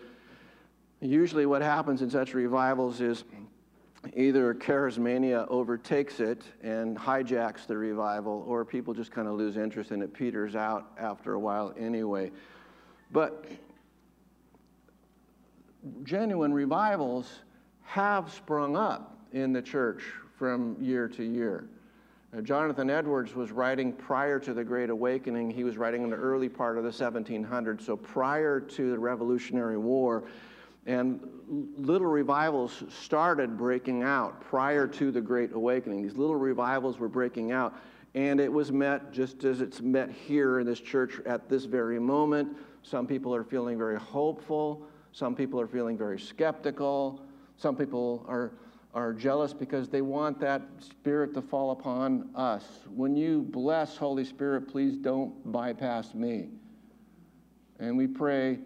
Usually, 1.00 1.46
what 1.46 1.62
happens 1.62 2.02
in 2.02 2.10
such 2.10 2.34
revivals 2.34 3.00
is 3.00 3.24
either 4.14 4.54
charismania 4.54 5.46
overtakes 5.48 6.20
it 6.20 6.42
and 6.62 6.96
hijacks 6.96 7.66
the 7.66 7.76
revival, 7.76 8.44
or 8.46 8.64
people 8.64 8.94
just 8.94 9.10
kind 9.10 9.28
of 9.28 9.34
lose 9.34 9.56
interest 9.56 9.90
and 9.90 10.02
it 10.02 10.14
peters 10.14 10.54
out 10.54 10.92
after 10.98 11.34
a 11.34 11.38
while 11.38 11.74
anyway. 11.78 12.30
But 13.10 13.46
genuine 16.04 16.52
revivals 16.52 17.40
have 17.82 18.32
sprung 18.32 18.76
up 18.76 19.18
in 19.32 19.52
the 19.52 19.62
church 19.62 20.02
from 20.36 20.76
year 20.80 21.08
to 21.08 21.24
year. 21.24 21.68
Uh, 22.36 22.42
Jonathan 22.42 22.90
Edwards 22.90 23.34
was 23.34 23.50
writing 23.50 23.92
prior 23.92 24.38
to 24.38 24.52
the 24.52 24.62
Great 24.62 24.90
Awakening. 24.90 25.50
He 25.50 25.64
was 25.64 25.78
writing 25.78 26.02
in 26.02 26.10
the 26.10 26.16
early 26.16 26.48
part 26.48 26.76
of 26.76 26.84
the 26.84 26.90
1700s, 26.90 27.82
so 27.82 27.96
prior 27.96 28.60
to 28.60 28.90
the 28.90 28.98
Revolutionary 28.98 29.78
War. 29.78 30.24
And 30.86 31.20
little 31.48 32.06
revivals 32.06 32.84
started 32.88 33.56
breaking 33.56 34.02
out 34.02 34.40
prior 34.40 34.86
to 34.86 35.10
the 35.10 35.20
Great 35.20 35.52
Awakening. 35.52 36.02
These 36.02 36.16
little 36.16 36.36
revivals 36.36 36.98
were 36.98 37.08
breaking 37.08 37.52
out. 37.52 37.74
And 38.14 38.40
it 38.40 38.52
was 38.52 38.72
met 38.72 39.12
just 39.12 39.44
as 39.44 39.60
it's 39.60 39.80
met 39.80 40.10
here 40.10 40.60
in 40.60 40.66
this 40.66 40.80
church 40.80 41.20
at 41.26 41.48
this 41.48 41.64
very 41.64 41.98
moment. 41.98 42.56
Some 42.82 43.06
people 43.06 43.34
are 43.34 43.44
feeling 43.44 43.78
very 43.78 43.98
hopeful. 43.98 44.86
Some 45.12 45.34
people 45.34 45.60
are 45.60 45.66
feeling 45.66 45.96
very 45.96 46.18
skeptical. 46.18 47.20
Some 47.56 47.76
people 47.76 48.24
are, 48.28 48.52
are 48.94 49.12
jealous 49.12 49.52
because 49.52 49.88
they 49.88 50.00
want 50.00 50.40
that 50.40 50.62
Spirit 50.78 51.34
to 51.34 51.42
fall 51.42 51.70
upon 51.72 52.30
us. 52.34 52.64
When 52.94 53.16
you 53.16 53.42
bless 53.42 53.96
Holy 53.96 54.24
Spirit, 54.24 54.68
please 54.68 54.96
don't 54.96 55.52
bypass 55.52 56.14
me. 56.14 56.48
And 57.78 57.96
we 57.96 58.06
pray 58.06 58.58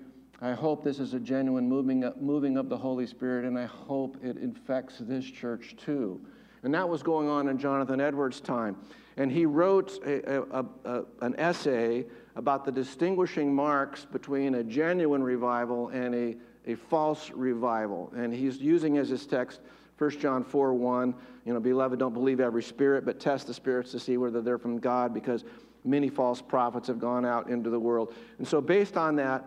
I 0.42 0.54
hope 0.54 0.82
this 0.82 0.98
is 0.98 1.14
a 1.14 1.20
genuine 1.20 1.68
moving 1.68 2.02
up, 2.02 2.20
moving 2.20 2.56
of 2.56 2.68
the 2.68 2.76
Holy 2.76 3.06
Spirit, 3.06 3.44
and 3.44 3.56
I 3.56 3.66
hope 3.66 4.16
it 4.24 4.36
infects 4.38 4.98
this 4.98 5.24
church 5.24 5.76
too. 5.76 6.20
And 6.64 6.74
that 6.74 6.88
was 6.88 7.00
going 7.00 7.28
on 7.28 7.48
in 7.48 7.58
Jonathan 7.58 8.00
Edwards' 8.00 8.40
time. 8.40 8.76
And 9.16 9.30
he 9.30 9.46
wrote 9.46 10.04
a, 10.04 10.42
a, 10.58 10.64
a, 10.84 11.04
an 11.20 11.36
essay 11.38 12.06
about 12.34 12.64
the 12.64 12.72
distinguishing 12.72 13.54
marks 13.54 14.04
between 14.04 14.56
a 14.56 14.64
genuine 14.64 15.22
revival 15.22 15.88
and 15.88 16.12
a, 16.12 16.36
a 16.66 16.74
false 16.74 17.30
revival. 17.30 18.12
And 18.16 18.34
he's 18.34 18.58
using 18.58 18.98
as 18.98 19.10
his 19.10 19.26
text 19.26 19.60
1 19.98 20.18
John 20.18 20.42
4 20.42 20.74
1, 20.74 21.14
you 21.44 21.54
know, 21.54 21.60
beloved, 21.60 22.00
don't 22.00 22.14
believe 22.14 22.40
every 22.40 22.64
spirit, 22.64 23.04
but 23.04 23.20
test 23.20 23.46
the 23.46 23.54
spirits 23.54 23.92
to 23.92 24.00
see 24.00 24.16
whether 24.16 24.40
they're 24.40 24.58
from 24.58 24.80
God, 24.80 25.14
because 25.14 25.44
many 25.84 26.08
false 26.08 26.42
prophets 26.42 26.88
have 26.88 26.98
gone 26.98 27.24
out 27.24 27.48
into 27.48 27.70
the 27.70 27.78
world. 27.78 28.12
And 28.38 28.48
so, 28.48 28.60
based 28.60 28.96
on 28.96 29.14
that, 29.16 29.44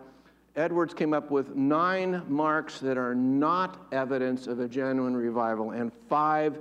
Edwards 0.56 0.94
came 0.94 1.12
up 1.12 1.30
with 1.30 1.54
nine 1.54 2.22
marks 2.28 2.80
that 2.80 2.96
are 2.96 3.14
not 3.14 3.86
evidence 3.92 4.46
of 4.46 4.58
a 4.58 4.66
genuine 4.66 5.14
revival 5.14 5.72
and 5.72 5.92
five 6.08 6.58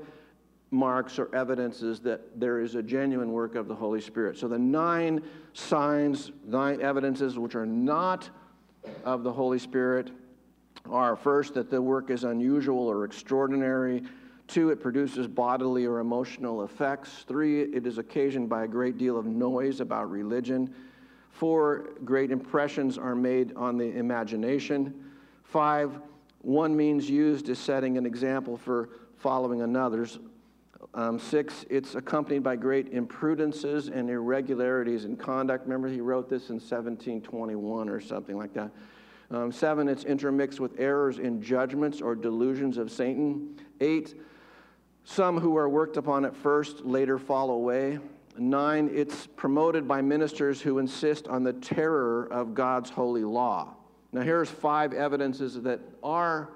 marks 0.69 1.17
or 1.17 1.33
evidences 1.33 2.01
that 2.01 2.37
there 2.37 2.59
is 2.59 2.75
a 2.75 2.83
genuine 2.83 3.31
work 3.31 3.55
of 3.55 3.69
the 3.69 3.75
Holy 3.75 4.01
Spirit. 4.01 4.37
So 4.37 4.49
the 4.49 4.59
nine 4.59 5.23
signs, 5.53 6.33
nine 6.45 6.81
evidences 6.81 7.39
which 7.39 7.55
are 7.55 7.65
not 7.65 8.29
of 9.05 9.23
the 9.23 9.31
Holy 9.31 9.59
Spirit 9.59 10.11
are 10.89 11.15
first, 11.15 11.53
that 11.53 11.69
the 11.69 11.81
work 11.81 12.09
is 12.09 12.25
unusual 12.25 12.87
or 12.87 13.05
extraordinary. 13.05 14.03
Two, 14.47 14.69
it 14.69 14.81
produces 14.81 15.25
bodily 15.25 15.85
or 15.85 15.99
emotional 15.99 16.63
effects. 16.63 17.23
Three, 17.27 17.61
it 17.61 17.87
is 17.87 17.97
occasioned 17.97 18.49
by 18.49 18.65
a 18.65 18.67
great 18.67 18.97
deal 18.97 19.17
of 19.17 19.25
noise 19.25 19.79
about 19.79 20.11
religion. 20.11 20.73
Four, 21.35 21.89
great 22.05 22.31
impressions 22.31 22.97
are 22.97 23.13
made 23.13 23.53
on 23.57 23.77
the 23.77 23.97
imagination. 23.97 24.93
Five, 25.43 25.99
one 26.39 26.77
means 26.77 27.09
used 27.09 27.49
is 27.49 27.59
setting 27.59 27.97
an 27.97 28.05
example 28.05 28.55
for 28.55 28.87
following 29.17 29.61
another's. 29.61 30.17
Um, 30.93 31.19
six, 31.19 31.65
it's 31.69 31.95
accompanied 31.95 32.41
by 32.41 32.55
great 32.55 32.93
imprudences 32.93 33.89
and 33.89 34.09
irregularities 34.09 35.03
in 35.03 35.17
conduct. 35.17 35.65
Remember, 35.65 35.89
he 35.89 35.99
wrote 35.99 36.29
this 36.29 36.49
in 36.49 36.55
1721 36.55 37.89
or 37.89 37.99
something 37.99 38.37
like 38.37 38.53
that. 38.53 38.71
Um, 39.29 39.51
seven, 39.51 39.89
it's 39.89 40.05
intermixed 40.05 40.61
with 40.61 40.79
errors 40.79 41.19
in 41.19 41.41
judgments 41.41 41.99
or 41.99 42.15
delusions 42.15 42.77
of 42.77 42.89
Satan. 42.89 43.59
Eight, 43.81 44.13
some 45.03 45.37
who 45.37 45.57
are 45.57 45.67
worked 45.67 45.97
upon 45.97 46.23
at 46.23 46.33
first 46.33 46.85
later 46.85 47.19
fall 47.19 47.49
away. 47.49 47.99
Nine, 48.37 48.89
it's 48.93 49.27
promoted 49.35 49.87
by 49.87 50.01
ministers 50.01 50.61
who 50.61 50.79
insist 50.79 51.27
on 51.27 51.43
the 51.43 51.53
terror 51.53 52.27
of 52.31 52.53
God's 52.53 52.89
holy 52.89 53.23
law. 53.23 53.75
Now, 54.11 54.21
here's 54.21 54.49
five 54.49 54.93
evidences 54.93 55.61
that 55.61 55.79
are 56.03 56.49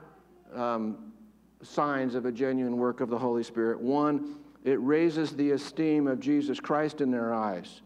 um, 0.53 1.13
signs 1.61 2.15
of 2.15 2.25
a 2.25 2.31
genuine 2.31 2.77
work 2.77 3.01
of 3.01 3.09
the 3.09 3.17
Holy 3.17 3.43
Spirit. 3.43 3.79
One, 3.79 4.35
it 4.63 4.79
raises 4.81 5.31
the 5.31 5.51
esteem 5.51 6.07
of 6.07 6.19
Jesus 6.19 6.59
Christ 6.59 7.01
in 7.01 7.11
their 7.11 7.33
eyes. 7.33 7.81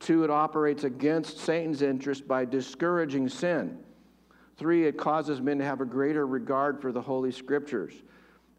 Two, 0.00 0.24
it 0.24 0.30
operates 0.30 0.84
against 0.84 1.38
Satan's 1.38 1.82
interest 1.82 2.26
by 2.26 2.44
discouraging 2.44 3.28
sin. 3.28 3.78
Three, 4.56 4.86
it 4.86 4.96
causes 4.96 5.40
men 5.40 5.58
to 5.58 5.64
have 5.64 5.80
a 5.80 5.84
greater 5.84 6.26
regard 6.26 6.80
for 6.80 6.92
the 6.92 7.00
Holy 7.00 7.32
Scriptures. 7.32 7.94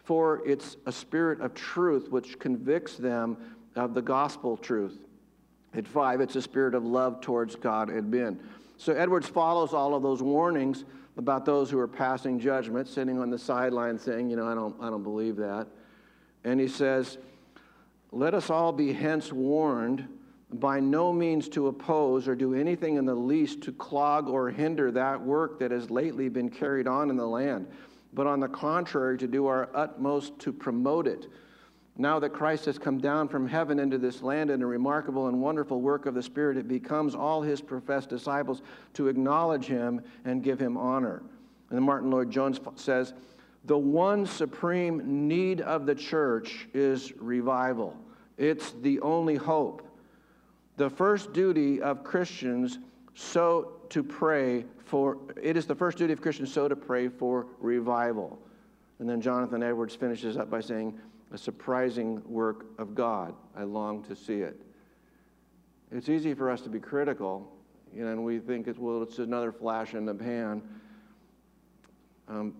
Four, 0.03 0.41
it's 0.45 0.77
a 0.85 0.91
spirit 0.91 1.39
of 1.41 1.53
truth 1.53 2.09
which 2.09 2.39
convicts 2.39 2.97
them 2.97 3.37
of 3.75 3.93
the 3.93 4.01
gospel 4.01 4.57
truth. 4.57 4.99
At 5.73 5.87
five, 5.87 6.21
it's 6.21 6.35
a 6.35 6.41
spirit 6.41 6.75
of 6.75 6.85
love 6.85 7.21
towards 7.21 7.55
God 7.55 7.89
and 7.89 8.09
men. 8.11 8.39
So 8.77 8.93
Edwards 8.93 9.27
follows 9.27 9.73
all 9.73 9.95
of 9.95 10.03
those 10.03 10.21
warnings 10.21 10.85
about 11.17 11.45
those 11.45 11.69
who 11.69 11.79
are 11.79 11.87
passing 11.87 12.39
judgment, 12.39 12.87
sitting 12.87 13.19
on 13.19 13.29
the 13.29 13.37
sideline 13.37 13.97
saying, 13.97 14.29
you 14.29 14.35
know, 14.35 14.47
I 14.47 14.55
don't, 14.55 14.75
I 14.81 14.89
don't 14.89 15.03
believe 15.03 15.35
that. 15.37 15.67
And 16.43 16.59
he 16.59 16.67
says, 16.67 17.17
Let 18.11 18.33
us 18.33 18.49
all 18.49 18.71
be 18.71 18.93
hence 18.93 19.31
warned 19.31 20.07
by 20.51 20.79
no 20.79 21.11
means 21.11 21.49
to 21.49 21.67
oppose 21.67 22.27
or 22.27 22.35
do 22.35 22.53
anything 22.53 22.95
in 22.97 23.05
the 23.05 23.15
least 23.15 23.61
to 23.61 23.71
clog 23.71 24.27
or 24.27 24.49
hinder 24.49 24.91
that 24.91 25.19
work 25.19 25.59
that 25.59 25.71
has 25.71 25.89
lately 25.89 26.29
been 26.29 26.49
carried 26.49 26.87
on 26.87 27.09
in 27.09 27.17
the 27.17 27.25
land, 27.25 27.67
but 28.13 28.27
on 28.27 28.39
the 28.39 28.47
contrary, 28.47 29.17
to 29.17 29.27
do 29.27 29.47
our 29.47 29.69
utmost 29.73 30.37
to 30.39 30.53
promote 30.53 31.07
it 31.07 31.27
now 31.97 32.19
that 32.19 32.33
Christ 32.33 32.65
has 32.65 32.79
come 32.79 32.97
down 32.97 33.27
from 33.27 33.47
heaven 33.47 33.79
into 33.79 33.97
this 33.97 34.21
land 34.21 34.49
in 34.49 34.61
a 34.61 34.65
remarkable 34.65 35.27
and 35.27 35.41
wonderful 35.41 35.79
work 35.81 36.05
of 36.05 36.15
the 36.15 36.23
Spirit, 36.23 36.57
it 36.57 36.67
becomes 36.67 37.13
all 37.13 37.41
his 37.41 37.61
professed 37.61 38.09
disciples 38.09 38.63
to 38.93 39.07
acknowledge 39.07 39.65
him 39.65 40.01
and 40.25 40.43
give 40.43 40.59
him 40.59 40.75
honor. 40.75 41.21
And 41.69 41.83
Martyn 41.83 42.09
Lloyd-Jones 42.09 42.59
says, 42.75 43.13
the 43.65 43.77
one 43.77 44.25
supreme 44.25 45.27
need 45.27 45.61
of 45.61 45.85
the 45.85 45.95
church 45.95 46.67
is 46.73 47.13
revival. 47.17 47.95
It's 48.37 48.71
the 48.81 48.99
only 48.99 49.35
hope. 49.35 49.87
The 50.77 50.89
first 50.89 51.31
duty 51.31 51.81
of 51.81 52.03
Christians 52.03 52.79
so 53.13 53.73
to 53.89 54.03
pray 54.03 54.65
for 54.85 55.17
it 55.41 55.55
is 55.55 55.65
the 55.65 55.75
first 55.75 55.97
duty 55.97 56.11
of 56.11 56.21
Christians 56.21 56.51
so 56.51 56.67
to 56.67 56.75
pray 56.75 57.07
for 57.07 57.45
revival. 57.59 58.39
And 58.99 59.07
then 59.07 59.21
Jonathan 59.21 59.63
Edwards 59.63 59.95
finishes 59.95 60.35
up 60.35 60.49
by 60.49 60.59
saying, 60.59 60.99
a 61.33 61.37
surprising 61.37 62.21
work 62.25 62.67
of 62.77 62.93
God. 62.93 63.33
I 63.55 63.63
long 63.63 64.03
to 64.03 64.15
see 64.15 64.41
it. 64.41 64.61
It's 65.91 66.07
easy 66.07 66.33
for 66.35 66.49
us 66.49 66.61
to 66.61 66.69
be 66.69 66.79
critical, 66.79 67.51
you 67.93 68.05
know, 68.05 68.11
and 68.11 68.23
we 68.23 68.39
think 68.39 68.67
it's, 68.67 68.77
well, 68.77 69.01
it's 69.01 69.17
another 69.17 69.51
flash 69.51 69.95
in 69.95 70.05
the 70.05 70.13
pan. 70.13 70.61
Um, 72.27 72.53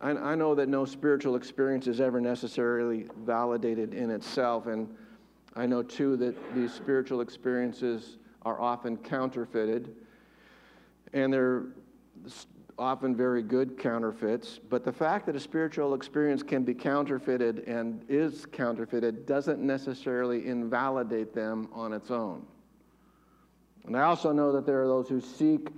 I, 0.00 0.10
I 0.10 0.34
know 0.34 0.54
that 0.54 0.68
no 0.68 0.84
spiritual 0.84 1.36
experience 1.36 1.86
is 1.86 2.00
ever 2.00 2.20
necessarily 2.20 3.06
validated 3.24 3.94
in 3.94 4.10
itself, 4.10 4.66
and 4.66 4.94
I 5.56 5.64
know 5.64 5.82
too 5.82 6.16
that 6.18 6.54
these 6.54 6.72
spiritual 6.72 7.22
experiences 7.22 8.18
are 8.42 8.60
often 8.60 8.98
counterfeited, 8.98 9.94
and 11.14 11.32
they're 11.32 11.64
often 12.78 13.14
very 13.14 13.42
good 13.42 13.78
counterfeits, 13.78 14.58
but 14.68 14.84
the 14.84 14.92
fact 14.92 15.26
that 15.26 15.36
a 15.36 15.40
spiritual 15.40 15.94
experience 15.94 16.42
can 16.42 16.64
be 16.64 16.74
counterfeited 16.74 17.60
and 17.68 18.04
is 18.08 18.46
counterfeited 18.46 19.26
doesn't 19.26 19.60
necessarily 19.60 20.46
invalidate 20.46 21.32
them 21.32 21.68
on 21.72 21.92
its 21.92 22.10
own. 22.10 22.44
And 23.86 23.96
I 23.96 24.02
also 24.02 24.32
know 24.32 24.50
that 24.52 24.66
there 24.66 24.82
are 24.82 24.86
those 24.86 25.08
who 25.08 25.20
seek 25.20 25.68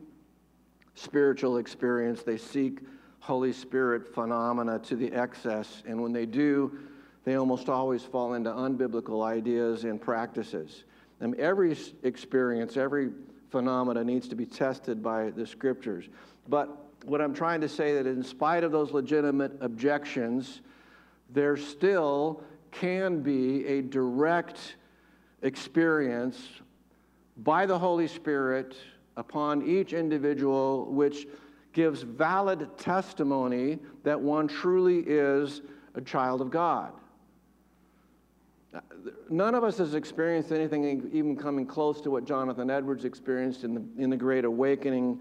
spiritual 0.94 1.59
experience, 1.59 2.22
they 2.22 2.38
seek 2.38 2.80
Holy 3.20 3.53
Spirit 3.53 4.14
phenomena 4.14 4.78
to 4.78 4.97
the 4.97 5.12
excess, 5.12 5.82
and 5.86 6.01
when 6.01 6.12
they 6.12 6.26
do, 6.26 6.78
they 7.24 7.34
almost 7.34 7.68
always 7.68 8.03
fall 8.03 8.34
into 8.34 8.51
unbiblical 8.51 9.24
ideas 9.24 9.84
and 9.84 10.01
practices. 10.01 10.84
And 11.20 11.34
every 11.34 11.76
experience, 12.05 12.76
every 12.76 13.11
phenomena 13.51 14.05
needs 14.05 14.28
to 14.28 14.36
be 14.36 14.47
tested 14.47 15.03
by 15.03 15.30
the 15.30 15.47
scriptures. 15.47 16.09
But 16.49 16.86
what 17.07 17.21
I'm 17.21 17.33
trying 17.33 17.61
to 17.61 17.69
say 17.69 17.95
that 17.95 18.07
in 18.07 18.23
spite 18.23 18.65
of 18.65 18.73
those 18.73 18.93
legitimate 18.93 19.53
objections, 19.61 20.61
there 21.31 21.57
still 21.57 22.43
can 22.73 23.21
be 23.23 23.65
a 23.67 23.83
direct 23.83 24.77
experience 25.43 26.49
by 27.39 27.65
the 27.65 27.79
Holy 27.79 28.09
Spirit 28.09 28.77
upon 29.17 29.67
each 29.67 29.93
individual, 29.93 30.87
which 30.87 31.29
gives 31.73 32.03
valid 32.03 32.69
testimony 32.77 33.79
that 34.03 34.21
one 34.21 34.49
truly 34.49 34.99
is 35.07 35.63
a 35.95 36.01
child 36.01 36.41
of 36.41 36.51
God. 36.51 36.93
None 39.31 39.55
of 39.55 39.65
us 39.65 39.79
has 39.79 39.95
experienced 39.95 40.53
anything 40.53 41.09
even 41.13 41.37
coming 41.37 41.67
close 41.67 42.01
to 42.03 42.11
what 42.11 42.25
Jonathan 42.25 42.69
Edwards 42.69 43.05
experienced 43.05 43.65
in 43.65 43.75
the, 43.75 44.03
in 44.03 44.11
the 44.11 44.17
Great 44.17 44.45
Awakening 44.45 45.21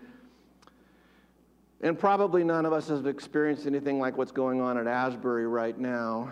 and 1.86 2.00
probably 2.00 2.44
none 2.44 2.66
of 2.66 2.74
us 2.74 2.88
have 2.88 3.06
experienced 3.06 3.68
anything 3.68 4.00
like 4.00 4.18
what's 4.18 4.32
going 4.32 4.60
on 4.60 4.76
at 4.76 4.88
Asbury 4.88 5.46
right 5.46 5.78
now. 5.78 6.32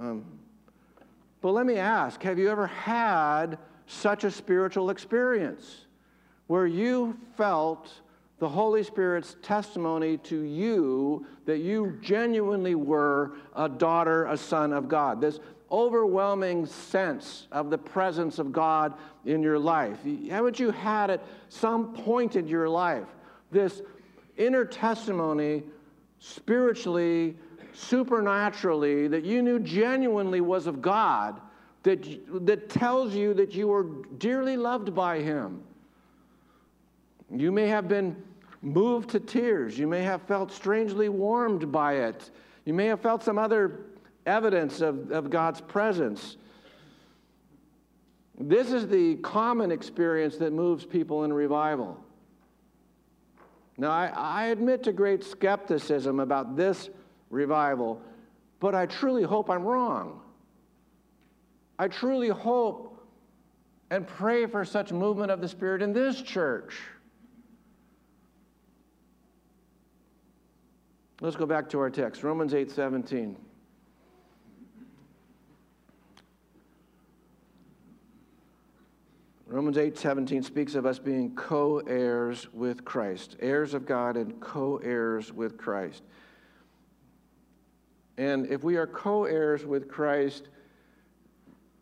Um, 0.00 0.24
but 1.40 1.50
let 1.50 1.66
me 1.66 1.76
ask 1.76 2.22
have 2.22 2.38
you 2.38 2.48
ever 2.48 2.68
had 2.68 3.58
such 3.86 4.22
a 4.22 4.30
spiritual 4.30 4.90
experience 4.90 5.86
where 6.46 6.68
you 6.68 7.18
felt 7.36 7.90
the 8.38 8.48
Holy 8.48 8.84
Spirit's 8.84 9.34
testimony 9.42 10.18
to 10.18 10.42
you 10.42 11.26
that 11.46 11.58
you 11.58 11.98
genuinely 12.00 12.76
were 12.76 13.32
a 13.56 13.68
daughter, 13.68 14.26
a 14.26 14.36
son 14.36 14.72
of 14.72 14.88
God? 14.88 15.20
This 15.20 15.40
overwhelming 15.72 16.64
sense 16.64 17.48
of 17.50 17.70
the 17.70 17.78
presence 17.78 18.38
of 18.38 18.52
God 18.52 18.94
in 19.24 19.42
your 19.42 19.58
life. 19.58 19.98
Haven't 20.30 20.60
you 20.60 20.70
had 20.70 21.10
at 21.10 21.24
some 21.48 21.92
point 21.92 22.36
in 22.36 22.46
your 22.46 22.68
life 22.68 23.08
this 23.50 23.82
inner 24.36 24.64
testimony 24.64 25.62
spiritually, 26.18 27.36
supernaturally, 27.72 29.08
that 29.08 29.24
you 29.24 29.42
knew 29.42 29.58
genuinely 29.58 30.40
was 30.40 30.66
of 30.66 30.80
God, 30.80 31.40
that, 31.82 32.46
that 32.46 32.68
tells 32.68 33.14
you 33.14 33.34
that 33.34 33.54
you 33.54 33.72
are 33.72 33.84
dearly 34.18 34.56
loved 34.56 34.94
by 34.94 35.20
Him. 35.20 35.62
You 37.30 37.50
may 37.50 37.66
have 37.66 37.88
been 37.88 38.16
moved 38.62 39.10
to 39.10 39.20
tears. 39.20 39.78
You 39.78 39.86
may 39.86 40.02
have 40.02 40.22
felt 40.22 40.52
strangely 40.52 41.08
warmed 41.08 41.72
by 41.72 41.94
it. 41.94 42.30
You 42.64 42.74
may 42.74 42.86
have 42.86 43.00
felt 43.00 43.22
some 43.22 43.38
other 43.38 43.86
evidence 44.26 44.80
of, 44.80 45.10
of 45.10 45.30
God's 45.30 45.60
presence. 45.60 46.36
This 48.38 48.72
is 48.72 48.86
the 48.86 49.16
common 49.16 49.72
experience 49.72 50.36
that 50.36 50.52
moves 50.52 50.84
people 50.84 51.24
in 51.24 51.32
revival. 51.32 52.02
Now, 53.78 53.90
I, 53.90 54.12
I 54.14 54.44
admit 54.46 54.82
to 54.84 54.92
great 54.92 55.24
skepticism 55.24 56.20
about 56.20 56.56
this 56.56 56.90
revival, 57.30 58.00
but 58.60 58.74
I 58.74 58.86
truly 58.86 59.22
hope 59.22 59.50
I'm 59.50 59.64
wrong. 59.64 60.20
I 61.78 61.88
truly 61.88 62.28
hope 62.28 63.06
and 63.90 64.06
pray 64.06 64.46
for 64.46 64.64
such 64.64 64.92
movement 64.92 65.30
of 65.30 65.40
the 65.40 65.48
Spirit 65.48 65.82
in 65.82 65.92
this 65.92 66.20
church. 66.22 66.78
Let's 71.20 71.36
go 71.36 71.46
back 71.46 71.68
to 71.70 71.78
our 71.78 71.90
text, 71.90 72.22
Romans 72.22 72.52
8 72.52 72.70
17. 72.70 73.36
Romans 79.52 79.76
8 79.76 79.98
17 79.98 80.42
speaks 80.42 80.74
of 80.74 80.86
us 80.86 80.98
being 80.98 81.34
co 81.34 81.80
heirs 81.80 82.48
with 82.54 82.86
Christ, 82.86 83.36
heirs 83.38 83.74
of 83.74 83.84
God 83.84 84.16
and 84.16 84.40
co 84.40 84.78
heirs 84.78 85.30
with 85.30 85.58
Christ. 85.58 86.02
And 88.16 88.46
if 88.46 88.64
we 88.64 88.76
are 88.76 88.86
co 88.86 89.26
heirs 89.26 89.66
with 89.66 89.88
Christ, 89.88 90.48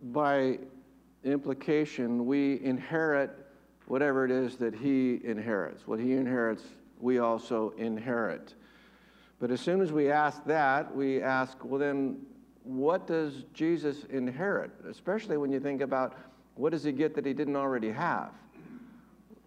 by 0.02 0.58
implication, 1.22 2.26
we 2.26 2.60
inherit 2.64 3.30
whatever 3.86 4.24
it 4.24 4.32
is 4.32 4.56
that 4.56 4.74
he 4.74 5.20
inherits. 5.22 5.86
What 5.86 6.00
he 6.00 6.14
inherits, 6.14 6.64
we 6.98 7.20
also 7.20 7.72
inherit. 7.78 8.54
But 9.38 9.52
as 9.52 9.60
soon 9.60 9.80
as 9.80 9.92
we 9.92 10.10
ask 10.10 10.44
that, 10.46 10.92
we 10.92 11.22
ask, 11.22 11.56
well, 11.64 11.78
then, 11.78 12.16
what 12.64 13.06
does 13.06 13.44
Jesus 13.54 14.04
inherit? 14.10 14.72
Especially 14.88 15.36
when 15.36 15.52
you 15.52 15.60
think 15.60 15.82
about 15.82 16.16
what 16.60 16.72
does 16.72 16.84
he 16.84 16.92
get 16.92 17.14
that 17.14 17.24
he 17.24 17.32
didn't 17.32 17.56
already 17.56 17.90
have? 17.90 18.32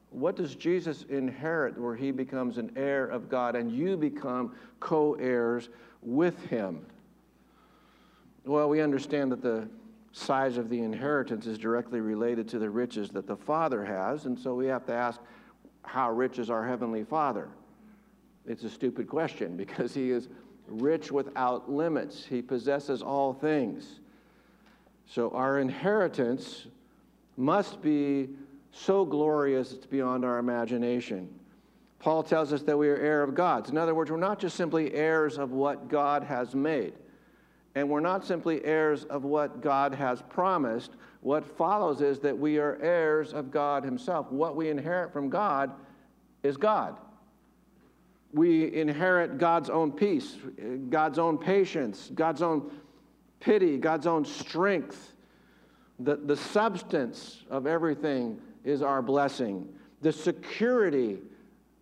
What 0.10 0.36
does 0.36 0.56
Jesus 0.56 1.06
inherit 1.10 1.78
where 1.78 1.96
he 1.96 2.12
becomes 2.12 2.58
an 2.58 2.72
heir 2.76 3.06
of 3.06 3.30
God 3.30 3.56
and 3.56 3.72
you 3.72 3.96
become 3.96 4.56
co 4.80 5.14
heirs 5.14 5.70
with 6.02 6.44
him? 6.46 6.86
Well, 8.46 8.68
we 8.68 8.82
understand 8.82 9.32
that 9.32 9.44
the 9.44 9.70
size 10.12 10.58
of 10.58 10.70
the 10.70 10.80
inheritance 10.80 11.46
is 11.46 11.58
directly 11.58 12.02
related 12.02 12.48
to 12.50 12.60
the 12.60 12.70
riches 12.70 13.10
that 13.12 13.28
the 13.28 13.38
Father 13.38 13.86
has, 13.86 14.26
and 14.26 14.38
so 14.38 14.56
we 14.56 14.66
have 14.68 14.86
to 14.88 14.94
ask, 14.94 15.22
how 15.84 16.12
rich 16.12 16.40
is 16.40 16.50
our 16.50 16.66
Heavenly 16.66 17.04
Father? 17.04 17.50
It's 18.48 18.64
a 18.64 18.70
stupid 18.70 19.08
question 19.08 19.56
because 19.58 19.94
He 19.94 20.10
is 20.10 20.30
rich 20.68 21.12
without 21.12 21.72
limits, 21.72 22.26
He 22.26 22.42
possesses 22.42 23.04
all 23.04 23.34
things. 23.34 24.00
So 25.06 25.30
our 25.32 25.60
inheritance 25.60 26.68
must 27.38 27.82
be 27.82 28.30
so 28.72 29.06
glorious 29.06 29.72
it's 29.72 29.86
beyond 29.86 30.26
our 30.26 30.40
imagination. 30.40 31.30
Paul 32.00 32.24
tells 32.24 32.52
us 32.52 32.64
that 32.64 32.78
we 32.78 32.90
are 32.90 32.98
heir 32.98 33.24
of 33.24 33.34
God. 33.34 33.70
In 33.70 33.78
other 33.78 33.96
words, 33.96 34.12
we're 34.12 34.18
not 34.18 34.40
just 34.40 34.58
simply 34.58 34.94
heirs 34.94 35.38
of 35.38 35.52
what 35.52 35.88
God 35.88 36.24
has 36.24 36.54
made. 36.54 36.94
And 37.76 37.90
we're 37.90 38.02
not 38.02 38.26
simply 38.26 38.64
heirs 38.66 39.06
of 39.06 39.24
what 39.24 39.62
God 39.62 39.94
has 39.96 40.22
promised. 40.22 40.92
What 41.22 41.46
follows 41.58 42.02
is 42.02 42.20
that 42.20 42.38
we 42.38 42.58
are 42.58 42.78
heirs 42.82 43.34
of 43.34 43.52
God 43.52 43.84
Himself. 43.84 44.32
What 44.32 44.56
we 44.56 44.70
inherit 44.70 45.14
from 45.14 45.30
God 45.30 45.72
is 46.44 46.58
God. 46.58 46.98
We 48.34 48.74
inherit 48.74 49.38
God's 49.38 49.70
own 49.70 49.92
peace, 49.92 50.36
God's 50.90 51.20
own 51.20 51.38
patience, 51.38 52.12
God's 52.14 52.42
own 52.42 52.72
pity, 53.40 53.78
God's 53.78 54.08
own 54.08 54.26
strength. 54.26 55.13
The, 56.00 56.16
the 56.16 56.36
substance 56.36 57.44
of 57.50 57.68
everything 57.68 58.40
is 58.64 58.82
our 58.82 59.02
blessing. 59.02 59.68
The 60.02 60.12
security 60.12 61.20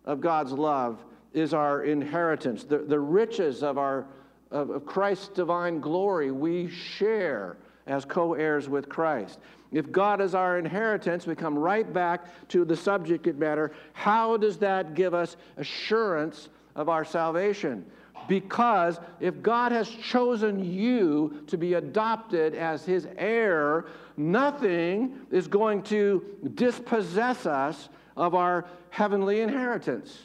of 0.04 0.20
God's 0.20 0.52
love 0.52 1.04
is 1.32 1.54
our 1.54 1.84
inheritance. 1.84 2.64
The, 2.64 2.78
the 2.78 3.00
riches 3.00 3.62
of 3.62 3.78
our 3.78 4.06
of, 4.52 4.70
of 4.70 4.86
Christ's 4.86 5.28
divine 5.28 5.80
glory 5.80 6.30
we 6.30 6.68
share 6.68 7.56
as 7.86 8.04
co 8.04 8.34
heirs 8.34 8.68
with 8.68 8.88
Christ. 8.88 9.40
If 9.72 9.90
God 9.90 10.20
is 10.20 10.34
our 10.34 10.58
inheritance, 10.58 11.26
we 11.26 11.34
come 11.34 11.58
right 11.58 11.90
back 11.90 12.48
to 12.48 12.64
the 12.64 12.76
subject 12.76 13.26
matter. 13.36 13.72
How 13.94 14.36
does 14.36 14.58
that 14.58 14.94
give 14.94 15.14
us 15.14 15.36
assurance 15.56 16.50
of 16.76 16.90
our 16.90 17.04
salvation? 17.04 17.84
Because 18.28 19.00
if 19.18 19.42
God 19.42 19.72
has 19.72 19.88
chosen 19.88 20.62
you 20.62 21.42
to 21.48 21.56
be 21.56 21.74
adopted 21.74 22.54
as 22.54 22.84
his 22.84 23.08
heir, 23.16 23.86
nothing 24.16 25.18
is 25.30 25.48
going 25.48 25.82
to 25.84 26.24
dispossess 26.54 27.46
us 27.46 27.88
of 28.16 28.34
our 28.34 28.66
heavenly 28.90 29.40
inheritance. 29.40 30.18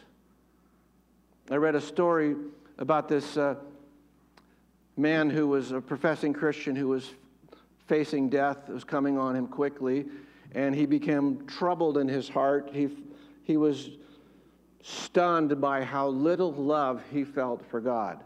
I 1.49 1.55
read 1.55 1.75
a 1.75 1.81
story 1.81 2.35
about 2.77 3.07
this 3.07 3.37
uh, 3.37 3.55
man 4.97 5.29
who 5.29 5.47
was 5.47 5.71
a 5.71 5.79
professing 5.79 6.33
Christian 6.33 6.75
who 6.75 6.89
was 6.89 7.11
facing 7.87 8.29
death, 8.29 8.57
it 8.67 8.73
was 8.73 8.83
coming 8.83 9.17
on 9.17 9.35
him 9.35 9.47
quickly, 9.47 10.05
and 10.53 10.75
he 10.75 10.85
became 10.85 11.45
troubled 11.47 11.97
in 11.97 12.07
his 12.07 12.27
heart. 12.27 12.69
He, 12.73 12.89
he 13.43 13.55
was 13.55 13.91
stunned 14.83 15.59
by 15.61 15.83
how 15.83 16.09
little 16.09 16.51
love 16.51 17.01
he 17.11 17.23
felt 17.23 17.65
for 17.69 17.79
God. 17.79 18.23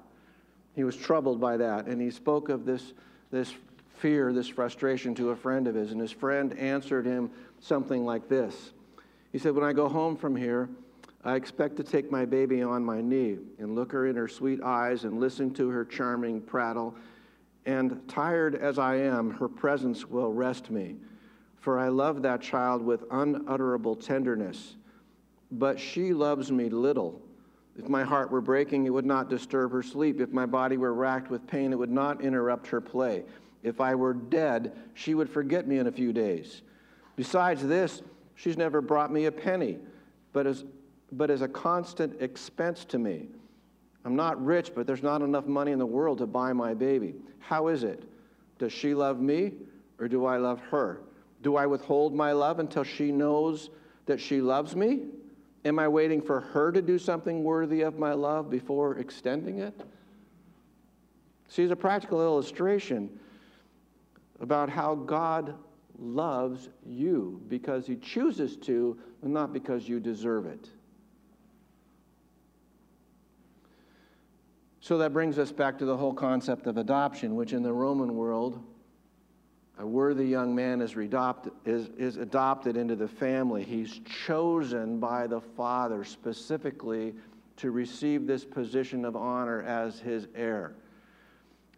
He 0.76 0.84
was 0.84 0.96
troubled 0.96 1.40
by 1.40 1.58
that, 1.58 1.86
and 1.86 2.02
he 2.02 2.10
spoke 2.10 2.50
of 2.50 2.66
this, 2.66 2.94
this 3.30 3.54
fear, 4.02 4.34
this 4.34 4.48
frustration 4.48 5.14
to 5.16 5.30
a 5.30 5.36
friend 5.36 5.68
of 5.68 5.76
his, 5.76 5.92
and 5.92 6.02
his 6.02 6.12
friend 6.12 6.58
answered 6.58 7.06
him 7.06 7.30
something 7.60 8.04
like 8.04 8.28
this. 8.28 8.74
He 9.32 9.38
said, 9.38 9.54
When 9.54 9.64
I 9.64 9.74
go 9.74 9.88
home 9.88 10.18
from 10.18 10.36
here, 10.36 10.70
I 11.24 11.36
expect 11.36 11.78
to 11.78 11.84
take 11.84 12.12
my 12.12 12.26
baby 12.26 12.64
on 12.64 12.84
my 12.84 13.00
knee 13.00 13.38
and 13.60 13.76
look 13.76 13.92
her 13.92 14.08
in 14.08 14.16
her 14.16 14.28
sweet 14.28 14.62
eyes 14.64 15.04
and 15.04 15.20
listen 15.20 15.54
to 15.54 15.70
her 15.70 15.86
charming 15.86 16.42
prattle. 16.42 16.96
And 17.68 18.02
tired 18.08 18.56
as 18.56 18.80
I 18.80 18.96
am, 18.96 19.30
her 19.36 19.48
presence 19.48 20.08
will 20.08 20.34
rest 20.34 20.72
me. 20.72 20.96
For 21.60 21.78
I 21.78 21.90
love 21.90 22.24
that 22.24 22.42
child 22.42 22.82
with 22.82 23.04
unutterable 23.12 23.96
tenderness. 23.96 24.78
But 25.52 25.80
she 25.80 26.12
loves 26.12 26.52
me 26.52 26.70
little. 26.70 27.22
If 27.78 27.88
my 27.88 28.04
heart 28.04 28.32
were 28.32 28.42
breaking, 28.42 28.86
it 28.86 28.90
would 28.90 29.06
not 29.06 29.30
disturb 29.30 29.72
her 29.72 29.84
sleep. 29.84 30.20
If 30.20 30.32
my 30.32 30.48
body 30.48 30.78
were 30.78 30.94
racked 30.94 31.30
with 31.30 31.46
pain, 31.46 31.72
it 31.72 31.78
would 31.78 31.92
not 31.92 32.22
interrupt 32.22 32.66
her 32.68 32.82
play. 32.82 33.24
If 33.64 33.80
I 33.80 33.96
were 33.96 34.14
dead, 34.14 34.74
she 34.94 35.14
would 35.14 35.30
forget 35.30 35.68
me 35.68 35.78
in 35.78 35.88
a 35.88 35.92
few 35.92 36.14
days. 36.14 36.62
Besides 37.16 37.68
this, 37.68 38.02
she's 38.36 38.58
never 38.58 38.82
brought 38.82 39.12
me 39.12 39.26
a 39.26 39.32
penny, 39.32 39.78
but 40.34 40.48
as 40.48 40.66
but 41.12 41.30
is 41.30 41.42
a 41.42 41.48
constant 41.48 42.22
expense 42.22 42.86
to 42.86 42.98
me. 42.98 43.28
I'm 44.06 44.16
not 44.16 44.44
rich, 44.44 44.72
but 44.74 44.88
there's 44.88 45.04
not 45.04 45.22
enough 45.22 45.46
money 45.46 45.72
in 45.72 45.80
the 45.80 45.86
world 45.86 46.20
to 46.20 46.26
buy 46.26 46.54
my 46.54 46.74
baby. 46.74 47.16
How 47.40 47.68
is 47.68 47.84
it? 47.84 48.04
Does 48.58 48.72
she 48.72 48.94
love 48.94 49.20
me 49.20 49.54
or 50.00 50.08
do 50.08 50.26
I 50.26 50.38
love 50.38 50.60
her? 50.72 51.02
Do 51.44 51.56
I 51.56 51.66
withhold 51.66 52.16
my 52.16 52.32
love 52.32 52.60
until 52.60 52.84
she 52.84 53.12
knows 53.12 53.70
that 54.06 54.20
she 54.20 54.42
loves 54.42 54.76
me? 54.76 55.02
Am 55.66 55.78
I 55.78 55.88
waiting 55.88 56.22
for 56.22 56.40
her 56.40 56.72
to 56.72 56.82
do 56.82 56.98
something 56.98 57.44
worthy 57.44 57.82
of 57.82 58.00
my 58.00 58.14
love 58.14 58.50
before 58.50 58.98
extending 58.98 59.60
it? 59.60 59.80
See, 61.48 61.70
a 61.70 61.76
practical 61.76 62.22
illustration 62.22 63.20
about 64.42 64.70
how 64.70 64.96
God 64.96 65.56
loves 65.98 66.70
you 66.86 67.42
because 67.48 67.88
he 67.88 67.96
chooses 67.96 68.58
to, 68.58 68.98
and 69.22 69.32
not 69.32 69.54
because 69.54 69.88
you 69.88 70.00
deserve 70.00 70.48
it. 70.48 70.68
So 74.80 74.98
that 74.98 75.14
brings 75.14 75.38
us 75.38 75.52
back 75.52 75.78
to 75.78 75.86
the 75.86 75.96
whole 75.96 76.14
concept 76.14 76.66
of 76.66 76.78
adoption, 76.78 77.36
which 77.36 77.54
in 77.54 77.62
the 77.62 77.72
Roman 77.72 78.16
world, 78.16 78.62
a 79.78 79.86
worthy 79.86 80.26
young 80.26 80.56
man 80.56 80.82
is, 80.82 80.96
is, 81.66 81.90
is 81.98 82.18
adopted 82.18 82.76
into 82.76 82.96
the 82.96 83.08
family. 83.08 83.64
He's 83.64 84.02
chosen 84.26 85.00
by 85.00 85.28
the 85.28 85.40
father 85.40 86.04
specifically 86.04 87.14
to 87.58 87.70
receive 87.70 88.26
this 88.26 88.44
position 88.44 89.06
of 89.06 89.16
honor 89.16 89.62
as 89.62 90.00
his 90.00 90.28
heir. 90.36 90.74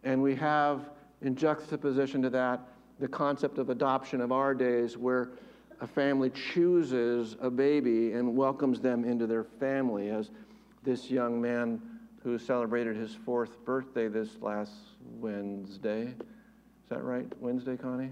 And 0.02 0.22
we 0.22 0.34
have, 0.36 0.90
in 1.24 1.34
juxtaposition 1.34 2.22
to 2.22 2.30
that, 2.30 2.60
the 3.00 3.08
concept 3.08 3.58
of 3.58 3.70
adoption 3.70 4.20
of 4.20 4.30
our 4.30 4.54
days, 4.54 4.96
where 4.96 5.30
a 5.80 5.86
family 5.86 6.30
chooses 6.30 7.36
a 7.40 7.50
baby 7.50 8.12
and 8.12 8.36
welcomes 8.36 8.80
them 8.80 9.04
into 9.04 9.26
their 9.26 9.44
family, 9.44 10.10
as 10.10 10.30
this 10.84 11.10
young 11.10 11.40
man 11.40 11.80
who 12.22 12.38
celebrated 12.38 12.96
his 12.96 13.14
fourth 13.14 13.64
birthday 13.64 14.06
this 14.06 14.28
last 14.40 14.72
Wednesday. 15.18 16.02
Is 16.04 16.88
that 16.90 17.02
right? 17.02 17.26
Wednesday, 17.40 17.76
Connie? 17.76 18.10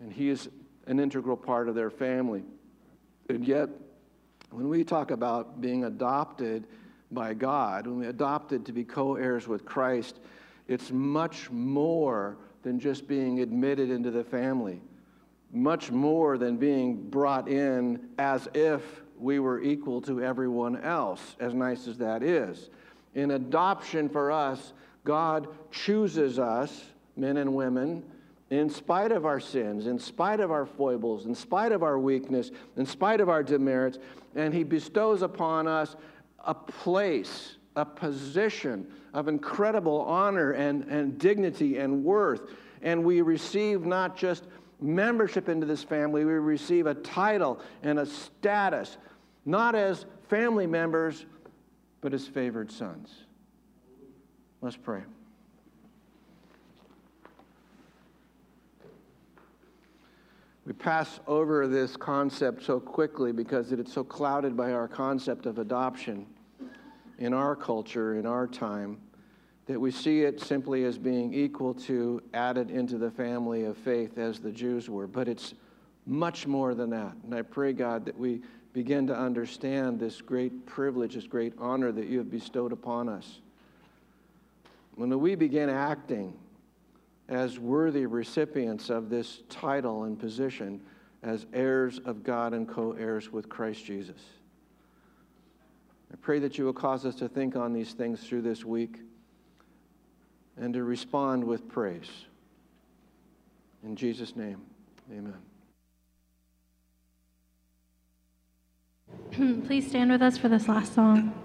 And 0.00 0.12
he 0.12 0.30
is 0.30 0.48
an 0.86 0.98
integral 0.98 1.36
part 1.36 1.68
of 1.68 1.74
their 1.74 1.90
family. 1.90 2.42
And 3.28 3.46
yet, 3.46 3.68
when 4.50 4.68
we 4.68 4.82
talk 4.84 5.10
about 5.10 5.60
being 5.60 5.84
adopted 5.84 6.66
by 7.10 7.34
God, 7.34 7.86
when 7.86 7.98
we 7.98 8.06
adopted 8.06 8.66
to 8.66 8.72
be 8.72 8.84
co 8.84 9.16
heirs 9.16 9.46
with 9.46 9.64
Christ, 9.64 10.18
it's 10.68 10.90
much 10.90 11.50
more 11.50 12.36
than 12.62 12.80
just 12.80 13.06
being 13.06 13.40
admitted 13.40 13.90
into 13.90 14.10
the 14.10 14.24
family, 14.24 14.80
much 15.52 15.90
more 15.90 16.38
than 16.38 16.56
being 16.56 17.10
brought 17.10 17.48
in 17.48 18.08
as 18.18 18.48
if 18.54 19.02
we 19.18 19.38
were 19.38 19.62
equal 19.62 20.00
to 20.02 20.22
everyone 20.22 20.80
else, 20.82 21.36
as 21.38 21.54
nice 21.54 21.86
as 21.86 21.98
that 21.98 22.22
is. 22.22 22.70
In 23.14 23.32
adoption 23.32 24.08
for 24.08 24.32
us, 24.32 24.72
God 25.04 25.48
chooses 25.70 26.38
us, 26.38 26.84
men 27.16 27.36
and 27.36 27.54
women, 27.54 28.02
in 28.50 28.68
spite 28.68 29.12
of 29.12 29.24
our 29.26 29.40
sins, 29.40 29.86
in 29.86 29.98
spite 29.98 30.40
of 30.40 30.50
our 30.50 30.66
foibles, 30.66 31.26
in 31.26 31.34
spite 31.34 31.72
of 31.72 31.82
our 31.82 31.98
weakness, 31.98 32.50
in 32.76 32.86
spite 32.86 33.20
of 33.20 33.28
our 33.28 33.42
demerits, 33.42 33.98
and 34.34 34.52
He 34.52 34.64
bestows 34.64 35.22
upon 35.22 35.66
us 35.66 35.96
a 36.44 36.54
place 36.54 37.56
a 37.76 37.84
position 37.84 38.86
of 39.12 39.28
incredible 39.28 40.02
honor 40.02 40.52
and, 40.52 40.84
and 40.84 41.18
dignity 41.18 41.78
and 41.78 42.04
worth. 42.04 42.42
And 42.82 43.04
we 43.04 43.22
receive 43.22 43.84
not 43.84 44.16
just 44.16 44.44
membership 44.80 45.48
into 45.48 45.66
this 45.66 45.82
family, 45.82 46.24
we 46.24 46.34
receive 46.34 46.86
a 46.86 46.94
title 46.94 47.60
and 47.82 47.98
a 47.98 48.06
status, 48.06 48.98
not 49.44 49.74
as 49.74 50.04
family 50.28 50.66
members, 50.66 51.24
but 52.00 52.12
as 52.12 52.26
favored 52.26 52.70
sons. 52.70 53.10
Let's 54.60 54.76
pray. 54.76 55.02
We 60.66 60.72
pass 60.72 61.20
over 61.26 61.66
this 61.68 61.96
concept 61.96 62.64
so 62.64 62.80
quickly 62.80 63.32
because 63.32 63.70
it's 63.72 63.92
so 63.92 64.02
clouded 64.02 64.56
by 64.56 64.72
our 64.72 64.88
concept 64.88 65.44
of 65.44 65.58
adoption 65.58 66.26
in 67.18 67.32
our 67.32 67.54
culture, 67.54 68.18
in 68.18 68.26
our 68.26 68.46
time, 68.46 68.98
that 69.66 69.80
we 69.80 69.90
see 69.90 70.22
it 70.22 70.40
simply 70.40 70.84
as 70.84 70.98
being 70.98 71.32
equal 71.32 71.72
to 71.72 72.22
added 72.34 72.70
into 72.70 72.98
the 72.98 73.10
family 73.10 73.64
of 73.64 73.76
faith 73.78 74.18
as 74.18 74.38
the 74.38 74.50
Jews 74.50 74.90
were. 74.90 75.06
But 75.06 75.28
it's 75.28 75.54
much 76.06 76.46
more 76.46 76.74
than 76.74 76.90
that. 76.90 77.14
And 77.24 77.34
I 77.34 77.42
pray, 77.42 77.72
God, 77.72 78.04
that 78.04 78.18
we 78.18 78.42
begin 78.72 79.06
to 79.06 79.16
understand 79.16 79.98
this 79.98 80.20
great 80.20 80.66
privilege, 80.66 81.14
this 81.14 81.26
great 81.26 81.54
honor 81.58 81.92
that 81.92 82.06
you 82.06 82.18
have 82.18 82.30
bestowed 82.30 82.72
upon 82.72 83.08
us. 83.08 83.40
When 84.96 85.18
we 85.18 85.34
begin 85.34 85.70
acting 85.70 86.36
as 87.28 87.58
worthy 87.58 88.06
recipients 88.06 88.90
of 88.90 89.08
this 89.08 89.42
title 89.48 90.04
and 90.04 90.18
position 90.18 90.80
as 91.22 91.46
heirs 91.54 91.98
of 92.04 92.22
God 92.22 92.52
and 92.52 92.68
co 92.68 92.92
heirs 92.92 93.32
with 93.32 93.48
Christ 93.48 93.84
Jesus. 93.84 94.20
I 96.14 96.16
pray 96.16 96.38
that 96.38 96.56
you 96.58 96.64
will 96.64 96.72
cause 96.72 97.04
us 97.04 97.16
to 97.16 97.28
think 97.28 97.56
on 97.56 97.72
these 97.72 97.92
things 97.92 98.22
through 98.22 98.42
this 98.42 98.64
week 98.64 99.00
and 100.56 100.72
to 100.72 100.84
respond 100.84 101.42
with 101.42 101.68
praise. 101.68 102.08
In 103.82 103.96
Jesus' 103.96 104.36
name, 104.36 104.62
amen. 105.10 105.34
Please 109.66 109.88
stand 109.88 110.12
with 110.12 110.22
us 110.22 110.38
for 110.38 110.48
this 110.48 110.68
last 110.68 110.94
song. 110.94 111.43